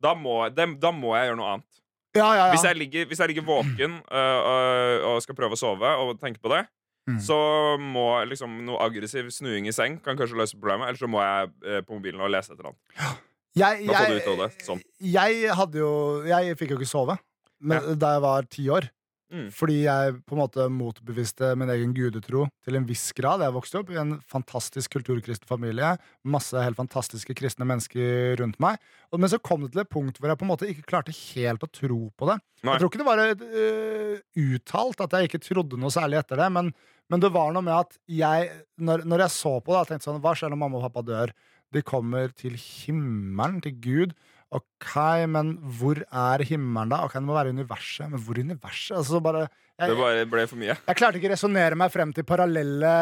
Da 0.00 0.14
må, 0.14 0.46
det, 0.54 0.78
da 0.78 0.92
må 0.94 1.16
jeg 1.16 1.26
gjøre 1.26 1.38
noe 1.40 1.48
annet. 1.56 1.80
Ja, 2.14 2.28
ja, 2.36 2.44
ja. 2.46 2.52
Hvis, 2.52 2.62
jeg 2.62 2.76
ligger, 2.76 3.06
hvis 3.10 3.18
jeg 3.18 3.32
ligger 3.32 3.42
våken 3.48 3.96
øh, 4.12 4.40
øh, 4.52 5.06
og 5.10 5.22
skal 5.24 5.34
prøve 5.34 5.56
å 5.56 5.58
sove 5.58 5.90
og 6.04 6.20
tenke 6.20 6.38
på 6.38 6.52
det, 6.54 6.68
Mm. 7.02 7.16
så 7.18 7.34
må 7.82 8.22
liksom 8.30 8.60
noe 8.62 8.78
aggressiv 8.78 9.26
snuing 9.34 9.66
i 9.66 9.72
seng 9.74 9.96
kan 10.04 10.14
kanskje 10.14 10.38
løse 10.38 10.54
problemet. 10.54 10.86
Eller 10.86 11.00
så 11.00 11.08
må 11.10 11.18
jeg 11.18 11.50
øh, 11.66 11.80
på 11.82 11.96
mobilen 11.96 12.20
og 12.22 12.30
lese 12.30 12.52
et 12.52 12.60
eller 12.60 12.70
annet. 12.70 13.18
jeg, 13.58 13.86
jeg, 13.90 14.22
det. 14.38 14.48
Sånn. 14.62 14.82
jeg 15.02 15.50
hadde 15.58 15.78
jo 15.82 16.22
Jeg 16.30 16.54
fikk 16.60 16.70
jo 16.70 16.78
ikke 16.78 16.86
sove 16.86 17.18
men, 17.62 17.94
da 17.98 18.16
jeg 18.16 18.26
var 18.26 18.50
ti 18.50 18.66
år. 18.74 18.90
Mm. 19.32 19.46
Fordi 19.48 19.78
jeg 19.86 20.18
på 20.28 20.34
en 20.36 20.40
måte 20.42 20.64
motbeviste 20.68 21.54
min 21.56 21.70
egen 21.72 21.94
gudetro 21.96 22.42
til 22.66 22.76
en 22.76 22.84
viss 22.84 23.06
grad. 23.16 23.40
Jeg 23.40 23.54
vokste 23.54 23.78
opp 23.80 23.88
i 23.88 23.96
en 23.96 24.18
fantastisk 24.28 24.92
kulturkristen 24.92 25.48
familie. 25.48 25.94
Masse 26.28 26.52
helt 26.60 26.76
fantastiske 26.76 27.32
kristne 27.38 27.64
mennesker 27.64 28.36
rundt 28.42 28.58
meg. 28.60 28.76
Og- 29.10 29.18
Men 29.22 29.30
så 29.32 29.40
kom 29.40 29.62
det 29.64 29.72
til 29.72 29.80
et 29.80 29.88
punkt 29.88 30.18
hvor 30.20 30.28
jeg 30.28 30.36
på 30.36 30.44
en 30.44 30.52
måte 30.52 30.68
ikke 30.68 30.84
klarte 30.84 31.14
helt 31.32 31.64
å 31.64 31.70
tro 31.72 32.10
på 32.12 32.28
det. 32.28 32.36
Nei. 32.62 32.74
Jeg 32.74 32.80
tror 32.82 32.90
ikke 32.92 33.00
det 33.00 33.08
var 33.08 33.24
uh, 33.24 34.20
uttalt 34.36 35.00
at 35.00 35.16
jeg 35.16 35.30
ikke 35.30 35.40
trodde 35.48 35.80
noe 35.80 35.88
særlig 35.96 36.20
etter 36.20 36.36
det, 36.36 36.50
men, 36.52 36.68
men 37.08 37.20
det 37.24 37.32
var 37.32 37.54
noe 37.56 37.64
med 37.64 37.72
at 37.72 37.96
jeg, 38.06 38.50
når, 38.76 39.06
når 39.08 39.24
jeg 39.24 39.30
så 39.38 39.54
på 39.64 39.72
det, 39.72 39.80
jeg 39.80 39.94
tenkte 39.94 40.10
sånn 40.10 40.20
Hva 40.20 40.36
skjer 40.36 40.52
når 40.52 40.60
mamma 40.60 40.76
og 40.76 40.90
pappa 40.90 41.06
dør? 41.08 41.32
De 41.72 41.80
kommer 41.80 42.28
til 42.36 42.52
himmelen, 42.60 43.62
til 43.64 43.72
Gud. 43.80 44.12
Ok, 44.52 44.94
men 45.32 45.54
hvor 45.78 45.96
er 46.04 46.42
himmelen, 46.44 46.90
da? 46.92 46.98
Ok, 47.06 47.14
Det 47.16 47.22
må 47.24 47.32
være 47.38 47.54
universet. 47.56 48.10
Men 48.12 48.20
hvor 48.20 48.36
er 48.36 48.44
universet? 48.44 48.96
Altså, 48.98 49.20
bare, 49.24 49.46
Det 49.80 49.96
bare 49.96 50.26
ble 50.28 50.46
for 50.46 50.56
mye. 50.60 50.76
jeg 50.86 50.96
klarte 50.98 51.16
ikke 51.16 51.30
å 51.30 51.32
resonnere 51.32 51.74
meg 51.80 51.90
frem 51.90 52.12
til 52.12 52.24
parallelle 52.28 52.92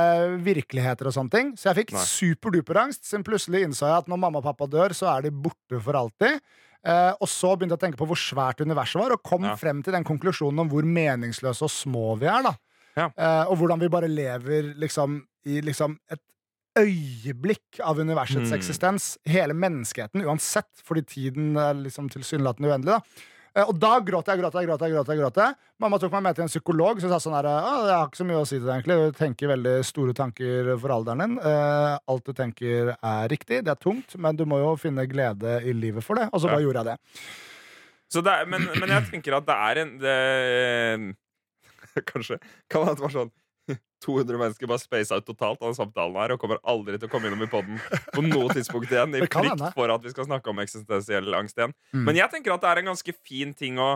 virkeligheter 0.47 1.07
og 1.11 1.13
sånne 1.17 1.31
ting. 1.35 1.53
Så 1.59 1.73
jeg 1.75 1.81
fikk 1.87 1.97
superduperangst. 1.99 3.03
Siden 3.09 3.25
plutselig 3.27 3.65
innså 3.67 3.89
jeg 3.89 3.99
at 4.05 4.11
når 4.11 4.21
mamma 4.23 4.39
og 4.41 4.47
pappa 4.47 4.69
dør, 4.71 4.95
så 4.97 5.11
er 5.17 5.27
de 5.27 5.31
borte 5.35 5.81
for 5.83 5.99
alltid. 5.99 6.41
Eh, 6.87 7.13
og 7.21 7.29
så 7.29 7.57
begynte 7.59 7.75
jeg 7.77 7.81
å 7.81 7.85
tenke 7.85 8.01
på 8.01 8.07
hvor 8.09 8.17
svært 8.17 8.63
universet 8.65 9.01
var, 9.03 9.13
og 9.13 9.23
kom 9.27 9.43
Ja. 9.45 9.55
frem 9.57 9.83
til 9.85 9.93
den 9.93 10.05
konklusjonen 10.05 10.61
om 10.61 10.69
hvor 10.71 10.83
meningsløse 10.87 11.63
og 11.67 11.71
små 11.71 12.19
vi 12.19 12.27
er. 12.27 12.43
da 12.43 12.55
Ja. 12.97 13.11
eh, 13.17 13.45
Og 13.51 13.59
hvordan 13.59 13.79
vi 13.81 13.89
bare 13.89 14.09
lever 14.09 14.75
liksom 14.79 15.23
i 15.47 15.61
liksom 15.61 15.99
et 16.11 16.21
øyeblikk 16.79 17.81
av 17.83 17.99
universets 17.99 18.51
Mm. 18.51 18.59
eksistens. 18.59 19.19
Hele 19.27 19.53
menneskeheten, 19.55 20.23
uansett, 20.25 20.71
fordi 20.85 21.03
tiden 21.07 21.57
er 21.57 21.75
liksom 21.75 22.09
tilsynelatende 22.11 22.69
uendelig. 22.71 22.87
da 22.87 23.01
Eh, 23.57 23.65
Og 23.67 23.75
da 23.81 23.99
gråt 23.99 24.27
jeg, 24.27 24.39
gråt 24.39 24.55
jeg, 24.55 24.65
gråt 24.69 24.81
jeg. 24.81 24.93
gråt 24.93 25.09
jeg, 25.09 25.19
gråt 25.19 25.35
jeg. 25.37 25.55
Mamma 25.81 25.99
tok 25.99 26.13
meg 26.13 26.23
med 26.23 26.37
til 26.37 26.43
en 26.45 26.49
psykolog 26.49 27.01
som 27.01 27.11
sa 27.11 27.17
sånn 27.19 27.35
her 27.35 27.43
«Å, 27.51 27.87
Jeg 27.89 27.97
har 27.99 28.07
ikke 28.07 28.17
så 28.21 28.25
mye 28.25 28.39
å 28.41 28.47
si 28.47 28.59
til 28.61 28.67
deg, 28.69 28.85
egentlig. 28.85 29.13
Du 29.13 29.19
tenker 29.19 29.49
veldig 29.49 29.85
store 29.85 30.13
tanker 30.15 30.79
for 30.79 30.89
alderen 30.95 31.19
din. 31.19 31.39
Uh, 31.43 31.99
alt 32.07 32.25
du 32.25 32.33
tenker, 32.33 32.95
er 33.03 33.27
riktig. 33.29 33.65
Det 33.65 33.73
er 33.75 33.75
tungt, 33.75 34.15
men 34.17 34.37
du 34.37 34.45
må 34.47 34.61
jo 34.63 34.77
finne 34.79 35.03
glede 35.11 35.65
i 35.67 35.73
livet 35.73 36.05
for 36.05 36.15
det. 36.15 36.29
Og 36.33 36.41
så 36.41 36.47
Ja. 36.47 36.55
bare 36.55 36.63
gjorde 36.63 36.85
jeg 36.85 36.85
det. 36.85 36.97
Så 38.09 38.23
det 38.23 38.33
er, 38.33 38.47
men, 38.47 38.69
men 38.79 38.89
jeg 38.89 39.11
tenker 39.11 39.37
at 39.37 39.47
det 39.47 39.57
er 39.57 39.79
en 39.83 39.99
det, 39.99 41.17
Kanskje 42.07 42.39
kan 42.71 42.87
det 42.87 43.01
være 43.01 43.11
sånn 43.11 43.31
200 44.05 44.39
mennesker 44.41 44.69
bare 44.71 44.81
space 44.81 45.15
out 45.15 45.27
totalt 45.29 45.61
av 45.63 45.75
samtalen 45.77 46.17
her 46.17 46.35
og 46.35 46.41
kommer 46.41 46.61
aldri 46.69 46.97
til 46.97 47.09
å 47.09 47.13
komme 47.13 47.29
innom 47.29 47.43
i 47.45 47.51
poden 47.51 47.81
på 48.15 48.25
noe 48.25 48.49
tidspunkt 48.57 48.93
igjen. 48.93 49.17
I 49.19 49.27
frykt 49.27 49.67
for 49.77 49.93
at 49.93 50.05
vi 50.05 50.13
skal 50.15 50.29
snakke 50.29 50.53
om 50.53 50.63
eksistensiell 50.63 51.29
angst 51.37 51.61
igjen. 51.61 51.75
Mm. 51.93 52.07
Men 52.09 52.21
jeg 52.23 52.33
tenker 52.33 52.55
at 52.55 52.65
det 52.65 52.71
er 52.73 52.83
en 52.83 52.91
ganske 52.93 53.17
fin 53.19 53.53
ting 53.57 53.81
å 53.83 53.91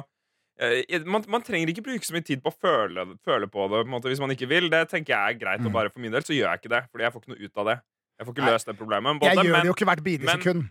eh, 0.60 1.00
man, 1.08 1.24
man 1.32 1.44
trenger 1.46 1.72
ikke 1.72 1.86
bruke 1.88 2.06
så 2.06 2.16
mye 2.16 2.26
tid 2.26 2.44
på 2.44 2.52
å 2.52 2.58
føle, 2.66 3.06
føle 3.24 3.48
på 3.48 3.68
det 3.72 3.82
på 3.86 3.94
måte, 3.96 4.12
hvis 4.12 4.22
man 4.22 4.34
ikke 4.36 4.50
vil. 4.52 4.68
Det 4.72 4.84
tenker 4.92 5.16
jeg 5.16 5.36
er 5.36 5.40
greit. 5.40 5.64
Mm. 5.64 5.70
Og 5.70 5.76
bare 5.78 5.92
for 5.92 6.04
min 6.04 6.12
del 6.14 6.26
så 6.26 6.36
gjør 6.36 6.50
jeg 6.52 6.64
ikke 6.64 6.74
det, 6.76 6.82
Fordi 6.92 7.06
jeg 7.06 7.14
får 7.14 7.24
ikke 7.24 7.34
noe 7.34 7.44
ut 7.44 7.62
av 7.64 7.70
det. 7.72 7.78
Jeg 8.14 8.26
får 8.26 8.36
ikke 8.36 8.50
løst 8.52 8.70
det 8.70 8.76
problemet. 8.78 9.20
Både, 9.20 9.30
Jeg 9.32 9.48
gjør 9.48 9.56
men, 9.56 9.62
det 9.64 9.72
jo 9.72 9.78
ikke 9.78 9.88
hvert 9.90 10.04
bidige 10.04 10.36
sekund. 10.36 10.68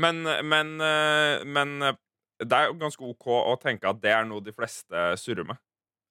men, 0.00 0.22
men, 0.54 0.72
eh, 0.86 1.44
men 1.46 1.76
eh, 1.90 2.00
det 2.40 2.56
er 2.56 2.70
jo 2.70 2.80
ganske 2.80 3.04
OK 3.04 3.28
å 3.36 3.54
tenke 3.60 3.90
at 3.90 4.00
det 4.00 4.14
er 4.16 4.24
noe 4.24 4.40
de 4.40 4.54
fleste 4.56 5.10
surrer 5.20 5.44
med. 5.46 5.60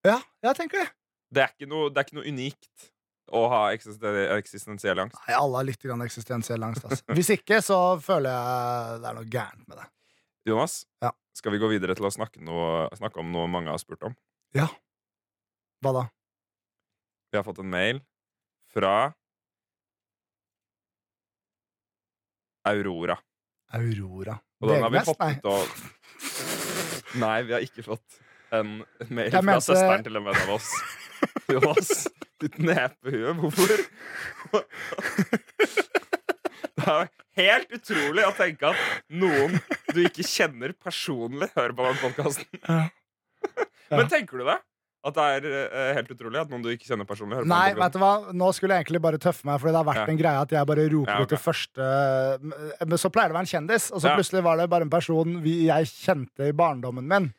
Ja, 0.06 0.20
jeg 0.46 0.56
tenker 0.56 0.84
det. 0.84 0.88
Det 1.30 1.42
er 1.44 1.52
ikke 1.54 1.68
noe, 1.70 1.90
det 1.94 2.00
er 2.02 2.08
ikke 2.08 2.18
noe 2.18 2.26
unikt 2.30 2.88
å 3.30 3.44
ha 3.52 3.60
eksistensiell 3.74 4.98
angst. 5.04 5.18
Nei, 5.28 5.36
alle 5.38 5.60
har 5.60 5.66
litt 5.68 5.82
grann 5.84 6.02
eksistensiell 6.02 6.64
angst. 6.66 6.84
Altså. 6.88 7.04
Hvis 7.14 7.30
ikke, 7.36 7.60
så 7.62 7.78
føler 8.02 8.32
jeg 8.34 9.00
det 9.04 9.10
er 9.12 9.18
noe 9.20 9.28
gærent 9.30 9.68
med 9.70 9.78
det. 9.78 9.86
Jonas, 10.50 10.80
Ja. 11.04 11.12
skal 11.36 11.52
vi 11.54 11.60
gå 11.62 11.68
videre 11.70 11.94
til 11.94 12.08
å 12.08 12.10
snakke, 12.10 12.40
noe, 12.42 12.88
snakke 12.98 13.20
om 13.22 13.30
noe 13.30 13.46
mange 13.46 13.70
har 13.70 13.78
spurt 13.78 14.02
om? 14.08 14.16
Ja. 14.56 14.66
Hva 15.84 15.92
da? 15.94 16.02
Vi 17.30 17.38
har 17.38 17.44
fått 17.46 17.60
en 17.62 17.70
mail 17.70 18.00
fra 18.74 19.12
Aurora. 22.66 23.16
Aurora. 23.72 24.34
Og 24.60 24.68
den 24.68 24.82
har 24.82 24.90
vi 24.92 25.04
fått 25.06 25.22
ut 25.22 25.46
og 25.48 27.18
Nei, 27.20 27.36
vi 27.42 27.54
har 27.56 27.62
ikke 27.64 27.82
fått 27.86 28.18
en 28.52 28.84
mail 29.08 29.30
fra 29.30 29.42
mente- 29.42 29.66
søsteren 29.68 30.04
til 30.06 30.16
en 30.20 30.24
venn 30.28 30.40
av 30.44 30.54
oss. 30.56 30.70
Jonas, 31.50 31.90
ditt 32.40 32.56
nepehue. 32.58 33.34
Hvorfor 33.40 33.76
Det 36.80 36.86
er 36.88 37.10
helt 37.36 37.74
utrolig 37.76 38.24
å 38.26 38.32
tenke 38.36 38.70
at 38.72 39.10
noen 39.12 39.58
du 39.94 40.00
ikke 40.06 40.24
kjenner 40.26 40.72
personlig, 40.80 41.50
hører 41.56 41.74
på 41.76 41.86
den 41.86 42.00
podkasten. 42.00 42.90
Men 43.90 44.08
tenker 44.10 44.40
du 44.40 44.46
det? 44.48 44.58
At 45.00 45.14
det 45.16 45.24
er 45.32 45.44
eh, 45.48 45.90
helt 45.96 46.10
utrolig 46.12 46.36
at 46.42 46.50
noen 46.52 46.60
du 46.64 46.68
ikke 46.74 46.84
kjenner 46.90 47.06
personlig, 47.08 47.38
hører 47.38 47.46
på 47.48 47.52
Nei, 47.54 47.70
vet 47.78 47.94
du 47.94 48.00
hva? 48.02 48.10
Nå 48.36 48.50
skulle 48.52 48.76
jeg 48.76 48.84
egentlig 48.84 49.00
bare 49.00 49.20
tøffe 49.22 49.46
meg, 49.48 49.56
Fordi 49.62 49.72
det 49.72 49.78
har 49.80 49.86
vært 49.88 50.00
Ja. 50.02 50.08
en 50.12 50.18
greie 50.20 50.40
at 50.44 50.50
jeg 50.52 50.68
bare 50.68 50.84
roper 50.92 51.14
Ja, 51.14 51.22
ut 51.24 51.32
det 51.32 51.38
første 51.40 51.86
Men 52.90 53.00
så 53.00 53.08
pleier 53.14 53.32
det 53.32 53.32
å 53.32 53.38
være 53.38 53.46
en 53.46 53.52
kjendis, 53.54 53.86
og 53.94 54.02
så 54.04 54.10
Ja. 54.10 54.16
plutselig 54.18 54.42
var 54.44 54.60
det 54.60 54.66
bare 54.68 54.84
en 54.84 54.92
person 54.92 55.38
vi, 55.40 55.54
jeg 55.70 55.88
kjente 55.88 56.50
i 56.50 56.52
barndommen 56.52 57.08
min. 57.08 57.30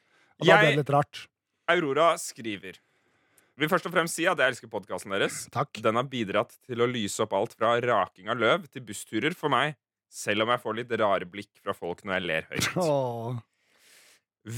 Og 0.41 0.47
da 0.49 0.57
ble 0.57 0.71
det 0.73 0.81
litt 0.81 0.93
rart. 0.93 1.25
Aurora 1.71 2.13
skriver 2.19 2.79
Vil 3.61 3.69
først 3.69 3.85
og 3.87 3.93
fremst 3.93 4.17
si 4.17 4.25
at 4.27 4.39
jeg 4.41 4.55
elsker 4.55 4.71
podkasten 4.71 5.13
deres. 5.13 5.43
Takk. 5.53 5.77
Den 5.85 5.99
har 5.99 6.07
bidratt 6.09 6.55
til 6.65 6.81
å 6.81 6.87
lyse 6.89 7.21
opp 7.23 7.35
alt 7.37 7.53
fra 7.57 7.75
raking 7.83 8.31
av 8.31 8.39
løv 8.41 8.65
til 8.71 8.83
bussturer 8.87 9.35
for 9.37 9.53
meg, 9.53 9.75
selv 10.09 10.47
om 10.47 10.51
jeg 10.53 10.63
får 10.63 10.77
litt 10.79 10.95
rare 10.99 11.27
blikk 11.29 11.61
fra 11.61 11.75
folk 11.77 12.01
når 12.07 12.17
jeg 12.17 12.25
ler 12.25 12.47
høyt. 12.49 12.71
Åh. 12.81 13.37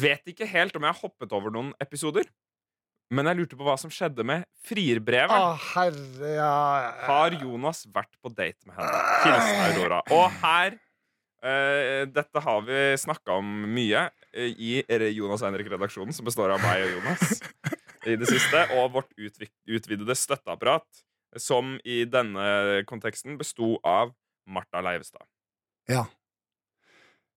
Vet 0.03 0.31
ikke 0.31 0.47
helt 0.47 0.77
om 0.79 0.85
jeg 0.87 0.95
har 0.95 1.01
hoppet 1.03 1.35
over 1.35 1.51
noen 1.51 1.73
episoder, 1.83 2.29
men 3.13 3.27
jeg 3.27 3.41
lurte 3.41 3.57
på 3.59 3.65
hva 3.67 3.75
som 3.77 3.91
skjedde 3.91 4.23
med 4.25 4.45
frierbrevet. 4.63 5.35
Å, 5.35 5.51
herre, 5.75 6.29
ja. 6.37 6.53
Har 7.03 7.35
Jonas 7.35 7.83
vært 7.91 8.13
på 8.23 8.31
date 8.31 8.63
med 8.69 8.79
henne? 8.79 9.01
Hilsen 9.25 9.65
Aurora. 9.67 9.99
Og 10.15 10.25
her 10.39 10.79
Dette 11.43 12.39
har 12.45 12.62
vi 12.63 12.79
snakka 13.01 13.36
om 13.41 13.47
mye 13.75 14.06
eh, 14.32 14.53
i 14.56 14.84
Jonas 15.12 15.43
Henrik-redaksjonen, 15.43 16.15
som 16.15 16.27
består 16.27 16.53
av 16.56 16.63
meg 16.63 16.86
og 16.86 16.93
Jonas, 16.97 17.41
i 18.12 18.15
det 18.19 18.29
siste, 18.29 18.63
og 18.77 18.93
vårt 18.95 19.12
utvi 19.19 19.49
utvidede 19.67 20.15
støtteapparat, 20.15 20.88
som 21.36 21.75
i 21.84 22.03
denne 22.08 22.84
konteksten 22.88 23.36
besto 23.39 23.75
av 23.84 24.13
Martha 24.47 24.84
Leivestad. 24.86 25.25
Ja, 25.91 26.06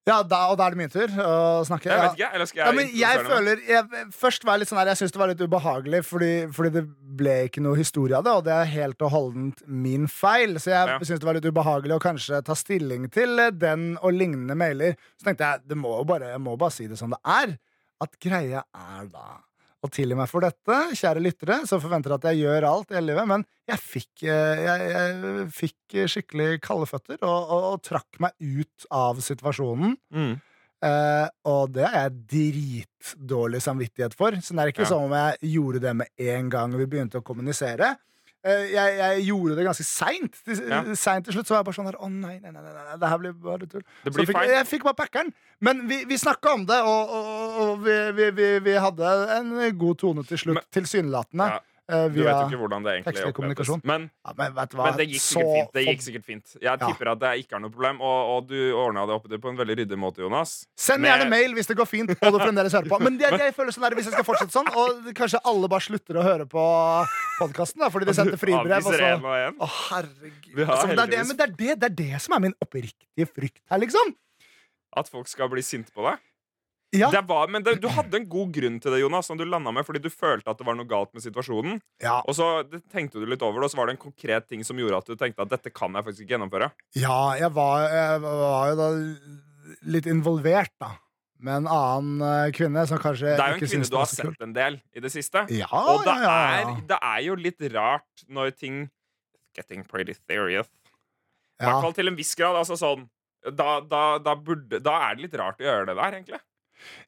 ja 0.06 0.22
da, 0.22 0.40
og 0.52 0.56
da 0.58 0.66
er 0.66 0.70
det 0.74 0.78
min 0.78 0.90
tur 0.92 1.08
å 1.08 1.64
snakke. 1.66 1.90
Jeg 1.90 1.96
Ja. 1.98 2.02
vet 2.06 2.18
ikke, 2.18 2.28
eller 2.34 2.46
skal 2.46 2.60
jeg 2.60 2.66
Ja, 2.66 2.72
men 2.72 2.90
jeg 2.94 3.24
føler 3.26 3.62
jeg, 3.66 4.12
Først 4.14 4.44
var 4.44 4.54
jeg 4.54 4.60
litt 4.60 4.68
sånn 4.70 4.78
her 4.78 4.86
Jeg 4.92 4.96
synes 5.00 5.12
det 5.12 5.18
var 5.18 5.28
litt 5.32 5.40
ubehagelig, 5.42 6.04
fordi, 6.06 6.30
fordi 6.54 6.70
det 6.76 6.84
ble 7.16 7.36
ikke 7.48 7.62
noe 7.64 7.76
historie 7.76 8.16
av 8.16 8.24
det, 8.24 8.32
og 8.32 8.44
det 8.44 8.52
er 8.52 8.64
helt 8.70 9.00
og 9.02 9.10
holdent 9.10 9.62
min 9.66 10.06
feil. 10.06 10.54
Så 10.60 10.70
jeg 10.70 10.88
Ja. 10.88 10.98
synes 10.98 11.18
det 11.20 11.24
var 11.24 11.34
litt 11.34 11.44
ubehagelig 11.50 11.96
å 11.96 12.00
kanskje 12.00 12.44
ta 12.44 12.54
stilling 12.54 13.10
til 13.10 13.36
den 13.58 13.96
og 14.02 14.12
lignende 14.12 14.54
mailer. 14.56 14.96
Så 15.18 15.24
tenkte 15.26 15.44
jeg 15.50 15.60
det 15.68 15.76
må 15.76 15.98
jo 15.98 16.04
bare, 16.04 16.30
jeg 16.32 16.40
må 16.40 16.56
bare 16.58 16.70
si 16.72 16.86
det 16.86 16.98
som 16.98 17.10
det 17.10 17.18
er. 17.24 17.58
At 18.00 18.18
greia 18.20 18.62
er 18.74 19.06
da 19.08 19.40
å 19.86 19.92
tilgi 19.92 20.16
meg 20.18 20.28
for 20.30 20.44
dette, 20.44 20.78
kjære 20.98 21.22
lyttere, 21.24 21.60
som 21.70 21.80
forventer 21.82 22.14
at 22.16 22.26
jeg 22.30 22.42
gjør 22.44 22.66
alt 22.68 22.90
i 22.92 22.98
hele 22.98 23.12
livet. 23.14 23.28
Men 23.30 23.46
jeg 23.70 23.82
fikk, 23.82 24.12
eh, 24.26 24.64
jeg, 24.66 24.90
jeg 24.96 25.46
fikk 25.56 25.96
skikkelig 26.12 26.50
kalde 26.66 26.90
føtter 26.90 27.22
og, 27.22 27.38
og, 27.56 27.64
og 27.72 27.82
trakk 27.86 28.20
meg 28.26 28.36
ut 28.42 28.86
av 28.94 29.22
situasjonen. 29.24 29.96
Mm. 30.14 30.34
Eh, 30.86 31.28
og 31.48 31.70
det 31.72 31.86
har 31.88 32.02
jeg 32.10 32.18
dritdårlig 32.34 33.62
samvittighet 33.64 34.14
for. 34.18 34.36
Så 34.44 34.54
det 34.54 34.62
er 34.66 34.72
ikke 34.74 34.84
Ja. 34.84 34.90
som 34.92 35.06
om 35.08 35.14
jeg 35.16 35.52
gjorde 35.56 35.80
det 35.80 35.94
med 35.96 36.08
en 36.18 36.50
gang 36.52 36.76
vi 36.76 36.86
begynte 36.86 37.18
å 37.22 37.24
kommunisere. 37.24 37.94
Eh, 38.46 38.66
jeg, 38.70 38.96
jeg 39.00 39.22
gjorde 39.26 39.56
det 39.58 39.64
ganske 39.66 39.86
seint. 39.86 40.40
Ja. 40.46 40.82
seint 40.94 41.26
til 41.26 41.36
slutt 41.36 41.48
så 41.48 41.56
var 41.56 41.62
jeg 41.62 41.68
bare 41.68 41.78
sånn 41.78 41.88
her 41.88 41.96
Å 41.98 42.10
nei, 42.12 42.36
nei, 42.42 42.52
nei, 42.54 42.62
nei, 42.62 42.98
det 43.00 43.10
her 43.10 43.22
blir 43.22 43.36
bare 43.42 43.68
tull. 43.70 43.84
Blir 44.06 44.28
fikk, 44.28 44.42
jeg 44.52 44.68
fikk 44.70 44.86
bare 44.86 44.98
packeren. 45.00 45.32
Men 45.64 45.86
vi, 45.90 46.02
vi 46.08 46.18
snakka 46.20 46.52
om 46.58 46.66
det, 46.68 46.78
og, 46.86 47.14
og, 47.16 47.56
og 47.64 47.86
vi, 47.86 48.28
vi, 48.36 48.50
vi, 48.66 48.76
hadde 48.82 49.14
en 49.38 49.54
god 49.80 50.02
tone 50.02 50.26
til 50.28 50.42
slutt, 50.44 50.62
tilsynelatende. 50.76 51.48
Ja, 51.56 51.75
eh, 51.88 52.08
Du 52.10 52.22
vet 52.22 52.34
jo 52.34 52.46
ikke 52.50 52.58
hvordan 52.60 52.82
det 52.86 52.92
egentlig 53.04 53.32
kommunikasjon. 53.36 53.80
Men 53.84 54.08
ja, 54.26 54.92
det 54.96 55.06
gikk 55.10 55.22
sikkert 55.22 55.52
fint. 55.54 55.72
Det 55.76 55.84
gikk 55.86 56.02
sikkert 56.06 56.24
fint. 56.26 56.54
Jeg 56.56 56.64
Ja. 56.66 56.76
tipper 56.76 57.12
at 57.12 57.20
det 57.22 57.30
ikke 57.44 57.56
er 57.56 57.60
noe 57.62 57.70
problem, 57.70 58.00
og, 58.00 58.18
og 58.36 58.48
du 58.48 58.56
ordna 58.74 59.06
det 59.06 59.14
opp 59.14 59.28
på 59.28 59.48
en 59.52 59.56
veldig 59.60 59.76
ryddig 59.82 59.98
måte, 59.98 60.18
Jonas. 60.24 60.66
Send 60.76 61.02
Med- 61.02 61.12
gjerne 61.12 61.30
mail 61.30 61.54
hvis 61.54 61.66
det 61.70 61.76
går 61.76 61.86
fint 61.86 62.10
og 62.10 62.32
du 62.32 62.38
fremdeles 62.42 62.72
hører 62.72 62.88
på. 62.90 63.00
Men 63.00 63.18
jeg, 63.20 63.38
jeg 63.38 63.54
føler 63.54 63.72
sånn 63.76 63.86
der, 63.88 63.96
hvis 63.98 64.10
jeg 64.10 64.16
skal 64.18 64.26
fortsette 64.26 64.52
sånn, 64.56 64.68
og 64.74 65.12
kanskje 65.14 65.40
alle 65.44 65.68
bare 65.68 65.80
slutter 65.86 66.18
å 66.18 66.26
høre 66.26 66.46
på 66.46 66.64
podkasten 67.38 67.84
fordi 67.92 68.06
de 68.08 68.14
sendte 68.16 68.38
fribrev. 68.40 68.86
Og 68.86 68.94
så. 68.94 69.10
Å, 69.60 69.68
herregud. 69.90 70.62
Altså, 70.66 70.88
det, 70.94 71.10
det, 71.12 71.22
men 71.28 71.36
det, 71.36 71.44
er 71.48 71.56
det, 71.56 71.74
det 71.80 71.90
er 71.90 71.96
det 72.02 72.22
som 72.24 72.34
er 72.36 72.40
min 72.48 72.54
oppriktige 72.62 73.28
frykt 73.30 73.62
her, 73.70 73.78
liksom. 73.82 74.14
At 74.96 75.10
folk 75.12 75.28
skal 75.28 75.50
bli 75.52 75.62
sinte 75.62 75.92
på 75.92 76.04
deg. 76.06 76.18
Ja. 76.94 77.08
Det 77.10 77.24
var, 77.26 77.48
men 77.50 77.64
det, 77.66 77.76
du 77.82 77.88
hadde 77.90 78.14
en 78.20 78.28
god 78.30 78.52
grunn 78.54 78.76
til 78.80 78.94
det, 78.94 79.00
Jonas, 79.02 79.26
som 79.26 79.38
du 79.38 79.42
landa 79.44 79.72
med 79.74 79.84
fordi 79.84 80.00
du 80.04 80.10
følte 80.12 80.52
at 80.52 80.60
det 80.60 80.66
var 80.68 80.76
noe 80.78 80.86
galt 80.88 81.10
med 81.16 81.24
situasjonen. 81.24 81.80
Ja, 82.02 82.20
Og 82.28 82.36
så 82.38 82.46
tenkte 82.92 83.18
du 83.20 83.26
litt 83.26 83.42
over 83.42 83.58
det, 83.60 83.68
og 83.68 83.74
så 83.74 83.80
var 83.80 83.90
det 83.90 83.96
en 83.96 84.04
konkret 84.06 84.46
ting 84.48 84.62
som 84.64 84.78
gjorde 84.78 85.00
at 85.02 85.10
du 85.10 85.16
tenkte 85.18 85.42
at 85.42 85.50
dette 85.50 85.72
kan 85.74 85.96
jeg 85.98 86.06
faktisk 86.06 86.24
ikke 86.24 86.36
gjennomføre. 86.36 86.70
ja 86.96 87.18
jeg, 87.40 87.50
var, 87.56 87.88
jeg 87.90 88.22
var 88.22 88.70
jo 88.70 88.78
da 88.80 88.88
litt 89.96 90.06
involvert, 90.10 90.72
da. 90.80 90.94
Med 91.36 91.58
en 91.60 91.66
annen 91.68 92.22
eh, 92.24 92.50
kvinne 92.56 92.86
som 92.88 93.00
kanskje 93.02 93.34
Det 93.36 93.44
er 93.44 93.50
jo 93.52 93.58
en 93.58 93.68
kvinne 93.68 93.88
du 93.92 93.96
har 93.98 94.08
sett 94.08 94.44
en 94.46 94.54
del 94.56 94.78
i 94.96 95.02
det 95.04 95.10
siste. 95.12 95.42
Ja, 95.52 95.68
Og 95.68 96.06
det 96.06 96.14
er, 96.16 96.70
det 96.88 96.96
er 96.96 97.18
jo 97.26 97.36
litt 97.36 97.60
rart 97.74 98.24
når 98.28 98.54
ting 98.56 98.86
Getting 99.56 99.84
pretty 99.88 100.12
serious. 100.28 100.68
I 101.60 101.64
hvert 101.64 101.84
fall 101.84 101.94
til 101.96 102.10
en 102.10 102.16
viss 102.16 102.34
grad. 102.36 102.56
Altså 102.60 102.76
sånn 102.76 103.06
da, 103.46 103.78
da, 103.80 104.18
da, 104.18 104.34
burde, 104.36 104.80
da 104.82 104.96
er 105.06 105.16
det 105.16 105.26
litt 105.26 105.36
rart 105.38 105.60
å 105.62 105.66
gjøre 105.66 105.86
det 105.88 105.94
der, 105.96 106.16
egentlig. 106.18 106.40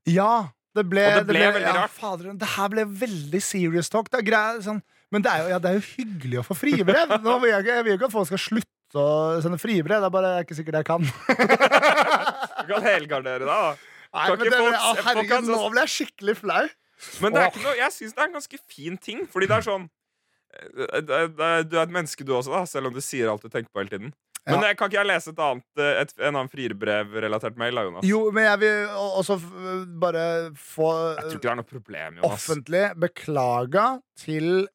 Ja, 0.08 0.48
det 0.76 0.84
ble, 0.88 1.02
Og 1.08 1.20
det 1.20 1.26
ble 1.32 1.44
veldig 1.58 1.66
ja, 1.66 1.74
rart. 1.82 1.94
Fader, 1.96 2.32
det 2.38 2.48
her 2.54 2.72
ble 2.72 2.84
veldig 3.02 3.42
serious 3.42 3.90
talk. 3.92 4.10
Det 4.12 4.20
er 4.20 4.26
grei, 4.26 4.42
sånn, 4.64 4.80
men 5.14 5.24
det 5.24 5.32
er, 5.32 5.44
jo, 5.44 5.52
ja, 5.54 5.60
det 5.62 5.70
er 5.70 5.78
jo 5.78 5.84
hyggelig 5.96 6.40
å 6.42 6.46
få 6.46 6.56
fribrev. 6.58 7.14
Nå 7.24 7.38
vil 7.42 7.54
jeg, 7.54 7.68
jeg 7.70 7.86
vil 7.86 7.96
ikke 7.96 8.10
at 8.10 8.14
folk 8.14 8.28
skal 8.30 8.42
slutte 8.42 9.02
å 9.02 9.06
sende 9.44 9.60
fribrev. 9.60 10.00
Det 10.02 10.08
er 10.08 10.14
bare 10.14 10.32
jeg 10.34 10.42
er 10.42 10.48
ikke 10.48 10.58
sikkert 10.58 10.80
jeg 10.80 10.88
kan. 10.88 11.08
Du 12.68 12.74
kan 12.74 12.84
helgardere 12.84 13.44
deg, 13.44 13.48
da. 13.48 13.94
Nei, 14.08 14.26
men 14.32 14.44
det, 14.44 14.52
folk- 14.56 14.76
å, 14.76 14.92
kan 14.96 15.06
herregud, 15.10 15.48
nå 15.52 15.62
ble 15.72 15.84
jeg 15.84 15.94
skikkelig 15.94 16.34
flau. 16.40 16.64
Men 17.22 17.34
det 17.34 17.40
er 17.42 17.52
ikke 17.52 17.64
noe, 17.64 17.76
jeg 17.78 17.94
syns 17.94 18.14
det 18.16 18.22
er 18.24 18.28
en 18.30 18.36
ganske 18.38 18.60
fin 18.66 18.96
ting, 18.98 19.20
fordi 19.30 19.46
det 19.50 19.56
er 19.60 19.66
sånn 19.68 19.84
eh, 19.86 21.02
det 21.06 21.18
det 21.38 21.50
Du 21.70 21.76
er 21.78 21.84
et 21.84 21.92
menneske, 21.94 22.24
du 22.26 22.32
også, 22.34 22.50
da, 22.56 22.64
selv 22.66 22.90
om 22.90 22.96
du 22.96 23.02
sier 23.04 23.30
alt 23.30 23.44
du 23.44 23.50
tenker 23.52 23.70
på 23.70 23.82
hele 23.84 23.92
tiden. 23.92 24.10
Men 24.48 24.62
Ja. 24.62 24.68
eh, 24.70 24.74
kan 24.80 24.88
ikke 24.88 24.98
jeg 25.02 25.06
lese 25.10 25.30
et 25.34 25.40
annet, 25.44 25.64
eh, 25.76 26.00
et, 26.02 26.12
en 26.18 26.34
annen 26.34 26.48
frierbrevrelatert 26.48 27.56
mail, 27.60 27.74
da, 27.76 27.82
Jonas? 27.84 28.06
Jo, 28.08 28.20
men 28.32 28.44
jeg 28.48 28.60
vil 28.62 28.86
også 28.96 29.36
bare 30.00 30.22
få 30.56 30.88
Jeg 31.18 31.24
tror 31.26 31.36
ikke 31.36 31.44
det 31.44 31.50
er 31.52 31.58
noe 31.60 31.68
problem, 31.68 32.16
Jonas. 32.22 32.32
offentlig 32.38 32.84
beklaga 33.04 33.86
til 34.16 34.68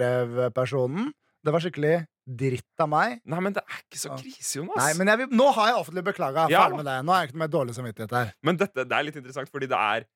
frierbrevpersonen. 0.00 1.10
Det 1.44 1.52
var 1.54 1.62
skikkelig 1.64 1.94
dritt 2.30 2.82
av 2.84 2.88
meg. 2.92 3.20
Nei, 3.26 3.40
men 3.42 3.54
det 3.56 3.62
er 3.64 3.80
ikke 3.82 3.98
så 3.98 4.12
krise, 4.20 4.52
Jonas. 4.60 4.76
Nei, 4.82 4.92
men 5.00 5.10
jeg 5.10 5.20
vil, 5.22 5.30
Nå 5.40 5.46
har 5.56 5.70
jeg 5.72 5.78
offentlig 5.80 6.04
beklaga. 6.10 6.44
Ja. 6.52 6.66
Ferdig 6.68 6.82
med 6.82 6.88
det. 6.90 6.96
Nå 7.08 7.14
er 7.14 7.22
jeg 7.24 7.30
ikke 7.30 7.38
noe 7.38 7.44
mer 7.46 7.52
dårlig 7.56 7.74
samvittighet 7.78 8.14
her. 8.18 8.32
Men 8.46 8.60
dette 8.60 8.84
det 8.86 8.96
er 8.98 9.06
litt 9.08 9.16
interessant, 9.18 9.50
fordi 9.50 9.70
det 9.70 9.80
er 9.80 10.06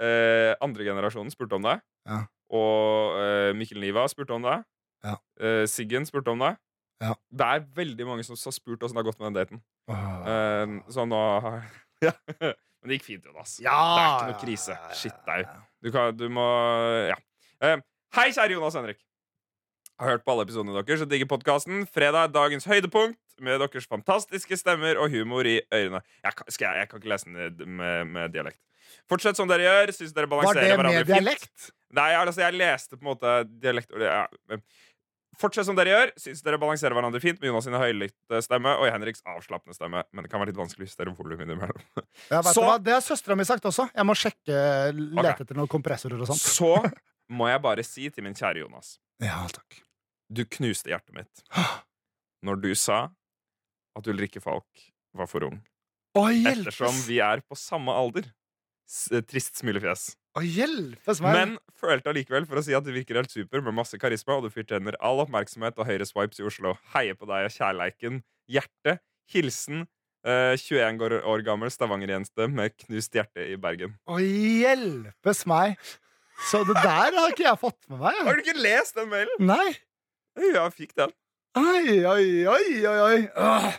eh, 0.00 0.54
andre 0.64 0.86
generasjonen 0.86 1.34
spurte 1.34 1.58
om 1.58 1.66
det. 1.66 1.76
Ja. 2.08 2.22
Og 2.54 3.18
eh, 3.20 3.50
Mikkel 3.58 3.82
Niva 3.82 4.06
spurte 4.08 4.36
om 4.38 4.46
det. 4.46 4.56
Ja. 5.04 5.16
Eh, 5.42 5.64
Siggen 5.70 6.06
spurte 6.08 6.32
om 6.32 6.38
det. 6.46 6.54
Ja. 7.02 7.12
Det 7.30 7.46
er 7.46 7.66
veldig 7.78 8.06
mange 8.08 8.24
som 8.26 8.34
har 8.38 8.54
spurt 8.56 8.82
åssen 8.82 8.96
det 8.98 9.02
har 9.04 9.08
gått 9.10 9.20
med 9.20 9.28
den 9.30 9.38
daten. 9.38 9.60
Eh, 9.88 10.72
så 10.92 11.04
nå 11.08 11.20
ja. 12.06 12.12
Men 12.38 12.90
det 12.92 12.98
gikk 12.98 13.06
fint, 13.08 13.26
Jonas. 13.26 13.56
Ja, 13.62 13.74
Det 13.74 14.00
er 14.02 14.14
ikke 14.14 14.30
noe 14.32 14.40
krise. 14.42 14.78
Shit, 14.98 15.18
ja. 15.26 15.58
Du, 15.82 15.90
du 16.18 16.26
må 16.32 16.46
Ja. 17.10 17.18
Uh, 17.58 17.80
hei, 18.14 18.28
kjære 18.30 18.54
Jonas 18.54 18.76
Henrik. 18.78 19.00
Jeg 19.98 20.06
har 20.06 20.12
hørt 20.14 20.22
på 20.26 20.30
alle 20.30 20.44
episodene 20.46 20.76
deres 20.78 21.02
og 21.02 21.10
digger 21.10 21.26
podkasten. 21.26 21.80
Fredag 21.90 22.28
er 22.28 22.34
dagens 22.34 22.68
høydepunkt. 22.70 23.18
med 23.42 23.58
deres 23.62 23.86
fantastiske 23.86 24.56
stemmer 24.58 24.98
og 24.98 25.10
humor 25.10 25.46
i 25.46 25.60
ørene. 25.74 26.00
Jeg 26.24 26.34
kan, 26.38 26.46
skal 26.50 26.66
jeg, 26.72 26.78
jeg 26.84 26.88
kan 26.90 26.98
ikke 27.02 27.10
lese 27.12 27.30
den 27.58 27.76
med, 27.78 28.04
med 28.10 28.32
dialekt. 28.34 28.58
Fortsett 29.10 29.36
som 29.38 29.50
dere 29.50 29.62
gjør. 29.66 29.92
Syns 29.94 30.14
dere 30.14 30.30
Var 30.30 30.54
det 30.54 30.64
med 30.76 30.84
med 30.86 30.96
fint. 30.98 31.10
dialekt? 31.12 31.68
Nei, 31.94 32.08
altså, 32.18 32.42
jeg 32.42 32.56
leste 32.58 32.96
på 32.98 33.02
en 33.04 33.10
måte 33.12 33.34
dialekt 33.62 33.90
ja. 33.98 34.26
Fortsett 35.38 35.68
som 35.68 35.76
dere 35.78 35.92
gjør. 35.92 36.10
Syns 36.18 36.40
dere 36.42 36.58
balanserer 36.58 36.96
hverandre 36.96 37.20
fint 37.22 37.38
med 37.38 37.52
Jonas 37.52 37.66
sine 37.68 37.78
høylytte 37.78 38.40
stemme 38.42 38.72
og 38.74 38.88
Henriks 38.90 39.22
avslappende 39.22 39.76
stemme. 39.76 40.02
Men 40.10 40.26
det 40.26 40.32
kan 40.32 40.42
være 40.42 40.50
litt 40.50 40.58
vanskelig 40.58 40.86
å 40.86 40.88
justere 40.90 41.14
volumet 41.14 41.46
innimellom. 41.46 41.84
Ja, 42.32 42.40
vet 42.42 42.54
Så- 42.54 42.64
du 42.64 42.66
hva? 42.66 42.78
Det 42.82 42.92
har 42.96 43.04
søstera 43.06 43.36
mi 43.38 43.46
sagt 43.46 43.64
også. 43.70 43.86
Jeg 43.94 44.04
må 44.08 44.16
sjekke, 44.18 44.56
lete 44.92 45.22
okay. 45.22 45.44
etter 45.46 45.54
noen 45.60 45.70
kompressorer 45.70 46.18
og 46.20 46.26
sånt. 46.32 46.42
Så 46.42 46.72
må 47.30 47.46
jeg 47.52 47.62
bare 47.62 47.84
si 47.86 48.08
til 48.10 48.24
min 48.26 48.34
kjære 48.34 48.64
Jonas 48.64 48.96
Ja, 49.22 49.44
takk. 49.52 49.82
Du 50.32 50.44
knuste 50.44 50.90
hjertet 50.90 51.14
mitt 51.16 51.44
når 52.44 52.60
du 52.62 52.74
sa 52.74 53.08
at 53.96 54.06
Ulrikke 54.10 54.42
Falk 54.42 54.66
var 55.16 55.26
for 55.30 55.46
ung. 55.46 55.62
Å 56.18 56.26
Ettersom 56.50 56.94
vi 57.06 57.18
er 57.22 57.40
på 57.46 57.56
samme 57.58 57.94
alder. 57.94 58.26
S 58.88 59.08
trist 59.28 59.58
smilefjes. 59.60 60.16
Å 60.38 60.42
hjelpes 60.46 61.18
meg! 61.24 61.34
Men 61.34 61.56
følte 61.78 62.12
allikevel 62.12 62.46
for 62.46 62.60
å 62.60 62.62
si 62.64 62.74
at 62.78 62.86
du 62.86 62.92
virker 62.94 63.18
helt 63.18 63.32
super 63.34 63.62
med 63.64 63.74
masse 63.76 63.98
karisma, 64.00 64.36
og 64.38 64.46
du 64.46 64.50
fortjener 64.54 64.94
all 65.02 65.18
oppmerksomhet 65.24 65.78
og 65.82 65.88
høyre 65.90 66.06
swipes 66.06 66.38
i 66.40 66.46
Oslo. 66.46 66.76
Heier 66.94 67.18
på 67.18 67.26
deg 67.30 67.48
og 67.50 67.54
kjærleiken. 67.58 68.14
Hjerte. 68.48 69.00
Hilsen 69.34 69.86
Uh, 70.26 70.56
21 70.58 70.98
år- 71.06 71.22
år 71.30 71.42
gammel 71.46 71.70
Stavanger-jente 71.70 72.48
med 72.50 72.72
knust 72.82 73.14
hjerte 73.14 73.44
i 73.48 73.54
Bergen. 73.56 73.92
Å 74.10 74.16
hjelpes 74.18 75.44
meg! 75.48 75.76
Så 76.50 76.64
det 76.66 76.74
der 76.74 77.14
har 77.14 77.30
ikke 77.30 77.44
jeg 77.46 77.60
fått 77.62 77.78
med 77.88 78.00
meg. 78.02 78.18
Har 78.26 78.34
du 78.36 78.42
ikke 78.42 78.56
lest 78.58 78.98
den 78.98 79.06
mailen? 79.12 79.38
Nei. 79.46 79.68
Ja, 80.36 80.64
jeg 80.66 80.74
fikk 80.74 80.96
den. 80.98 81.14
Oi, 81.56 82.02
oi, 82.10 82.26
oi, 82.50 82.66
oi, 82.90 82.98
oi. 83.06 83.20
Ja, 83.38 83.70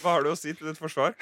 Hva 0.00 0.14
har 0.14 0.24
du 0.24 0.30
å 0.32 0.38
si 0.38 0.54
til 0.54 0.70
ditt 0.70 0.78
forsvar? 0.80 1.18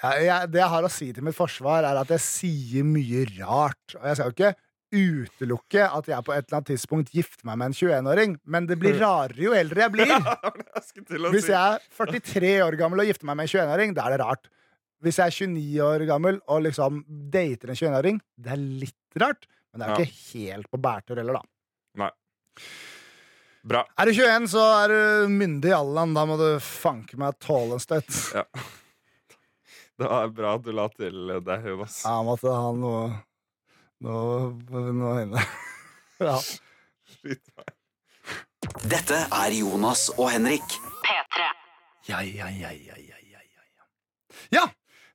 Ja, 0.00 0.10
jeg, 0.16 0.50
det 0.54 0.60
jeg 0.62 0.72
har 0.72 0.86
å 0.86 0.90
si 0.92 1.10
til 1.12 1.24
mitt 1.26 1.36
forsvar, 1.36 1.84
er 1.84 1.98
at 2.00 2.10
jeg 2.14 2.22
sier 2.24 2.86
mye 2.88 3.26
rart. 3.38 3.96
Og 3.98 4.06
jeg 4.08 4.16
skal 4.18 4.30
jo 4.30 4.36
ikke 4.36 4.52
utelukke 4.90 5.84
at 5.86 6.08
jeg 6.10 6.24
på 6.26 6.32
et 6.34 6.46
eller 6.48 6.56
annet 6.58 6.70
tidspunkt 6.72 7.12
gifter 7.14 7.46
meg 7.46 7.58
med 7.60 7.70
en 7.70 7.76
21-åring, 7.78 8.32
men 8.50 8.66
det 8.66 8.78
blir 8.80 8.96
rarere 9.04 9.44
jo 9.44 9.52
eldre 9.54 9.84
jeg 9.84 9.94
blir. 9.94 10.10
jeg 10.16 11.20
Hvis 11.36 11.50
jeg 11.52 11.60
er 11.60 11.84
43 12.00 12.54
år 12.64 12.78
gammel 12.80 13.04
og 13.04 13.10
gifter 13.12 13.28
meg 13.28 13.38
med 13.38 13.46
en 13.46 13.52
21-åring, 13.54 13.94
da 13.98 14.08
er 14.08 14.16
det 14.16 14.22
rart. 14.24 14.50
Hvis 15.00 15.20
jeg 15.20 15.32
er 15.32 15.36
29 15.54 15.84
år 15.86 16.06
gammel 16.10 16.40
og 16.50 16.64
liksom 16.66 17.04
dater 17.32 17.70
en 17.72 17.78
21-åring, 17.78 18.18
det 18.36 18.56
er 18.56 18.64
litt 18.82 19.20
rart. 19.22 19.46
Men 19.70 19.80
det 19.80 19.86
er 19.86 19.92
jo 19.92 20.00
Ja. 20.00 20.08
ikke 20.08 20.40
helt 20.40 20.70
på 20.72 20.80
bærtur 20.82 21.20
heller, 21.20 21.38
da. 21.38 21.44
Nei. 22.02 22.10
Bra. 23.70 23.84
Er 24.00 24.08
du 24.08 24.12
21, 24.16 24.48
så 24.50 24.64
er 24.80 24.92
du 24.92 25.32
myndig 25.32 25.70
i 25.70 25.76
alderen. 25.76 26.14
Da 26.16 26.24
må 26.28 26.36
du 26.40 26.48
fanke 26.64 27.18
meg 27.20 27.36
tåle 27.44 27.76
en 27.76 27.82
støtt. 27.84 28.10
Ja. 28.34 28.44
Det 30.00 30.08
var 30.08 30.30
bra 30.32 30.54
at 30.56 30.64
du 30.64 30.70
la 30.72 30.86
til 30.94 31.28
deg, 31.44 31.66
Jonas. 31.68 31.98
Ja, 32.06 32.14
måtte 32.24 32.48
ha 32.56 32.70
noe 32.72 33.02
Noe, 34.00 34.54
noe 34.96 35.16
inne. 35.26 35.42
ja. 36.24 36.38
Skyt 36.40 37.50
meg. 37.58 37.74
Dette 38.88 39.18
er 39.28 39.52
Jonas 39.58 40.06
og 40.16 40.30
Henrik. 40.32 40.64
P3. 41.04 41.50
Ja, 42.08 42.22
ja, 42.24 42.48
ja, 42.48 42.70
ja, 42.72 42.96
ja, 42.96 43.18
ja, 43.28 43.44
ja. 43.44 43.84
Ja! 44.56 44.64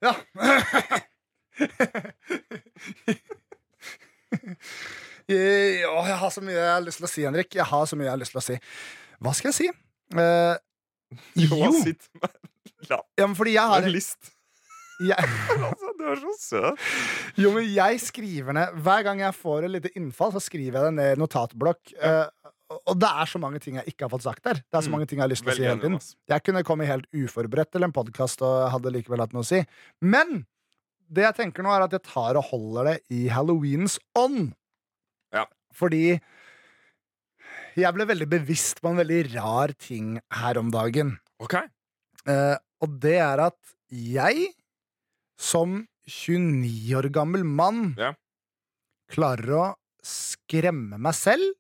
Ja! 0.06 0.14
Ja, 5.26 6.02
jeg 6.06 6.18
har 6.22 6.30
så 6.30 6.42
mye 6.46 6.54
jeg 6.54 6.70
har 6.70 6.84
lyst 6.86 7.00
til 7.02 7.08
å 7.08 7.10
si, 7.10 7.24
Henrik. 7.26 7.56
Jeg 7.58 7.66
har 7.66 7.88
så 7.90 7.98
mye 7.98 8.06
jeg 8.06 8.14
har 8.14 8.22
lyst 8.22 8.36
til 8.36 8.42
å 8.44 8.46
si. 8.46 8.58
Hva 9.26 9.32
skal 9.34 9.50
jeg 9.50 9.58
si? 9.58 9.70
Eh, 10.22 10.56
jo, 11.42 11.58
jo. 11.64 11.72
Sitt 11.82 12.06
med 12.22 12.36
la, 12.92 13.00
ja, 13.18 13.26
men 13.26 13.34
fordi 13.40 13.56
jeg 13.56 13.72
har 13.74 13.88
en 13.88 13.94
list. 13.96 14.35
Jeg, 15.04 15.28
Altså, 15.70 15.92
du 16.00 16.04
er 16.12 16.20
så 16.22 16.34
søt. 16.40 16.86
Jo, 17.42 17.52
men 17.56 17.68
jeg 17.74 18.00
skriver 18.04 18.54
ned 18.56 18.78
Hver 18.86 19.04
gang 19.08 19.20
jeg 19.26 19.36
får 19.36 19.66
et 19.68 19.74
lite 19.78 19.92
innfall, 20.00 20.32
så 20.36 20.42
skriver 20.44 20.78
jeg 20.80 20.86
det 20.90 20.94
ned 21.00 21.16
i 21.18 21.22
notatblokk. 21.22 21.94
Eh, 22.00 22.26
og 22.90 22.96
det 22.98 23.10
er 23.12 23.30
så 23.30 23.38
mange 23.42 23.60
ting 23.62 23.76
jeg 23.78 23.92
ikke 23.94 24.08
har 24.08 24.12
fått 24.16 24.24
sagt 24.26 24.44
der. 24.48 24.58
Det 24.64 24.74
er 24.80 24.82
så 24.82 24.90
Mm. 24.90 24.96
mange 24.98 25.06
ting 25.08 25.20
jeg 25.20 25.26
har 25.28 25.30
lyst 25.34 25.44
til 25.46 25.52
å 25.54 25.56
si 25.56 25.64
hele 25.68 25.82
tiden. 25.84 26.00
Jeg 26.32 26.44
kunne 26.48 26.64
kommet 26.66 26.88
helt 26.90 27.06
uforberedt 27.14 27.72
til 27.76 27.84
en 27.86 27.94
podkast 27.94 28.42
og 28.42 28.72
hadde 28.74 28.92
likevel 28.96 29.22
hatt 29.22 29.34
noe 29.38 29.44
å 29.46 29.48
si. 29.48 29.60
Men 30.02 30.46
det 31.12 31.28
jeg 31.28 31.36
tenker 31.38 31.62
nå, 31.62 31.70
er 31.76 31.86
at 31.86 31.92
jeg 31.94 32.02
tar 32.08 32.40
og 32.40 32.48
holder 32.50 32.90
det 32.90 32.96
i 33.14 33.28
halloweens 33.30 34.00
ånd. 34.18 34.54
Ja. 35.36 35.46
Fordi 35.78 36.20
jeg 37.76 37.94
ble 37.96 38.08
veldig 38.08 38.28
bevisst 38.32 38.82
på 38.82 38.90
en 38.94 39.00
veldig 39.02 39.22
rar 39.36 39.74
ting 39.78 40.16
her 40.40 40.58
om 40.62 40.72
dagen. 40.74 41.18
Ok. 41.44 41.56
uh, 42.26 42.56
og 42.82 43.00
det 43.04 43.18
er 43.22 43.42
at 43.46 43.58
jeg, 43.94 44.48
som 45.38 45.82
29 46.08 46.96
år 47.00 47.10
gammel 47.14 47.44
mann, 47.44 47.96
Ja. 47.98 48.14
klarer 49.12 49.52
å 49.58 49.66
skremme 50.06 50.98
meg 51.02 51.16
selv 51.18 51.56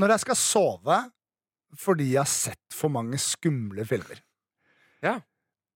når 0.00 0.14
jeg 0.14 0.20
skal 0.24 0.38
sove 0.40 1.00
fordi 1.78 2.12
jeg 2.14 2.22
har 2.22 2.30
sett 2.30 2.74
for 2.74 2.90
mange 2.90 3.18
skumle 3.22 3.84
filmer. 3.86 4.18
Ja. 5.04 5.20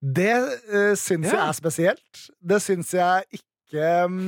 Det 0.03 0.33
uh, 0.69 0.95
syns 0.99 1.31
jeg 1.31 1.39
er 1.41 1.53
spesielt. 1.57 2.25
Det 2.43 2.59
syns 2.61 2.91
jeg 2.97 3.39
ikke 3.39 4.05
um, 4.09 4.19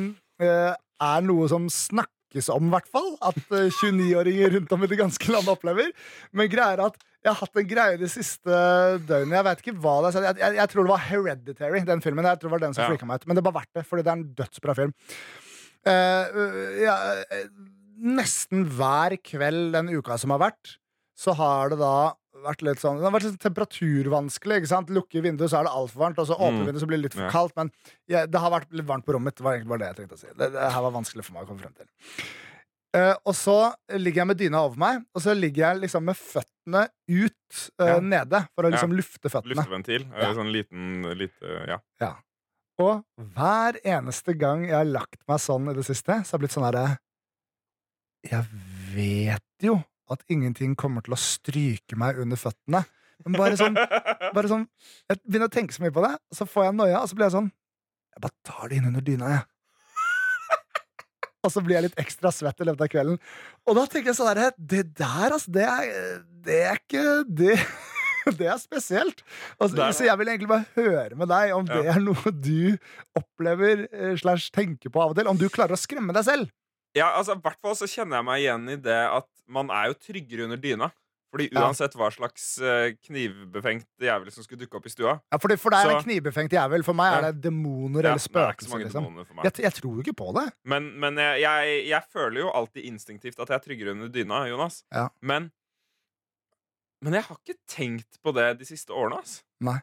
uh, 0.40 0.72
er 0.76 1.24
noe 1.26 1.48
som 1.50 1.66
snakkes 1.68 2.15
om, 2.34 2.66
i 2.66 2.72
hvert 2.74 2.88
fall. 2.90 3.12
At 3.24 3.38
eh, 3.54 3.68
29-åringer 3.70 4.54
rundt 4.56 4.72
om 4.72 4.84
i 4.84 4.88
det 4.90 4.98
ganske 4.98 5.30
land 5.32 5.48
opplever. 5.48 5.92
Men 6.32 6.50
greia 6.52 6.74
er 6.76 6.82
at 6.88 6.98
jeg 7.26 7.32
har 7.32 7.40
hatt 7.40 7.58
en 7.58 7.66
greie 7.70 7.98
de 7.98 8.08
siste 8.10 8.58
døgnene. 9.08 9.34
Jeg 9.40 9.46
vet 9.48 9.62
ikke 9.64 9.76
hva 9.82 9.94
det 10.04 10.12
er. 10.14 10.26
Jeg, 10.28 10.38
jeg, 10.44 10.58
jeg 10.60 10.70
tror 10.72 10.86
det 10.86 10.92
var 10.92 11.06
Hereditary, 11.08 11.80
den 11.88 12.02
filmen. 12.04 12.28
Jeg 12.28 12.38
tror 12.38 12.50
det 12.50 12.56
var 12.58 12.66
den 12.66 12.76
som 12.76 12.84
Ja. 12.86 13.06
meg 13.06 13.22
ut. 13.22 13.26
Men 13.26 13.36
det 13.40 13.44
var 13.46 13.56
verdt 13.56 13.72
det, 13.74 13.86
fordi 13.88 14.04
det 14.06 14.12
er 14.12 14.18
en 14.20 14.28
dødsbra 14.38 14.74
film. 14.78 14.92
Eh, 15.86 16.36
øh, 16.42 16.82
ja, 16.82 16.96
eh, 17.30 17.48
nesten 17.96 18.66
hver 18.76 19.16
kveld 19.22 19.72
den 19.74 19.90
uka 19.96 20.18
som 20.18 20.34
har 20.34 20.42
vært, 20.42 20.76
så 21.16 21.34
har 21.38 21.70
det 21.72 21.78
da 21.80 22.14
vært 22.44 22.62
litt 22.62 22.78
sånn 22.82 22.98
Det 22.98 23.04
har 23.06 23.12
vært 23.14 23.26
litt 23.30 23.40
temperaturvanskelig. 23.42 24.56
ikke 24.60 24.68
sant? 24.68 24.88
Lukke 24.90 25.22
vinduet, 25.22 25.50
så 25.50 25.60
er 25.60 25.64
det 25.68 25.72
altfor 25.72 26.02
varmt. 26.04 26.18
Og 26.18 26.26
så 26.26 26.36
åpne 26.36 26.60
Mm. 26.60 26.66
vinduet, 26.66 26.80
så 26.82 26.86
blir 26.90 26.96
det 27.00 27.04
litt 27.06 27.14
for 27.14 27.30
kaldt. 27.30 27.56
Men 27.56 27.70
ja, 28.08 28.26
det 28.26 28.38
har 28.40 28.50
vært 28.50 28.70
litt 28.72 28.86
varmt 28.86 29.04
på 29.06 29.14
rommet. 29.14 29.34
Det 29.36 29.44
var 29.44 29.54
egentlig 29.54 29.68
bare 29.68 29.78
det 29.78 29.88
jeg 29.96 29.96
tenkte 30.08 30.14
å 30.16 30.18
si. 30.18 30.26
Det, 30.36 30.52
det 30.52 30.72
her 30.72 30.82
var 30.82 30.90
vanskelig 30.92 31.24
for 31.24 31.32
meg 31.34 31.42
å 31.44 31.46
komme 31.48 31.60
frem 31.60 31.74
til. 31.74 31.86
Uh, 32.96 33.14
og 33.26 33.34
så 33.34 33.74
ligger 33.92 34.22
jeg 34.22 34.26
med 34.26 34.38
dyna 34.38 34.60
over 34.64 34.76
meg, 34.78 35.02
og 35.14 35.20
så 35.20 35.34
ligger 35.36 35.66
jeg 35.74 35.80
liksom 35.82 36.04
med 36.04 36.16
føttene 36.16 36.88
ut 37.08 37.70
uh, 37.80 37.86
Ja. 37.86 38.00
nede 38.00 38.48
for 38.54 38.64
å 38.64 38.70
liksom 38.72 38.94
lufte 38.96 39.28
føttene. 39.28 39.56
Lufteventil. 39.58 40.06
Ja. 40.12 40.30
Ja. 40.30 40.34
Sånn 40.34 40.52
liten 40.52 41.02
lite, 41.18 41.80
Ja. 42.00 42.14
Og 42.78 43.04
hver 43.18 43.76
eneste 43.84 44.36
gang 44.38 44.62
jeg 44.64 44.72
har 44.76 44.84
lagt 44.84 45.20
meg 45.28 45.38
sånn 45.40 45.68
i 45.70 45.74
det 45.74 45.84
siste, 45.84 46.22
så 46.24 46.32
har 46.32 46.38
det 46.38 46.44
blitt 46.48 46.56
sånn 46.56 46.64
herre 46.68 46.98
Jeg 48.30 48.44
vet 48.94 49.42
jo 49.62 49.82
at 50.12 50.22
ingenting 50.32 50.76
kommer 50.78 51.04
til 51.06 51.16
å 51.16 51.20
stryke 51.20 51.98
meg 51.98 52.20
under 52.22 52.38
føttene. 52.40 52.84
Men 53.24 53.36
bare 53.38 53.56
sånn, 53.56 53.76
bare 54.36 54.48
sånn 54.50 54.66
Jeg 55.08 55.22
begynner 55.24 55.48
å 55.48 55.52
tenke 55.54 55.72
så 55.72 55.80
mye 55.80 55.94
på 55.94 56.02
det, 56.04 56.10
så 56.36 56.44
får 56.44 56.66
jeg 56.68 56.74
noia, 56.76 56.98
og 57.00 57.08
så 57.08 57.16
blir 57.16 57.24
jeg 57.30 57.36
sånn 57.38 57.46
Jeg 58.12 58.20
bare 58.26 58.36
tar 58.44 58.68
det 58.68 58.76
inn 58.76 58.90
under 58.90 59.04
dyna, 59.06 59.30
jeg. 59.32 59.46
Og 61.46 61.52
så 61.54 61.62
blir 61.64 61.76
jeg 61.78 61.86
litt 61.86 62.00
ekstra 62.02 62.32
svett 62.34 62.60
i 62.60 62.66
løpet 62.66 62.84
av 62.86 62.90
kvelden. 62.92 63.18
Og 63.70 63.76
da 63.78 63.84
tenker 63.88 64.10
jeg 64.10 64.18
sånn 64.18 64.30
herre 64.32 64.50
Det 64.58 64.82
der, 64.98 65.30
altså, 65.30 65.52
det 65.54 65.64
er, 65.64 65.90
det 66.46 66.60
er 66.72 66.80
ikke 66.82 67.04
det 67.40 67.56
det 68.40 68.48
er 68.50 68.58
spesielt. 68.58 69.20
Altså, 69.62 69.86
så 69.94 70.08
jeg 70.08 70.18
vil 70.18 70.28
egentlig 70.32 70.48
bare 70.50 70.66
høre 70.74 71.14
med 71.16 71.28
deg 71.30 71.52
om 71.54 71.66
det 71.68 71.76
Ja. 71.86 71.92
er 71.94 72.00
noe 72.02 72.32
du 72.34 72.74
opplever 73.14 73.84
eh, 73.86 74.16
slash 74.18 74.48
tenker 74.50 74.90
på 74.90 74.98
av 75.04 75.12
og 75.12 75.16
til. 75.20 75.28
Om 75.30 75.38
du 75.38 75.46
klarer 75.48 75.76
å 75.76 75.78
skremme 75.78 76.10
deg 76.16 76.26
selv. 76.26 76.50
Ja, 76.96 77.12
altså, 77.20 77.36
I 77.38 77.44
hvert 77.44 77.60
fall 77.62 77.76
så 77.78 77.86
kjenner 77.86 78.18
jeg 78.18 78.26
meg 78.26 78.42
igjen 78.42 78.66
i 78.74 78.76
det 78.82 78.98
at 79.06 79.28
man 79.48 79.70
er 79.74 79.90
jo 79.92 79.98
tryggere 80.08 80.46
under 80.48 80.60
dyna. 80.60 80.90
Fordi 81.34 81.48
uansett 81.58 81.96
hva 81.98 82.06
slags 82.14 82.44
eh, 82.62 82.94
knivbefengt 83.08 83.88
jævel 84.00 84.30
som 84.32 84.44
skulle 84.46 84.62
dukke 84.62 84.78
opp 84.78 84.86
i 84.88 84.92
stua 84.92 85.16
Ja, 85.18 85.38
fordi 85.42 85.56
For 85.58 85.74
deg 85.74 85.82
er 85.82 85.90
det 85.90 85.96
en 85.98 86.06
knivbefengt 86.06 86.54
jævel. 86.54 86.84
For 86.86 86.96
meg 86.96 87.16
er 87.16 87.26
det 87.26 87.42
demoner 87.44 88.06
Ja, 88.06 88.12
eller 88.14 88.22
er 88.22 88.24
spøkelser. 88.24 88.84
Liksom. 88.84 89.08
Jeg, 89.42 89.52
jeg 89.66 89.74
tror 89.76 89.98
jo 89.98 90.04
ikke 90.04 90.14
på 90.16 90.30
det. 90.38 90.46
Men, 90.70 90.86
men 91.02 91.18
jeg, 91.20 91.42
jeg, 91.42 91.82
jeg 91.90 92.08
føler 92.14 92.40
jo 92.44 92.52
alltid 92.56 92.86
instinktivt 92.88 93.42
at 93.42 93.52
jeg 93.52 93.58
er 93.58 93.64
tryggere 93.66 93.96
under 93.96 94.12
dyna, 94.14 94.44
Jonas. 94.48 94.78
Ja. 94.94 95.08
Men, 95.20 95.50
men 97.04 97.18
jeg 97.18 97.26
har 97.26 97.42
ikke 97.42 97.58
tenkt 97.68 98.22
på 98.22 98.32
det 98.38 98.48
de 98.62 98.70
siste 98.70 98.94
årene, 98.94 99.20
ass. 99.20 99.40
Nei. 99.66 99.80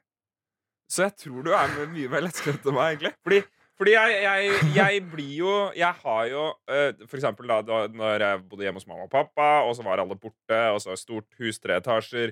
Så 0.89 1.05
jeg 1.05 1.17
tror 1.25 1.45
du 1.45 1.53
er 1.57 1.75
mye 1.91 2.09
mer 2.11 2.23
lettskremt 2.25 2.65
enn 2.69 2.79
meg, 2.79 2.95
egentlig. 2.95 3.13
Fordi, 3.27 3.43
fordi 3.83 3.93
jeg, 3.97 4.15
jeg, 4.23 4.71
jeg 4.77 5.01
blir 5.11 5.33
jo 5.41 5.53
Jeg 5.77 5.93
har 6.05 6.23
jo 6.31 6.43
eh, 6.71 6.93
For 7.05 7.19
eksempel 7.19 7.51
da, 7.51 7.57
da 7.67 7.81
når 7.91 8.23
jeg 8.25 8.41
bodde 8.49 8.63
hjemme 8.65 8.79
hos 8.81 8.87
mamma 8.87 9.05
og 9.05 9.11
pappa, 9.13 9.49
og 9.67 9.75
så 9.75 9.83
var 9.85 9.99
alle 10.01 10.15
borte, 10.17 10.59
og 10.73 10.79
så 10.81 10.95
stort 10.97 11.27
hus, 11.43 11.59
tre 11.59 11.77
etasjer, 11.81 12.31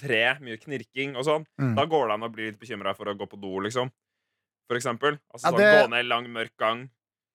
tre, 0.00 0.22
mye 0.40 0.56
knirking 0.62 1.16
og 1.18 1.26
sånn. 1.26 1.44
Mm. 1.60 1.74
Da 1.78 1.84
går 1.90 2.06
det 2.08 2.16
an 2.20 2.26
å 2.28 2.32
bli 2.32 2.46
litt 2.52 2.60
bekymra 2.62 2.94
for 2.94 3.10
å 3.10 3.16
gå 3.18 3.26
på 3.28 3.40
do, 3.42 3.52
liksom. 3.66 3.90
For 4.70 4.78
eksempel. 4.78 5.18
Altså 5.34 5.50
Ja, 5.50 5.56
sånn, 5.58 5.82
Gå 5.84 5.90
ned 5.92 6.06
lang, 6.08 6.28
mørk 6.32 6.54
gang. 6.56 6.86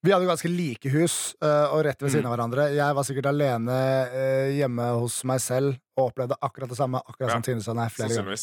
Vi 0.01 0.13
hadde 0.15 0.29
ganske 0.29 0.47
like 0.49 0.89
hus 0.93 1.35
eh, 1.43 1.65
og 1.75 1.83
rett 1.85 1.99
ved 2.01 2.13
siden 2.13 2.23
Mm. 2.23 2.31
av 2.31 2.37
hverandre. 2.37 2.67
Jeg 2.73 2.95
var 2.95 3.03
sikkert 3.03 3.27
alene 3.33 3.75
eh, 4.15 4.53
hjemme 4.55 4.85
hos 5.01 5.19
meg 5.27 5.41
selv 5.43 5.75
og 5.99 6.13
opplevde 6.13 6.37
akkurat 6.41 6.71
det 6.71 6.77
samme. 6.79 7.01
Akkurat 7.03 7.27
Ja, 7.33 7.35
som 7.35 7.43
Tine 7.43 7.61
sa, 7.65 7.73
nei, 7.75 7.89
flere 7.91 8.15
ganger. 8.15 8.39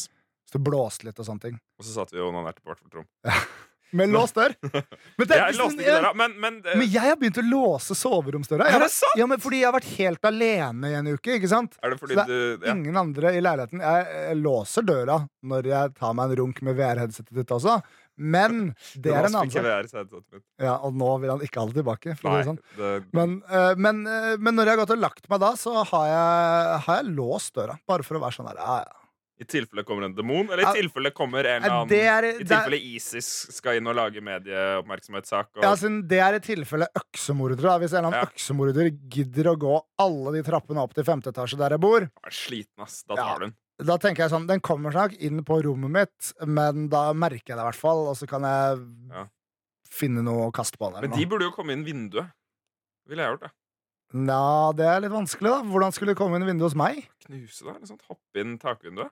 Så 0.47 0.53
det 0.59 0.63
blåste 0.63 1.03
litt 1.09 1.17
og 1.19 1.25
sånne 1.27 1.41
ting. 1.49 1.57
Og 1.81 1.83
så 1.83 1.97
satt 1.97 2.13
vi 2.13 2.21
og 2.21 2.29
onanerte 2.29 2.61
på 2.61 2.69
hvert 2.69 2.85
vårt 2.85 2.99
rom. 3.01 3.07
Med 3.95 4.09
låst 4.11 4.35
dør. 4.35 4.55
Men, 4.61 5.27
det, 5.27 5.37
Jeg 5.39 5.55
låste 5.59 5.83
ikke 5.83 5.93
døra, 5.95 6.13
men, 6.17 6.33
men, 6.41 6.57
eh, 6.65 6.79
men 6.79 6.89
jeg 6.91 7.05
har 7.05 7.19
begynt 7.19 7.39
å 7.39 7.45
låse 7.47 7.95
soveromsdøra. 7.95 8.67
Jeg 8.67 8.79
Er 8.79 8.83
det 8.83 8.91
sant? 8.95 9.19
Ja, 9.19 9.27
men 9.29 9.39
fordi 9.43 9.61
jeg 9.61 9.69
har 9.69 9.77
vært 9.77 9.91
helt 9.95 10.27
alene 10.27 10.91
i 10.91 10.97
en 10.97 11.11
uke. 11.13 11.37
ikke 11.37 11.51
sant? 11.51 11.77
Er 11.83 11.95
det 11.95 12.01
fordi 12.01 12.17
Så 12.17 12.25
det 12.27 12.41
du 12.57 12.67
ja. 12.67 12.75
Ingen 12.75 12.99
andre 12.99 13.31
i 13.37 13.43
leiligheten. 13.43 13.83
Jeg, 13.83 14.09
jeg 14.27 14.41
låser 14.41 14.87
døra 14.87 15.21
når 15.47 15.71
jeg 15.71 15.95
tar 15.97 16.17
meg 16.17 16.33
en 16.33 16.41
runk 16.41 16.61
med 16.67 16.77
VR-headsetet 16.79 17.31
ditt 17.39 17.55
også. 17.55 17.79
Men 18.17 18.71
det 19.03 19.13
er 19.13 19.29
en 19.29 19.39
annen 19.43 19.87
sak. 19.87 20.21
Ja, 20.59 20.77
og 20.81 20.95
nå 20.97 21.09
vil 21.21 21.35
han 21.35 21.43
ikke 21.45 21.61
ha 21.61 21.69
det 21.69 21.77
tilbake. 21.79 22.17
Nei, 22.25 22.37
det 22.41 22.47
sånn. 22.49 22.61
det, 22.79 22.93
Men, 23.15 23.39
eh, 23.45 23.73
men, 23.77 24.03
eh, 24.09 24.31
men 24.41 24.57
når 24.57 24.71
jeg 24.71 24.75
har 24.75 24.83
gått 24.83 24.95
og 24.97 25.03
lagt 25.05 25.29
meg 25.31 25.43
da, 25.43 25.53
så 25.59 25.75
har 25.79 26.07
jeg, 26.11 26.79
har 26.87 27.03
jeg 27.03 27.17
låst 27.17 27.53
døra. 27.57 27.77
Bare 27.87 28.07
for 28.07 28.19
å 28.19 28.23
være 28.25 28.39
sånn 28.39 28.49
der. 28.51 28.63
Ja, 28.63 28.79
ja. 28.83 28.96
I 29.37 29.45
tilfelle 29.45 29.83
kommer 29.85 30.07
en 30.07 30.15
demon, 30.17 30.47
eller 30.49 30.63
i 30.65 30.79
tilfelle 30.81 31.11
kommer 31.13 31.45
en 31.45 31.61
eller 31.61 31.75
annen 31.83 31.91
er, 31.93 32.25
I 32.25 32.29
er, 32.31 32.39
tilfelle 32.41 32.79
ISIS 32.95 33.27
skal 33.53 33.77
inn 33.77 33.85
og 33.85 33.93
lage 33.99 34.17
medieoppmerksomhetssak. 34.25 35.51
Og, 35.57 35.61
ja, 35.61 35.69
altså, 35.75 35.91
det 36.09 36.19
er 36.25 36.37
i 36.39 36.41
tilfelle 36.41 36.87
øksemordere. 36.97 37.75
Hvis 37.83 37.93
en 37.93 37.99
eller 37.99 38.07
annen 38.09 38.23
Ja. 38.23 38.31
øksemorder 38.31 38.89
gidder 39.13 39.51
å 39.51 39.55
gå 39.61 39.75
alle 40.01 40.33
de 40.39 40.41
trappene 40.47 40.81
opp 40.81 40.95
til 40.97 41.03
femte 41.05 41.29
etasje 41.29 41.57
der 41.59 41.69
jeg 41.77 41.79
bor, 41.79 42.01
Jeg 42.01 42.25
er 42.25 42.31
sliten, 42.31 42.81
ass. 42.81 43.03
Da 43.03 43.13
Ja. 43.13 43.23
tar 43.23 43.39
du 43.39 43.45
den. 43.45 43.55
da 43.77 43.97
tenker 43.97 44.17
jeg 44.25 44.31
sånn 44.31 44.47
Den 44.47 44.59
kommer 44.59 44.91
snart 44.91 45.13
inn 45.21 45.43
på 45.43 45.61
rommet 45.63 45.91
mitt, 45.91 46.33
men 46.47 46.87
da 46.89 47.13
merker 47.13 47.53
jeg 47.53 47.57
det 47.57 47.61
i 47.61 47.69
hvert 47.69 47.75
fall, 47.75 48.07
og 48.07 48.15
så 48.17 48.27
kan 48.27 48.41
jeg 48.41 48.79
Ja. 49.13 49.27
finne 49.87 50.23
noe 50.23 50.49
å 50.49 50.51
kaste 50.51 50.77
på 50.79 50.91
den. 50.93 51.01
Men 51.09 51.11
de 51.19 51.25
burde 51.27 51.43
jo 51.43 51.51
komme 51.51 51.73
inn 51.73 51.85
vinduet. 51.85 52.31
Ville 53.07 53.21
jeg 53.21 53.37
gjort 53.37 53.41
det. 53.41 53.51
Ja, 54.13 54.71
det 54.71 54.85
er 54.87 55.01
litt 55.01 55.11
vanskelig, 55.11 55.49
da. 55.51 55.61
Hvordan 55.61 55.91
skulle 55.93 56.15
de 56.15 56.15
komme 56.15 56.37
inn 56.37 56.45
vinduet 56.47 56.71
hos 56.71 56.75
meg? 56.75 57.07
Knuse 57.25 57.59
det, 57.65 57.75
eller 57.75 57.85
sånt. 57.85 58.01
Hoppe 58.09 58.39
inn 58.39 58.57
takvinduet. 58.57 59.11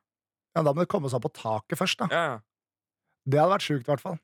Ja, 0.56 0.64
Da 0.64 0.72
må 0.74 0.86
du 0.86 0.86
komme 0.88 1.10
seg 1.12 1.20
opp 1.20 1.28
på 1.28 1.34
taket 1.42 1.78
først, 1.78 1.98
da. 2.00 2.08
Ja, 2.12 2.24
ja. 2.34 2.40
Det 3.28 3.40
hadde 3.42 3.56
vært 3.58 3.66
sjukt, 3.66 3.88
i 3.88 3.92
hvert 3.92 4.02
fall. 4.04 4.20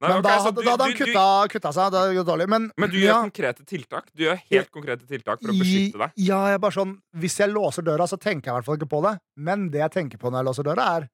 Nei, 0.00 0.08
Men 0.12 0.18
okay, 0.20 0.30
da, 0.30 0.50
du- 0.50 0.62
da 0.62 0.70
hadde 0.70 0.82
han 0.86 0.92
du- 0.92 0.98
du- 0.98 1.04
kutta, 1.04 1.48
kutta 1.50 1.70
seg. 1.74 1.90
Det 1.92 2.02
gått 2.16 2.26
dårlig. 2.28 2.48
Men, 2.48 2.70
Men 2.78 2.88
du 2.90 2.96
gjør 3.00 3.08
ja, 3.10 3.22
konkrete 3.26 3.64
tiltak. 3.66 4.04
Du 4.14 4.22
gjør 4.24 4.38
helt 4.50 4.70
konkrete 4.70 5.06
tiltak 5.10 5.40
for 5.42 5.50
å 5.50 5.58
beskytte 5.58 5.98
deg. 5.98 6.12
Ja, 6.16 6.38
jeg 6.46 6.54
er 6.54 6.58
bare 6.62 6.76
sånn 6.76 7.00
Hvis 7.18 7.36
jeg 7.38 7.50
låser 7.50 7.82
døra, 7.82 8.06
så 8.06 8.16
tenker 8.16 8.46
jeg 8.46 8.52
i 8.54 8.56
hvert 8.60 8.64
fall 8.64 8.76
ikke 8.78 8.88
på 8.94 9.02
det. 9.02 9.18
Men 9.36 9.68
det 9.70 9.80
jeg 9.82 9.90
tenker 9.96 10.16
på 10.22 10.30
når 10.30 10.38
jeg 10.44 10.46
låser 10.46 10.64
døra, 10.70 10.86
er 11.02 11.08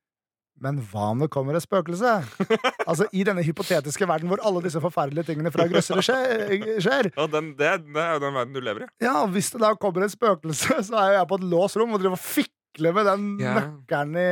Men 0.61 0.79
hva 0.87 1.11
om 1.11 1.19
det 1.19 1.31
kommer 1.31 1.57
et 1.57 1.65
spøkelse? 1.65 2.13
altså 2.87 3.09
I 3.13 3.25
denne 3.25 3.43
hypotetiske 3.43 4.07
verden 4.07 4.29
hvor 4.31 4.39
alle 4.45 4.61
disse 4.63 4.79
forferdelige 4.79 5.27
tingene 5.33 5.51
fra 5.51 5.65
grøssere 5.67 5.99
skjer, 6.05 6.79
skjer. 6.79 7.09
Ja, 7.17 7.27
den, 7.27 7.55
det, 7.59 7.73
det 7.89 7.97
er 8.05 8.13
jo 8.15 8.21
den 8.23 8.35
verden 8.37 8.53
du 8.55 8.61
lever 8.61 8.85
i. 8.85 8.89
Ja, 9.03 9.25
Hvis 9.27 9.51
det 9.51 9.61
da 9.65 9.73
kommer 9.75 10.05
et 10.05 10.13
spøkelse, 10.15 10.79
så 10.87 10.95
er 11.09 11.17
jeg 11.19 11.27
på 11.33 11.41
et 11.41 11.49
låst 11.51 11.75
rom 11.81 11.91
og 11.97 11.99
driver 12.05 12.15
og 12.15 12.23
fikler 12.75 12.95
med 12.97 13.07
den 13.07 13.27
yeah. 13.41 13.61
nøkkelen 13.61 14.19
i, 14.19 14.29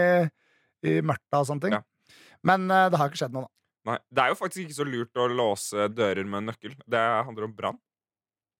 i 0.90 1.00
mørket 1.06 1.38
og 1.38 1.48
sånne 1.48 1.66
ting. 1.66 1.78
Ja. 1.78 2.18
Men 2.42 2.66
uh, 2.70 2.88
det 2.90 2.98
har 2.98 3.10
ikke 3.10 3.22
skjedd 3.22 3.36
noe, 3.36 3.46
da. 3.46 3.52
Nei, 3.82 3.96
Det 4.14 4.22
er 4.22 4.30
jo 4.30 4.38
faktisk 4.38 4.62
ikke 4.62 4.76
så 4.76 4.86
lurt 4.86 5.18
å 5.18 5.24
låse 5.30 5.88
dører 5.90 6.26
med 6.28 6.46
nøkkel. 6.50 6.76
Det 6.86 7.00
handler 7.26 7.48
om 7.48 7.54
brann. 7.56 7.80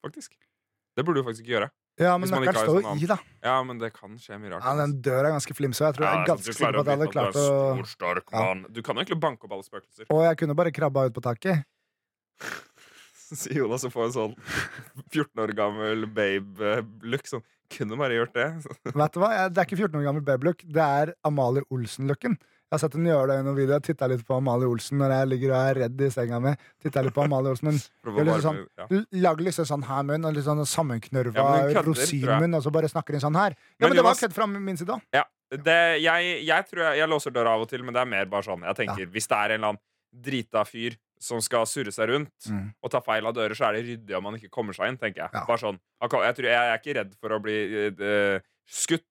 Faktisk. 0.03 0.35
Det 0.97 1.05
burde 1.07 1.23
du 1.23 1.29
faktisk 1.29 1.47
ikke 1.47 1.57
gjøre. 1.57 1.69
Ja, 2.01 2.17
men 2.19 2.31
nøkkelen 2.33 2.57
står 2.57 2.81
jo 2.81 2.95
i, 2.97 3.07
da. 3.07 3.19
Ja, 3.45 3.55
men 3.67 3.79
det 3.79 3.93
kan 3.95 4.17
skje 4.19 4.39
mye 4.41 4.55
rart. 4.55 4.65
Ja, 4.65 4.73
Den 4.81 4.97
døra 5.05 5.29
er 5.29 5.37
ganske 5.37 5.55
flimsa. 5.55 5.91
jeg 5.91 5.99
tror 5.99 6.09
jeg 6.09 6.23
er 6.23 6.31
ganske 6.31 6.55
sikker 6.57 6.79
på 6.79 6.83
at 6.83 6.91
jeg 6.91 6.99
hadde 6.99 7.11
klart 7.13 7.39
å 7.39 7.47
stor, 7.47 7.91
stark, 7.93 8.33
Ja. 8.33 8.47
Du 8.67 8.81
kan 8.83 8.97
jo 8.97 9.05
egentlig 9.05 9.21
banke 9.21 9.47
opp 9.47 9.55
alle 9.59 9.67
spøkelser. 9.67 10.09
Og 10.09 10.25
jeg 10.25 10.41
kunne 10.41 10.57
bare 10.59 10.73
krabba 10.75 11.07
ut 11.07 11.15
på 11.15 11.23
taket. 11.23 11.67
Sier 13.33 13.63
Jonas 13.63 13.85
og 13.89 13.93
får 13.95 14.09
en 14.09 14.17
sånn 14.17 14.35
14 15.13 15.45
år 15.45 15.55
gammel 15.57 16.09
babe-look. 16.17 17.29
Sånn, 17.29 17.45
kunne 17.75 17.99
bare 18.01 18.17
gjort 18.21 18.35
det. 18.39 18.49
Vet 19.03 19.15
du 19.15 19.21
hva? 19.23 19.35
Jeg, 19.37 19.53
det 19.53 19.63
er 19.63 19.69
ikke 19.69 19.81
14 19.83 20.01
år 20.01 20.09
gammel 20.09 20.25
babylook, 20.27 20.65
det 20.79 20.89
er 21.03 21.15
Amalie 21.29 21.65
Olsen-looken. 21.73 22.39
Jeg 22.73 22.79
har 22.79 22.81
sett 22.87 22.95
henne 22.97 23.11
gjøre 23.11 23.29
det 23.29 23.35
i 23.37 23.45
noen 23.45 23.57
videoer. 23.59 23.83
Titta 23.85 24.07
litt 24.09 24.23
på 24.25 24.37
Amalie 24.39 24.65
Olsen 24.65 24.97
når 25.03 25.11
jeg 25.13 25.29
ligger 25.29 25.51
og 25.53 25.59
er 25.59 25.79
redd 25.83 25.99
i 26.01 26.07
senga 26.15 26.39
mi. 26.41 26.53
Tittet 26.81 27.05
litt 27.05 27.13
på 27.13 27.27
Amalie 27.27 27.53
Olsen, 27.53 27.69
men 27.69 28.31
sånn, 28.47 28.63
ja. 28.81 28.87
Lager 29.27 29.45
liksom 29.45 29.67
sånn 29.69 29.85
her 29.85 30.07
munn 30.09 30.25
og 30.25 30.33
litt 30.33 30.47
sånn 30.47 30.65
sammenknørva 30.71 31.45
Ja, 31.69 31.83
rosinmunn, 31.85 32.57
og 32.57 32.65
så 32.65 32.73
bare 32.73 32.89
snakker 32.89 33.19
hun 33.19 33.25
sånn 33.27 33.37
her. 33.37 33.59
Ja, 33.77 33.83
Men 33.85 33.93
men, 33.93 33.99
det 34.01 34.07
var 34.07 34.17
kødd 34.23 34.37
fra 34.39 34.49
min 34.49 34.81
side 34.81 34.97
òg. 34.97 35.05
Ja, 35.13 35.27
det, 35.53 35.79
jeg, 36.01 36.33
jeg 36.49 36.69
tror 36.71 36.85
jeg, 36.87 37.03
jeg 37.03 37.13
låser 37.13 37.37
døra 37.37 37.53
av 37.59 37.67
og 37.67 37.69
til, 37.69 37.85
men 37.85 37.93
det 37.93 38.01
er 38.07 38.09
mer 38.09 38.33
bare 38.33 38.49
sånn. 38.49 38.65
Jeg 38.65 38.81
tenker, 38.81 39.11
Hvis 39.13 39.29
det 39.29 39.37
er 39.37 39.53
en 39.53 39.61
eller 39.61 39.75
annen 39.75 39.85
drita 40.25 40.65
fyr 40.65 40.97
som 41.23 41.41
skal 41.45 41.65
surre 41.71 41.93
seg 41.95 42.11
rundt 42.11 42.49
Mm. 42.51 42.73
og 42.83 42.91
ta 42.91 43.01
feil 43.01 43.27
av 43.27 43.35
dører, 43.37 43.55
så 43.55 43.69
er 43.69 43.79
det 43.79 43.85
ryddig 43.87 44.17
om 44.19 44.25
man 44.27 44.35
ikke 44.39 44.51
kommer 44.51 44.75
seg 44.77 44.91
inn. 44.93 44.99
tenker 44.99 45.23
Jeg 45.25 45.31
Ja. 45.33 45.45
Bare 45.47 45.59
sånn, 45.63 45.79
jeg, 46.03 46.11
tror, 46.11 46.45
jeg 46.51 46.59
er 46.59 46.79
ikke 46.79 46.97
redd 46.99 47.15
for 47.21 47.31
å 47.37 47.41
bli 47.43 47.57
uh, 47.89 48.41
skutt, 48.69 49.05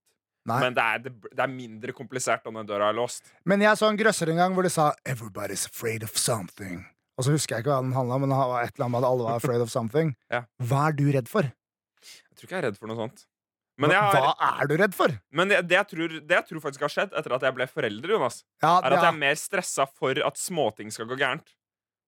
Nei. 0.45 0.59
men 0.59 0.74
det 0.74 0.84
er, 0.84 0.99
det, 1.05 1.14
det 1.32 1.39
er 1.45 1.51
mindre 1.53 1.93
komplisert 1.93 2.45
om 2.49 2.55
den 2.59 2.68
døra 2.68 2.89
er 2.89 2.97
låst. 2.97 3.32
Men 3.45 3.62
jeg 3.62 3.78
så 3.78 3.88
en 3.89 3.97
grøsser 3.99 4.30
en 4.30 4.38
gang 4.43 4.53
hvor 4.57 4.64
de 4.64 4.70
sa 4.74 4.91
'Everybody's 5.05 5.66
afraid 5.70 6.03
of 6.03 6.12
something'. 6.18 6.86
Og 7.18 7.26
så 7.26 7.32
husker 7.36 7.55
jeg 7.55 7.66
ikke 7.66 7.74
hva 7.76 7.82
den 7.84 7.93
handla 7.93 8.16
om, 8.16 8.22
men 8.22 8.30
det 8.32 8.38
var 8.38 8.64
et 8.64 8.74
eller 8.76 8.86
annet 8.86 8.91
med 8.95 9.03
at 9.03 9.09
alle 9.12 9.24
var 9.28 9.36
afraid 9.36 9.62
of 9.62 9.70
something. 9.70 10.16
Ja. 10.32 10.43
Hva 10.62 10.88
er 10.89 10.93
du 10.97 11.05
redd 11.12 11.28
for? 11.30 11.43
Jeg 11.43 12.36
tror 12.38 12.47
ikke 12.47 12.55
jeg 12.57 12.64
er 12.64 12.68
redd 12.72 12.80
for 12.80 12.88
noe 12.88 12.97
sånt. 12.97 13.28
Har, 13.82 13.89
hva 14.38 14.62
er 14.62 14.68
du 14.70 14.76
redd 14.78 14.93
for? 14.93 15.09
men 15.34 15.47
det, 15.49 15.62
det, 15.68 15.74
jeg 15.78 15.88
tror, 15.89 16.07
det 16.28 16.36
jeg 16.36 16.45
tror 16.49 16.59
faktisk 16.62 16.82
har 16.86 16.91
skjedd 16.93 17.14
etter 17.18 17.34
at 17.34 17.41
jeg 17.47 17.55
ble 17.55 17.66
forelder, 17.68 18.09
Jonas, 18.14 18.43
Ja, 18.62 18.76
er 18.78 18.91
at 18.91 18.91
ja, 18.93 18.99
jeg 19.07 19.14
er 19.14 19.18
mer 19.18 19.36
stressa 19.39 19.88
for 19.89 20.12
at 20.22 20.38
småting 20.38 20.91
skal 20.93 21.07
gå 21.09 21.18
gærent. 21.18 21.47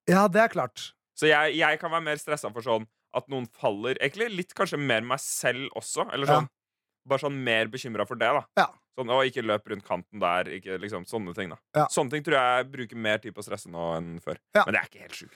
Ja 0.10 0.28
det 0.28 0.42
er 0.42 0.48
klart. 0.50 0.94
Så 1.16 1.28
jeg, 1.30 1.56
jeg 1.58 1.80
kan 1.80 1.92
være 1.92 2.04
mer 2.04 2.18
stressa 2.18 2.50
for 2.52 2.62
sånn 2.66 2.88
at 3.14 3.28
noen 3.30 3.46
faller. 3.54 3.94
Egentlig 4.02 4.32
litt 4.36 4.54
kanskje 4.58 4.80
mer 4.82 5.02
meg 5.06 5.20
selv 5.22 5.70
også. 5.78 6.08
Eller 6.14 6.26
Ja. 6.28 6.40
sånn, 6.42 6.50
Bare 7.06 7.20
sånn 7.20 7.36
mer 7.44 7.68
bekymra 7.68 8.06
for 8.08 8.16
det. 8.16 8.30
da 8.32 8.46
Ja. 8.58 8.68
Sånn, 8.98 9.10
å, 9.12 9.20
Ikke 9.28 9.44
løp 9.44 9.68
rundt 9.68 9.84
kanten 9.84 10.20
der. 10.22 10.46
Ikke, 10.56 10.78
liksom, 10.80 11.04
sånne 11.06 11.34
ting 11.36 11.50
da 11.50 11.58
Ja. 11.76 11.86
Sånne 11.92 12.10
ting 12.12 12.24
tror 12.24 12.40
jeg 12.40 12.72
bruker 12.72 12.96
mer 12.96 13.18
tid 13.20 13.36
på 13.36 13.42
å 13.42 13.44
stresse 13.44 13.68
nå 13.70 13.98
enn 13.98 14.22
før. 14.24 14.38
Ja. 14.56 14.64
Men 14.66 14.74
det 14.74 14.80
er 14.82 14.86
ikke 14.88 15.02
helt 15.02 15.12
sjukt. 15.20 15.34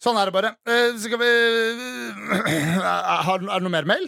Sånn 0.00 0.16
er 0.16 0.24
det 0.26 0.32
bare. 0.32 0.54
Uh, 0.64 0.96
skal 0.96 1.18
vi 1.18 1.26
uh, 1.26 3.34
Er 3.34 3.38
det 3.42 3.62
noe 3.62 3.68
mer 3.74 3.84
mail? 3.84 4.06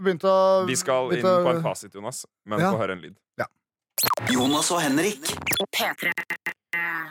Begynte 0.00 0.24
å 0.26 0.64
Vi 0.66 0.74
skal 0.74 1.12
inn 1.12 1.22
å- 1.22 1.44
på 1.44 1.50
en 1.54 1.62
fasit, 1.62 1.92
Jonas. 1.94 2.24
Men 2.46 2.58
Ja. 2.60 2.72
få 2.72 2.78
høre 2.80 2.92
en 2.92 3.00
lyd. 3.02 3.16
Jonas 4.30 4.70
og 4.72 4.80
Henrik. 4.82 5.20
P3. 5.72 6.10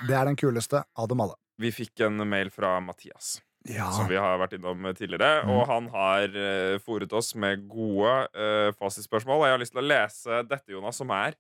Det 0.08 0.16
er 0.16 0.26
den 0.26 0.36
kuleste 0.36 0.84
av 0.98 1.08
dem 1.08 1.22
alle. 1.22 1.36
Vi 1.62 1.72
fikk 1.74 2.06
en 2.08 2.24
mail 2.28 2.50
fra 2.54 2.80
Mathias, 2.82 3.38
Ja. 3.70 3.92
som 3.92 4.08
vi 4.10 4.18
har 4.20 4.40
vært 4.42 4.56
innom 4.58 4.88
tidligere. 4.98 5.44
Mm. 5.46 5.52
Og 5.54 5.66
han 5.70 5.90
har 5.94 6.34
uh, 6.36 6.80
fòret 6.84 7.14
oss 7.14 7.34
med 7.36 7.68
gode 7.70 8.14
uh, 8.34 8.72
fasitspørsmål. 8.80 9.40
Og 9.42 9.48
jeg 9.48 9.56
har 9.56 9.62
lyst 9.62 9.76
til 9.76 9.84
å 9.84 9.88
lese 9.88 10.44
dette, 10.50 10.74
Jonas, 10.74 11.00
som 11.00 11.14
er 11.16 11.38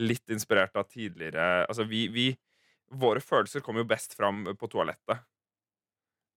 litt 0.00 0.32
inspirert 0.32 0.76
av 0.80 0.86
tidligere 0.88 1.66
Altså, 1.66 1.84
vi, 1.84 2.06
vi 2.08 2.30
Våre 2.92 3.20
følelser 3.20 3.60
kommer 3.64 3.82
jo 3.82 3.88
best 3.88 4.12
fram 4.16 4.42
på 4.56 4.68
toalettet. 4.68 5.20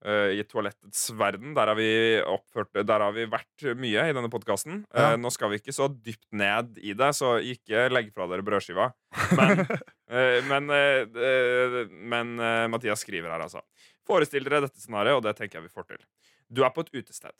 Eh, 0.06 0.36
I 0.38 0.44
toalettets 0.46 1.08
verden. 1.18 1.54
Der 1.56 1.72
har 1.72 1.78
vi 1.80 1.88
oppført 2.30 2.74
Der 2.86 3.00
har 3.02 3.14
vi 3.16 3.24
vært 3.32 3.64
mye 3.80 4.04
i 4.10 4.14
denne 4.14 4.30
podkasten. 4.30 4.84
Ja. 4.94 5.16
nå 5.18 5.32
skal 5.34 5.50
vi 5.54 5.62
ikke 5.62 5.74
så 5.74 5.88
dypt 5.90 6.28
ned 6.36 6.78
i 6.84 6.94
det, 6.94 7.12
så 7.16 7.38
ikke 7.42 7.88
legg 7.90 8.12
fra 8.14 8.28
dere 8.30 8.46
brødskiva. 8.46 8.92
Men, 9.40 9.64
eh, 10.12 10.42
men, 10.46 10.70
eh, 10.70 11.08
eh, 11.08 11.78
men 11.90 12.36
eh, 12.40 12.68
Mathias 12.70 13.02
skriver 13.02 13.32
her, 13.32 13.42
altså. 13.48 13.64
Forestill 14.06 14.46
dere 14.46 14.62
dette 14.68 14.78
scenarioet, 14.84 15.18
og 15.18 15.24
det 15.26 15.34
tenker 15.40 15.58
jeg 15.58 15.70
vi 15.70 15.74
får 15.74 15.88
til. 15.94 16.04
Du 16.54 16.62
er 16.66 16.70
på 16.76 16.84
et 16.86 16.92
utested. 16.94 17.34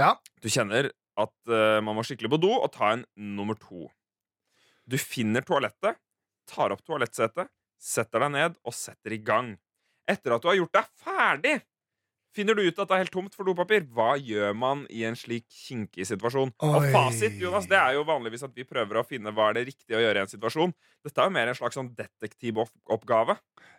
Ja. 0.00 0.14
Du 0.40 0.48
kjenner 0.48 0.88
at 1.20 1.34
eh, 1.52 1.80
man 1.84 1.96
må 1.98 2.04
skikkelig 2.06 2.30
på 2.32 2.40
do 2.40 2.54
og 2.56 2.70
ta 2.72 2.94
en 2.94 3.04
nummer 3.16 3.58
to. 3.60 3.90
Du 4.88 4.96
finner 5.00 5.44
toalettet, 5.44 5.98
tar 6.48 6.72
opp 6.72 6.80
toalettsetet, 6.86 7.50
setter 7.76 8.24
deg 8.24 8.32
ned 8.38 8.58
og 8.64 8.72
setter 8.76 9.12
i 9.16 9.20
gang. 9.20 9.56
Etter 10.06 10.36
at 10.36 10.44
du 10.44 10.50
har 10.50 10.58
gjort 10.60 10.76
deg 10.76 10.92
ferdig, 11.02 11.56
finner 12.36 12.56
du 12.56 12.62
ut 12.66 12.78
at 12.78 12.88
det 12.90 12.94
er 12.94 13.02
helt 13.04 13.14
tomt 13.14 13.36
for 13.36 13.48
dopapir. 13.48 13.86
Hva 13.96 14.14
gjør 14.20 14.52
man 14.58 14.84
i 14.92 15.02
en 15.08 15.16
slik 15.18 15.46
kinkig 15.52 16.06
situasjon? 16.08 16.52
Og 16.66 16.88
fasit 16.92 17.38
Jonas, 17.40 17.68
det 17.70 17.78
er 17.80 17.96
jo 17.96 18.04
vanligvis 18.08 18.44
at 18.46 18.52
vi 18.56 18.66
prøver 18.68 19.00
å 19.00 19.06
finne 19.08 19.32
hva 19.34 19.48
er 19.50 19.58
det 19.58 19.66
riktige 19.70 19.98
å 19.98 20.02
gjøre 20.04 20.20
i 20.20 20.26
en 20.26 20.32
situasjon. 20.32 20.74
Dette 21.06 21.22
er 21.22 21.30
jo 21.30 21.36
mer 21.38 21.52
en 21.52 21.58
slags 21.58 21.78
sånn 21.78 21.90
detektivoppgave. 21.96 23.38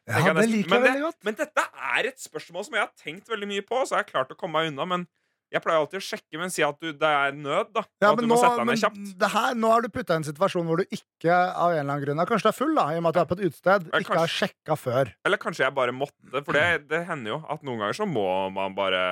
ja, 0.10 0.34
det 0.34 0.48
liker 0.50 0.78
jeg 0.80 0.88
veldig 0.88 1.06
godt. 1.06 1.22
Men 1.28 1.38
dette 1.44 1.68
er 1.94 2.10
et 2.10 2.20
spørsmål 2.24 2.68
som 2.68 2.80
jeg 2.80 2.86
har 2.88 2.94
tenkt 2.98 3.30
veldig 3.32 3.52
mye 3.54 3.68
på, 3.68 3.84
så 3.86 3.98
jeg 3.98 4.06
har 4.06 4.12
klart 4.12 4.34
å 4.34 4.40
komme 4.40 4.58
meg 4.58 4.74
unna. 4.74 4.90
Men 4.90 5.08
jeg 5.54 5.64
pleier 5.64 5.80
alltid 5.80 6.00
å 6.02 6.04
sjekke, 6.04 6.40
men 6.42 6.52
si 6.52 6.64
at 6.66 6.76
du, 6.84 6.90
det 6.92 7.10
er 7.10 7.36
nød, 7.38 7.70
da. 7.76 7.84
Ja, 8.04 8.12
at 8.12 8.20
du 8.20 8.28
må 8.28 8.36
nå, 8.36 8.40
sette 8.42 8.60
deg 8.60 8.68
ned 8.68 8.82
kjapt. 8.82 9.14
det 9.22 9.30
her, 9.32 9.56
nå 9.56 9.72
har 9.72 9.86
du 9.86 9.90
putta 9.94 10.18
i 10.18 10.22
en 10.22 10.28
situasjon 10.28 10.68
hvor 10.68 10.82
du 10.82 10.98
ikke 10.98 11.38
av 11.38 11.72
en 11.72 11.80
eller 11.80 11.86
annen 11.86 12.04
grunn 12.04 12.24
Kanskje 12.28 12.50
du 12.50 12.52
er 12.52 12.58
full, 12.58 12.74
da, 12.76 12.86
i 12.92 13.00
og 13.00 13.06
med 13.06 13.14
at 13.14 13.18
du 13.18 13.22
er 13.22 13.30
på 13.30 13.38
et 13.38 13.46
utested. 13.48 13.88
Ikke 14.02 14.20
har 14.20 14.34
sjekka 14.34 14.78
før. 14.80 15.14
Eller 15.28 15.42
kanskje 15.42 15.64
jeg 15.64 15.76
bare 15.78 15.96
måtte, 15.96 16.44
for 16.44 16.58
det, 16.58 16.66
det 16.92 17.06
hender 17.08 17.38
jo 17.38 17.40
at 17.48 17.64
noen 17.64 17.84
ganger 17.86 18.00
så 18.02 18.10
må 18.10 18.28
man 18.56 18.76
bare 18.76 19.04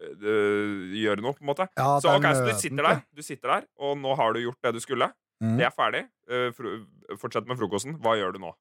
øh, 0.00 0.88
gjøre 1.02 1.24
noe, 1.24 1.36
på 1.36 1.44
en 1.44 1.52
måte. 1.52 1.68
Ja, 1.76 1.98
Så, 2.00 2.16
ok, 2.16 2.30
så 2.32 2.48
du 2.48 2.54
sitter 2.64 2.88
der, 2.88 3.04
du 3.12 3.26
sitter 3.26 3.56
der, 3.58 3.68
og 3.76 3.98
nå 4.00 4.16
har 4.18 4.32
du 4.32 4.40
gjort 4.46 4.60
det 4.64 4.76
du 4.78 4.80
skulle. 4.84 5.12
Mm. 5.42 5.56
Det 5.58 5.66
er 5.68 5.74
ferdig. 5.74 6.04
Uh, 6.30 7.16
fortsett 7.18 7.48
med 7.50 7.58
frokosten. 7.58 7.96
Hva 8.00 8.14
gjør 8.16 8.36
du 8.36 8.44
nå? 8.44 8.52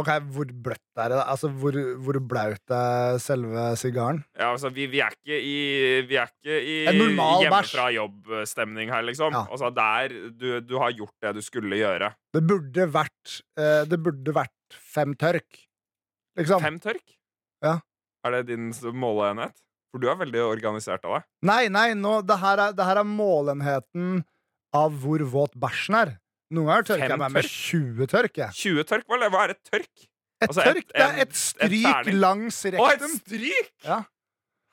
Ok, 0.00 0.10
Hvor 0.34 0.50
bløtt 0.64 1.00
er 1.02 1.12
det? 1.12 1.20
Altså, 1.22 1.50
Hvor, 1.60 1.76
hvor 2.04 2.18
blaut 2.32 2.74
er 2.76 3.18
selve 3.22 3.64
sigaren? 3.80 4.22
Ja, 4.38 4.50
altså, 4.52 4.70
vi, 4.74 4.88
vi 4.90 5.02
er 5.04 5.14
ikke 5.16 5.38
i 5.38 5.56
Vi 6.08 6.18
er 6.20 6.30
ikke 6.32 6.58
i 6.60 6.76
En 6.90 7.00
normal 7.00 7.44
hjemmefra 7.44 7.88
jobb-stemning 7.96 8.92
her, 8.92 9.04
liksom. 9.06 9.36
Ja. 9.36 9.44
Altså, 9.50 9.70
der 9.76 10.16
du, 10.30 10.48
du 10.64 10.76
har 10.82 10.94
gjort 10.96 11.14
det 11.22 11.34
du 11.38 11.42
skulle 11.44 11.80
gjøre. 11.80 12.12
Det 12.34 12.44
burde 12.46 12.88
vært 12.92 13.40
eh, 13.60 13.82
Det 13.90 14.00
burde 14.02 14.36
vært 14.36 14.78
fem 14.94 15.16
tørk. 15.18 15.64
Liksom. 16.38 16.62
Fem 16.62 16.78
tørk? 16.82 17.04
Ja. 17.64 17.78
Er 18.24 18.38
det 18.38 18.46
din 18.52 18.70
måleenhet? 18.94 19.56
For 19.90 20.02
du 20.02 20.06
er 20.10 20.18
veldig 20.20 20.42
organisert 20.46 21.04
av 21.06 21.18
deg. 21.18 21.28
Nei, 21.48 21.62
nei, 21.72 21.88
nå, 21.98 22.20
det, 22.22 22.36
her 22.38 22.60
er, 22.68 22.74
det 22.76 22.86
her 22.86 23.00
er 23.02 23.08
målenheten 23.08 24.20
av 24.76 24.94
hvor 25.02 25.24
våt 25.32 25.56
bæsjen 25.58 25.98
er. 25.98 26.12
Noen 26.50 26.66
ganger 26.66 26.86
tørker 26.88 27.08
jeg 27.14 27.18
meg 27.22 27.32
med 27.32 27.44
20 27.46 28.06
tørk. 28.10 28.32
jeg. 28.36 28.50
20 28.58 28.84
tørk? 28.90 29.04
Hva 29.06 29.28
hva 29.30 29.44
er 29.46 29.50
et 29.54 29.62
tørk? 29.70 29.88
Et 30.42 30.48
Altså, 30.48 30.60
et- 30.64 30.74
tørk, 30.74 30.86
det 30.94 31.00
er 31.04 31.14
et 31.20 31.28
et 31.28 31.36
stryk 31.36 32.06
et 32.08 32.14
langs 32.14 32.64
Å, 32.64 32.90
et 32.94 33.02
stryk! 33.20 33.70
Ja. 33.84 33.98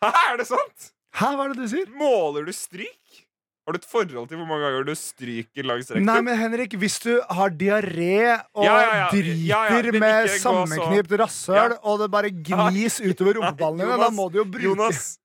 Hæ, 0.01 0.11
er 0.33 0.37
det 0.37 0.47
sant? 0.47 0.91
Hæ, 1.13 1.31
hva 1.35 1.45
er 1.45 1.53
det 1.53 1.57
du 1.57 1.67
sier? 1.67 1.85
Måler 1.97 2.45
du 2.45 2.51
stryk? 2.53 3.23
Har 3.67 3.73
du 3.73 3.79
et 3.81 3.85
forhold 3.85 4.29
til 4.29 4.37
hvor 4.39 4.47
mange 4.47 4.63
ganger 4.63 4.85
du 4.87 4.93
stryker 4.95 5.63
langs 5.67 5.89
rektum? 5.91 6.05
Nei, 6.07 6.21
men 6.21 6.37
Henrik, 6.39 6.71
hvis 6.79 6.99
du 7.03 7.19
har 7.29 7.49
diaré 7.49 8.39
og 8.55 8.63
Ja, 8.63 8.77
ja, 8.79 8.93
ja. 8.95 9.09
driter 9.11 9.45
Ja, 9.45 9.63
ja, 9.67 9.91
med 9.91 10.25
ikke 10.29 10.39
så- 10.39 10.53
sammenknipt 10.65 11.11
rasshøl, 11.19 11.71
Ja. 11.75 11.77
og 11.83 11.99
det 11.99 12.09
bare 12.11 12.29
glis 12.31 13.01
utover 13.01 13.33
rumpeballene 13.41 13.83
dine, 13.83 13.97
da 13.99 14.09
må 14.09 14.31
du 14.31 14.37
jo 14.39 14.45
bruke 14.45 14.63
Jonas, 14.71 15.19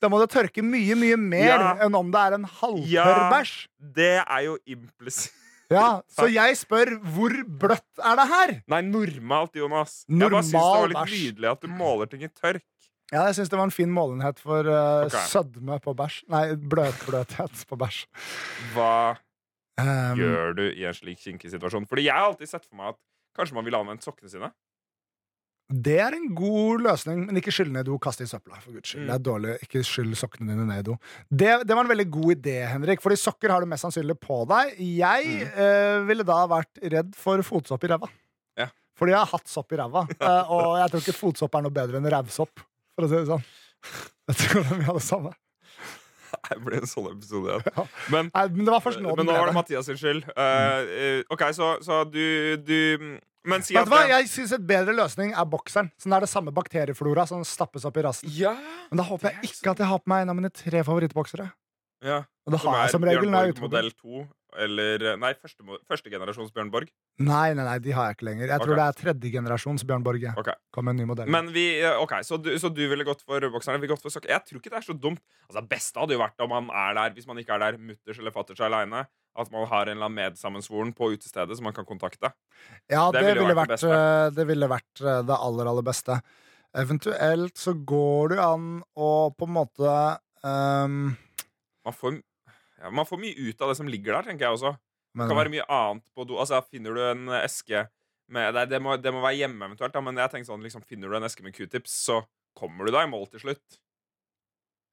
Da 0.00 0.08
må 0.08 0.18
du 0.20 0.26
tørke 0.32 0.62
mye, 0.64 0.94
mye 0.94 1.16
mer 1.16 1.58
Ja. 1.58 1.74
enn 1.84 1.94
om 1.94 2.10
det 2.10 2.20
er 2.20 2.34
en 2.34 2.44
halvtørr 2.44 2.86
Ja. 2.88 3.30
bæsj. 3.32 3.66
det 3.80 4.24
er 4.28 4.40
jo 4.44 4.58
implisitt. 4.66 5.32
Ja, 5.70 6.00
så 6.10 6.26
jeg 6.30 6.58
spør 6.58 6.96
hvor 7.14 7.34
bløtt 7.62 8.02
er 8.02 8.18
det 8.18 8.26
her? 8.32 8.52
Nei, 8.74 8.82
normalt, 8.88 9.54
Jonas. 9.54 10.00
jeg 10.10 10.18
bare 10.18 10.42
syns 10.42 10.52
det 10.56 10.66
var 10.66 10.92
litt 10.94 11.14
nydelig 11.14 11.50
at 11.52 11.62
du 11.62 11.70
måler 11.70 12.10
ting 12.10 12.26
i 12.26 12.30
tørk. 12.32 12.66
Ja, 13.10 13.24
jeg 13.26 13.38
syns 13.38 13.50
det 13.50 13.58
var 13.58 13.66
en 13.66 13.74
fin 13.74 13.90
målenhet 13.90 14.38
for 14.42 14.66
uh, 14.66 15.06
okay. 15.06 15.26
sødme 15.30 15.80
på 15.82 15.94
bæsj. 15.98 16.20
Nei, 16.30 16.44
bløtbløthet 16.74 17.64
på 17.70 17.78
bæsj. 17.78 18.04
Hva 18.74 18.92
Um, 19.80 20.18
gjør 20.18 20.56
du 20.58 20.64
i 20.68 20.84
en 20.84 20.96
slik 20.96 21.22
kinkig 21.22 21.52
situasjon? 21.54 21.86
Fordi 21.88 22.06
jeg 22.08 22.16
har 22.16 22.28
alltid 22.28 22.50
sett 22.50 22.66
for 22.66 22.76
meg 22.76 22.92
at 22.92 22.98
kanskje 23.38 23.56
man 23.56 23.66
ville 23.66 23.78
anvendt 23.80 24.04
sokkene 24.04 24.32
sine. 24.32 24.50
Det 25.70 25.96
er 26.02 26.14
en 26.16 26.28
god 26.34 26.82
løsning, 26.82 27.20
men 27.28 27.36
ikke 27.38 27.52
skyll 27.54 27.68
ned 27.70 27.86
do. 27.86 27.98
Kast 28.02 28.20
i 28.20 28.26
søpla. 28.26 28.58
for 28.60 28.72
guds 28.74 28.88
skyld. 28.90 29.04
Mm. 29.04 29.08
Det 29.10 29.14
er 29.14 29.24
dårlig. 29.28 29.52
Ikke 29.66 29.82
skyll 29.86 30.14
sokkene 30.18 30.50
dine 30.50 30.66
ned 30.66 30.80
i 30.82 30.86
do. 30.90 30.96
Det, 31.30 31.52
det 31.68 31.76
var 31.76 31.84
en 31.86 31.92
veldig 31.92 32.08
god 32.10 32.32
idé, 32.34 32.56
Henrik, 32.72 33.00
Fordi 33.04 33.16
sokker 33.20 33.50
har 33.54 33.60
du 33.62 33.70
mest 33.70 33.86
sannsynlig 33.86 34.16
på 34.20 34.40
deg. 34.50 34.74
Jeg 34.82 35.30
Mm. 35.30 35.52
eh, 35.64 36.00
ville 36.08 36.24
da 36.26 36.40
vært 36.50 36.80
redd 36.82 37.14
for 37.14 37.38
fotsopp 37.46 37.84
i 37.86 37.92
ræva. 37.92 38.08
Ja. 38.58 38.66
Fordi 38.98 39.14
jeg 39.14 39.18
har 39.22 39.30
hatt 39.36 39.48
sopp 39.48 39.72
i 39.72 39.76
ræva, 39.78 40.02
eh, 40.20 40.50
og 40.50 40.78
jeg 40.82 40.90
tror 40.90 41.00
ikke 41.06 41.18
fotsopp 41.20 41.54
er 41.54 41.62
noe 41.68 41.70
bedre 41.78 41.96
enn 42.02 42.10
rævsopp. 42.10 42.66
For 42.96 43.06
å 43.06 43.08
si 43.08 43.16
det 43.20 43.28
sånn. 43.30 43.46
Jeg 44.28 44.36
tror 44.42 44.62
det 44.66 44.72
er 44.74 44.82
mye 44.82 44.90
av 44.90 44.98
det 44.98 45.06
samme. 45.06 45.32
Det 46.50 46.56
ble 46.62 46.76
en 46.78 46.86
sånn 46.86 47.06
episode 47.10 47.50
igjen. 47.50 47.64
Ja. 47.76 47.84
Men, 48.12 48.28
Nei, 48.34 48.42
men 48.54 48.66
det 48.66 48.72
var 48.74 48.82
først 48.84 49.00
nå 49.02 49.14
men 49.18 49.26
nå 49.26 49.34
var 49.34 49.48
det. 49.50 49.54
Mathias 49.56 49.86
sin 49.90 49.98
skyld. 49.98 50.26
Uh, 50.36 51.22
OK, 51.34 51.42
så, 51.56 51.70
så 51.82 52.04
du, 52.06 52.56
du 52.62 53.18
Men 53.48 53.62
si 53.64 53.72
Vet 53.72 53.88
du 53.88 53.92
hva? 53.94 54.02
Jeg 54.10 54.28
syns 54.28 54.52
et 54.52 54.64
bedre 54.68 54.92
løsning 54.96 55.32
er 55.32 55.46
bokseren. 55.48 55.88
Sånn 56.00 56.12
er 56.16 56.24
det 56.26 56.28
samme 56.32 56.52
bakterieflora 56.52 57.24
som 57.30 57.44
stappes 57.46 57.86
opp 57.88 57.96
i 57.96 58.04
rassen. 58.04 58.32
Ja. 58.36 58.52
Men 58.90 59.00
da 59.00 59.06
håper 59.08 59.30
jeg 59.30 59.52
ikke 59.54 59.72
at 59.72 59.80
jeg 59.80 59.88
har 59.88 60.02
på 60.02 60.12
meg 60.12 60.26
en 60.26 60.34
av 60.34 60.36
mine 60.36 60.52
tre 60.52 60.82
favorittboksere. 60.84 61.48
Ja. 62.02 62.20
Og 62.46 62.54
det 62.54 62.60
Som 62.62 62.74
har 62.74 62.86
jeg 62.86 62.94
som 62.94 63.04
regel 63.06 63.26
Bjørn 63.26 63.34
Borg 63.36 63.64
modell 63.68 63.90
2. 63.94 64.26
Eller 64.58 65.04
Nei, 65.20 65.30
første, 65.38 66.10
generasjons 66.10 66.50
Bjørn 66.50 66.72
Borg. 66.72 66.88
Nei, 67.22 67.52
nei, 67.54 67.62
nei, 67.62 67.76
de 67.84 67.92
har 67.94 68.08
jeg 68.08 68.16
ikke 68.16 68.26
lenger. 68.26 68.50
Jeg 68.50 68.64
tror 68.64 68.80
det 68.80 68.86
er 68.86 68.96
tredje 68.98 69.30
generasjons 69.36 69.84
Bjørn 69.86 70.06
Borg. 70.06 70.24
Okay. 70.42 70.58
Kom 70.74 70.88
med 70.88 70.96
en 70.96 71.02
ny 71.04 71.06
modell. 71.12 71.30
Men 71.30 71.52
vi, 71.54 71.66
eh, 71.78 72.00
ok, 72.02 72.16
så 72.26 72.40
du, 72.42 72.50
så 72.58 72.72
du 72.74 72.82
ville 72.90 73.06
gått 73.06 73.22
for 73.22 73.38
rødbokserne? 73.38 73.78
Vi 73.82 73.90
gått 73.92 74.02
for 74.02 74.10
sokker. 74.10 74.32
Jeg 74.32 74.42
tror 74.48 74.58
ikke 74.58 74.72
det 74.72 74.80
er 74.80 74.88
så 74.88 74.96
dumt. 74.96 75.22
Altså, 75.46 75.60
Det 75.60 75.70
beste 75.70 76.02
hadde 76.02 76.16
jo 76.16 76.22
vært 76.24 76.42
om 76.42 76.50
man 76.50 76.72
er 76.74 76.98
der, 76.98 77.14
hvis 77.14 77.30
man 77.30 77.38
ikke 77.38 77.54
er 77.54 77.64
der 77.68 77.78
mutters 77.78 78.18
eller 78.18 78.34
fatters 78.34 78.64
aleine, 78.66 79.06
at 79.38 79.54
man 79.54 79.66
har 79.70 79.86
en 79.86 79.94
eller 79.94 80.08
annen 80.08 80.18
medsammensvoren 80.18 80.92
på 80.96 81.12
utestedet 81.14 81.56
som 81.56 81.68
man 81.68 81.76
kan 81.76 81.86
kontakte. 81.86 82.32
ja, 82.90 83.06
det, 83.12 83.20
det 83.20 83.26
ville 83.28 83.44
ville 83.44 83.58
vært 83.60 83.76
vært, 83.76 83.86
det 83.86 83.98
eh, 84.00 84.30
det 84.34 84.46
ville 84.50 84.70
vært 84.70 85.04
eh, 85.04 85.22
det 85.30 85.38
aller, 85.46 85.70
aller 85.70 85.86
beste. 85.86 86.18
Eventuelt 86.80 87.58
så 87.58 87.74
går 87.74 88.30
det 88.32 88.38
jo 88.38 88.46
an 88.46 88.68
å 88.98 89.10
på 89.34 89.46
en 89.46 89.54
måte 89.56 89.94
ehm, 90.46 91.16
Man 91.90 91.98
får, 91.98 92.18
ja, 92.80 92.92
man 92.94 93.08
får 93.08 93.20
mye 93.20 93.48
ut 93.50 93.60
av 93.62 93.72
det 93.72 93.78
som 93.80 93.90
ligger 93.90 94.16
der, 94.16 94.30
tenker 94.30 94.46
jeg 94.46 94.56
også. 94.58 94.74
men, 95.12 95.24
Det 95.26 95.32
kan 95.32 95.40
være 95.42 95.54
mye 95.56 95.68
annet 95.76 96.06
på 96.14 96.26
do. 96.28 96.38
Altså, 96.40 96.62
Finner 96.70 96.96
du 96.96 97.02
en 97.04 97.34
eske 97.42 97.88
med 98.30 98.54
det, 98.54 98.68
det, 98.70 98.78
må, 98.82 98.94
det 98.96 99.10
må 99.10 99.22
være 99.24 99.40
hjemme 99.42 99.66
eventuelt, 99.66 99.94
da, 99.94 100.02
men 100.06 100.18
jeg 100.22 100.30
tenker 100.30 100.52
sånn, 100.52 100.62
liksom, 100.62 100.84
finner 100.86 101.10
du 101.10 101.18
en 101.18 101.26
eske 101.26 101.42
med 101.42 101.54
q-tips, 101.56 101.96
så 102.06 102.20
kommer 102.54 102.86
du 102.86 102.94
deg 102.94 103.08
i 103.08 103.10
mål 103.10 103.26
til 103.32 103.42
slutt. 103.42 103.80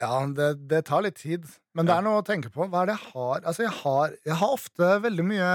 Ja, 0.01 0.21
det, 0.25 0.47
det 0.69 0.83
tar 0.89 1.05
litt 1.05 1.17
tid. 1.21 1.45
Men 1.77 1.89
det 1.89 1.95
er 1.95 2.05
noe 2.05 2.21
å 2.21 2.25
tenke 2.25 2.51
på. 2.53 2.65
Hva 2.69 2.83
er 2.83 2.91
det 2.91 2.97
jeg 2.97 3.13
har? 3.13 3.45
Altså, 3.49 3.65
jeg 3.65 3.73
har, 3.79 4.17
jeg 4.25 4.37
har 4.41 4.57
ofte 4.57 4.89
veldig 5.05 5.25
mye 5.25 5.51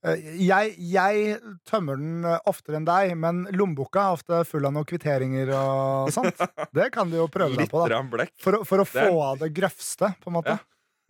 jeg, 0.00 0.74
jeg 0.78 1.38
tømmer 1.68 1.98
den 2.00 2.24
eh, 2.24 2.38
oftere 2.48 2.78
enn 2.80 2.86
deg, 2.88 3.12
men 3.20 3.42
lommeboka 3.52 4.00
er 4.06 4.16
ofte 4.16 4.38
full 4.48 4.64
av 4.64 4.72
noen 4.72 4.86
kvitteringer 4.88 5.52
og 5.56 6.10
sånt. 6.16 6.40
Det 6.72 6.86
kan 6.94 7.10
du 7.12 7.18
jo 7.18 7.26
prøve 7.28 7.56
deg 7.60 7.68
på, 7.68 7.82
da. 7.90 8.00
For, 8.40 8.62
for 8.64 8.80
å 8.84 8.86
er- 8.88 9.10
få 9.10 9.20
av 9.26 9.38
det 9.42 9.50
grøvste, 9.56 10.14
på 10.22 10.32
en 10.32 10.38
måte. 10.40 10.58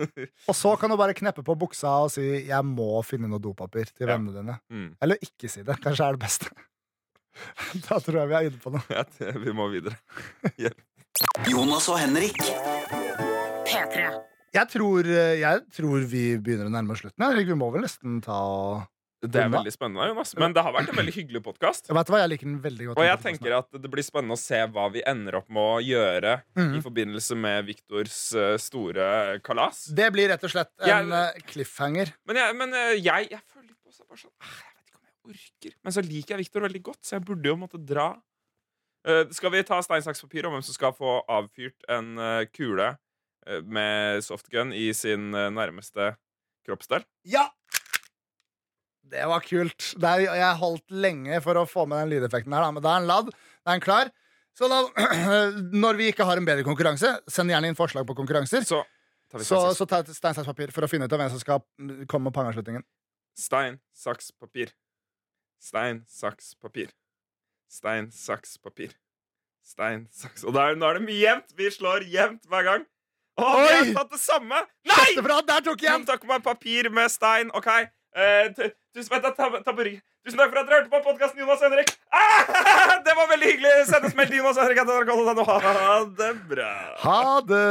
Og 0.49 0.55
så 0.57 0.71
kan 0.81 0.89
du 0.89 0.97
bare 0.97 1.13
kneppe 1.13 1.43
på 1.45 1.53
buksa 1.61 1.91
og 2.07 2.11
si 2.11 2.23
'jeg 2.49 2.65
må 2.65 3.03
finne 3.05 3.29
noe 3.29 3.39
dopapir' 3.39 3.91
til 3.93 4.09
Ja. 4.09 4.17
vennene 4.17 4.33
dine. 4.33 4.55
Mm. 4.73 4.97
Eller 5.03 5.17
ikke 5.21 5.47
si 5.53 5.61
det. 5.63 5.77
Kanskje 5.85 6.07
er 6.09 6.17
det 6.17 6.23
beste. 6.25 6.49
Da 7.87 7.99
tror 8.01 8.17
jeg 8.25 8.29
vi 8.31 8.35
er 8.35 8.49
inne 8.49 8.59
på 8.65 8.73
noe. 8.73 8.83
Ja, 8.89 9.05
vi 9.45 9.53
må 9.53 9.69
videre. 9.71 9.99
Jonas 11.53 11.87
og 11.93 11.99
Henrik. 12.01 12.41
P3. 13.69 14.09
Jeg 14.51 14.67
tror, 14.73 15.07
eh, 15.07 15.37
jeg 15.39 15.61
tror 15.77 16.07
vi 16.11 16.25
begynner 16.43 16.67
å 16.67 16.73
nærme 16.75 16.95
oss 16.95 17.05
slutten. 17.05 17.23
Vi 17.39 17.55
må 17.55 17.69
vel 17.71 17.85
nesten 17.85 18.19
ta 18.25 18.39
Det 19.23 19.37
er 19.37 19.51
veldig 19.53 19.71
spennende, 19.71 20.09
Jonas. 20.09 20.33
Men 20.41 20.55
det 20.57 20.63
har 20.65 20.73
vært 20.73 20.89
en 20.91 20.97
veldig 20.97 21.13
hyggelig 21.13 21.43
podkast. 21.45 21.91
Og 21.93 23.05
jeg 23.05 23.19
tenker 23.23 23.53
at 23.59 23.69
det 23.71 23.91
blir 23.93 24.03
spennende 24.03 24.35
å 24.35 24.41
se 24.41 24.59
hva 24.73 24.89
vi 24.91 25.05
ender 25.07 25.37
opp 25.39 25.51
med 25.53 25.61
å 25.61 25.77
gjøre 25.85 26.33
mm. 26.57 26.73
i 26.79 26.81
forbindelse 26.83 27.37
med 27.37 27.69
Viktors 27.69 28.17
eh, 28.35 28.57
store 28.59 29.39
kalas. 29.45 29.85
Det 29.93 30.09
blir 30.15 30.33
rett 30.33 30.43
og 30.49 30.55
slett 30.55 30.73
en 30.81 30.89
Jeg- 30.89 31.13
eh, 31.21 31.45
cliffhanger. 31.53 32.15
Men, 32.27 32.41
jeg, 32.41 32.57
men 32.57 32.75
eh, 32.75 32.97
jeg, 32.97 33.29
jeg 33.37 33.43
føler 33.45 33.69
litt 33.69 33.79
på 33.85 34.09
bare 34.09 34.25
sånn 34.25 34.35
ah, 34.41 34.57
Jeg 34.65 34.75
vet 34.81 34.89
ikke 34.89 34.99
om 34.99 35.05
jeg 35.05 35.37
orker. 35.37 35.77
Men 35.85 35.95
så 35.95 36.07
liker 36.09 36.35
jeg 36.35 36.43
Viktor 36.47 36.67
veldig 36.67 36.83
godt, 36.91 37.01
så 37.05 37.19
jeg 37.19 37.27
burde 37.29 37.53
jo 37.53 37.61
måtte 37.61 37.79
dra. 37.93 38.09
Eh, 39.07 39.23
skal 39.37 39.55
vi 39.55 39.63
ta 39.69 39.79
stein, 39.85 40.03
saks, 40.03 40.25
papir 40.27 40.49
om 40.49 40.57
hvem 40.57 40.65
som 40.65 40.75
skal 40.75 40.97
få 40.97 41.21
avfyrt 41.31 41.87
en 41.93 42.17
eh, 42.19 42.49
kule 42.51 42.89
eh, 42.97 42.99
med 43.65 44.25
softgun 44.27 44.75
i 44.77 44.91
sin 44.97 45.31
eh, 45.35 45.51
nærmeste 45.55 46.15
kroppsdel? 46.67 47.07
Ja! 47.29 47.49
Det 49.11 49.27
var 49.27 49.43
kult. 49.43 49.89
Det 49.99 50.07
er, 50.07 50.37
jeg 50.39 50.59
holdt 50.61 50.93
lenge 50.95 51.41
for 51.43 51.59
å 51.59 51.67
få 51.67 51.87
med 51.91 52.05
den 52.05 52.13
lydeffekten 52.13 52.55
her, 52.55 52.63
da. 52.63 52.75
men 52.77 52.85
da 52.85 52.93
er 52.95 53.03
den 53.03 53.11
ladd. 53.11 53.33
Da 53.65 53.73
er 53.73 53.81
den 53.81 53.85
klar. 53.85 54.13
Så 54.55 54.69
da, 54.71 54.85
når 55.85 55.99
vi 55.99 56.11
ikke 56.13 56.27
har 56.29 56.39
en 56.39 56.47
bedre 56.47 56.67
konkurranse, 56.67 57.17
send 57.31 57.51
gjerne 57.51 57.73
inn 57.73 57.79
forslag 57.79 58.07
på 58.07 58.17
konkurranser. 58.19 58.67
Så 58.67 58.83
tar 59.31 59.43
vi 59.43 59.49
Så, 59.49 59.61
så 59.75 59.87
ta 59.89 60.03
stein, 60.07 60.37
saks, 60.37 60.47
papir 60.47 60.75
for 60.75 60.87
å 60.87 60.91
finne 60.91 61.09
ut 61.09 61.17
hvem 61.17 61.31
som 61.33 61.43
skal 61.43 61.63
mm, 61.81 62.07
komme 62.11 62.29
med 62.29 62.37
pangeavslutningen. 62.39 62.87
stein, 63.39 63.81
saks, 63.97 64.31
papir. 64.39 64.75
Stein, 65.61 66.05
saks, 66.09 66.55
papir. 66.61 66.95
Stein, 67.71 68.11
saks, 68.15 68.59
papir. 68.59 68.95
Stein, 69.67 70.07
saks 70.11 70.47
Og 70.49 70.55
da 70.57 70.71
er, 70.71 70.79
nå 70.79 70.89
er 70.89 70.99
det 70.99 71.19
jevnt. 71.19 71.53
Vi 71.59 71.69
slår 71.71 72.07
jevnt 72.11 72.47
hver 72.51 72.67
gang. 72.67 72.87
Å, 73.41 73.55
vi 73.61 73.73
har 73.73 73.91
tatt 73.97 74.13
det 74.15 74.21
samme! 74.23 74.61
Nei! 74.89 74.99
Kjefte 75.01 75.25
fra, 75.27 75.41
der 75.49 75.65
tok 75.67 75.83
jeg 75.85 75.93
Jon, 75.95 76.07
takk 76.09 76.23
for 76.25 76.33
meg 76.35 76.45
papir 76.45 76.91
med 76.95 77.11
stein. 77.13 77.51
OK. 77.57 77.69
Eh, 77.71 78.49
tusen, 78.57 79.11
vent, 79.13 79.23
da, 79.23 79.31
ta, 79.37 79.51
ta 79.65 79.73
på 79.73 79.85
ryggen. 79.87 80.03
Tusen 80.27 80.37
takk 80.41 80.51
for 80.53 80.61
at 80.61 80.67
dere 80.69 80.81
hørte 80.81 80.93
på 80.93 81.01
podkasten 81.07 81.41
Jonas 81.41 81.63
og 81.63 81.71
Henrik. 81.71 81.93
Ah, 82.13 82.99
det 83.07 83.15
var 83.17 83.31
veldig 83.31 83.53
hyggelig! 83.53 83.73
Send 83.89 84.09
oss 84.11 84.17
mail 84.19 84.29
til 84.29 84.43
Jonas 84.43 84.59
og 84.59 84.67
Henrik. 84.67 84.83
at 84.83 84.91
dere 84.91 85.07
kan 85.09 85.17
holde 85.17 85.33
deg 85.33 85.41
nå. 85.41 85.45
Ha 85.49 85.97
det 86.21 86.33
bra. 86.51 86.73
Ha 87.07 87.23
det! 87.49 87.65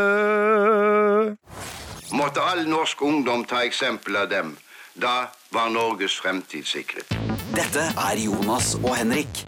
Måtte 2.17 2.41
all 2.41 2.63
norsk 2.65 3.01
ungdom 3.05 3.45
ta 3.45 3.61
eksempel 3.67 4.17
av 4.23 4.31
dem. 4.31 4.55
Da 4.99 5.29
var 5.53 5.69
Norges 5.69 6.17
fremtid 6.19 6.65
sikret. 6.67 7.13
Dette 7.53 7.85
er 7.93 8.23
Jonas 8.25 8.73
og 8.81 8.95
Henrik. 8.97 9.45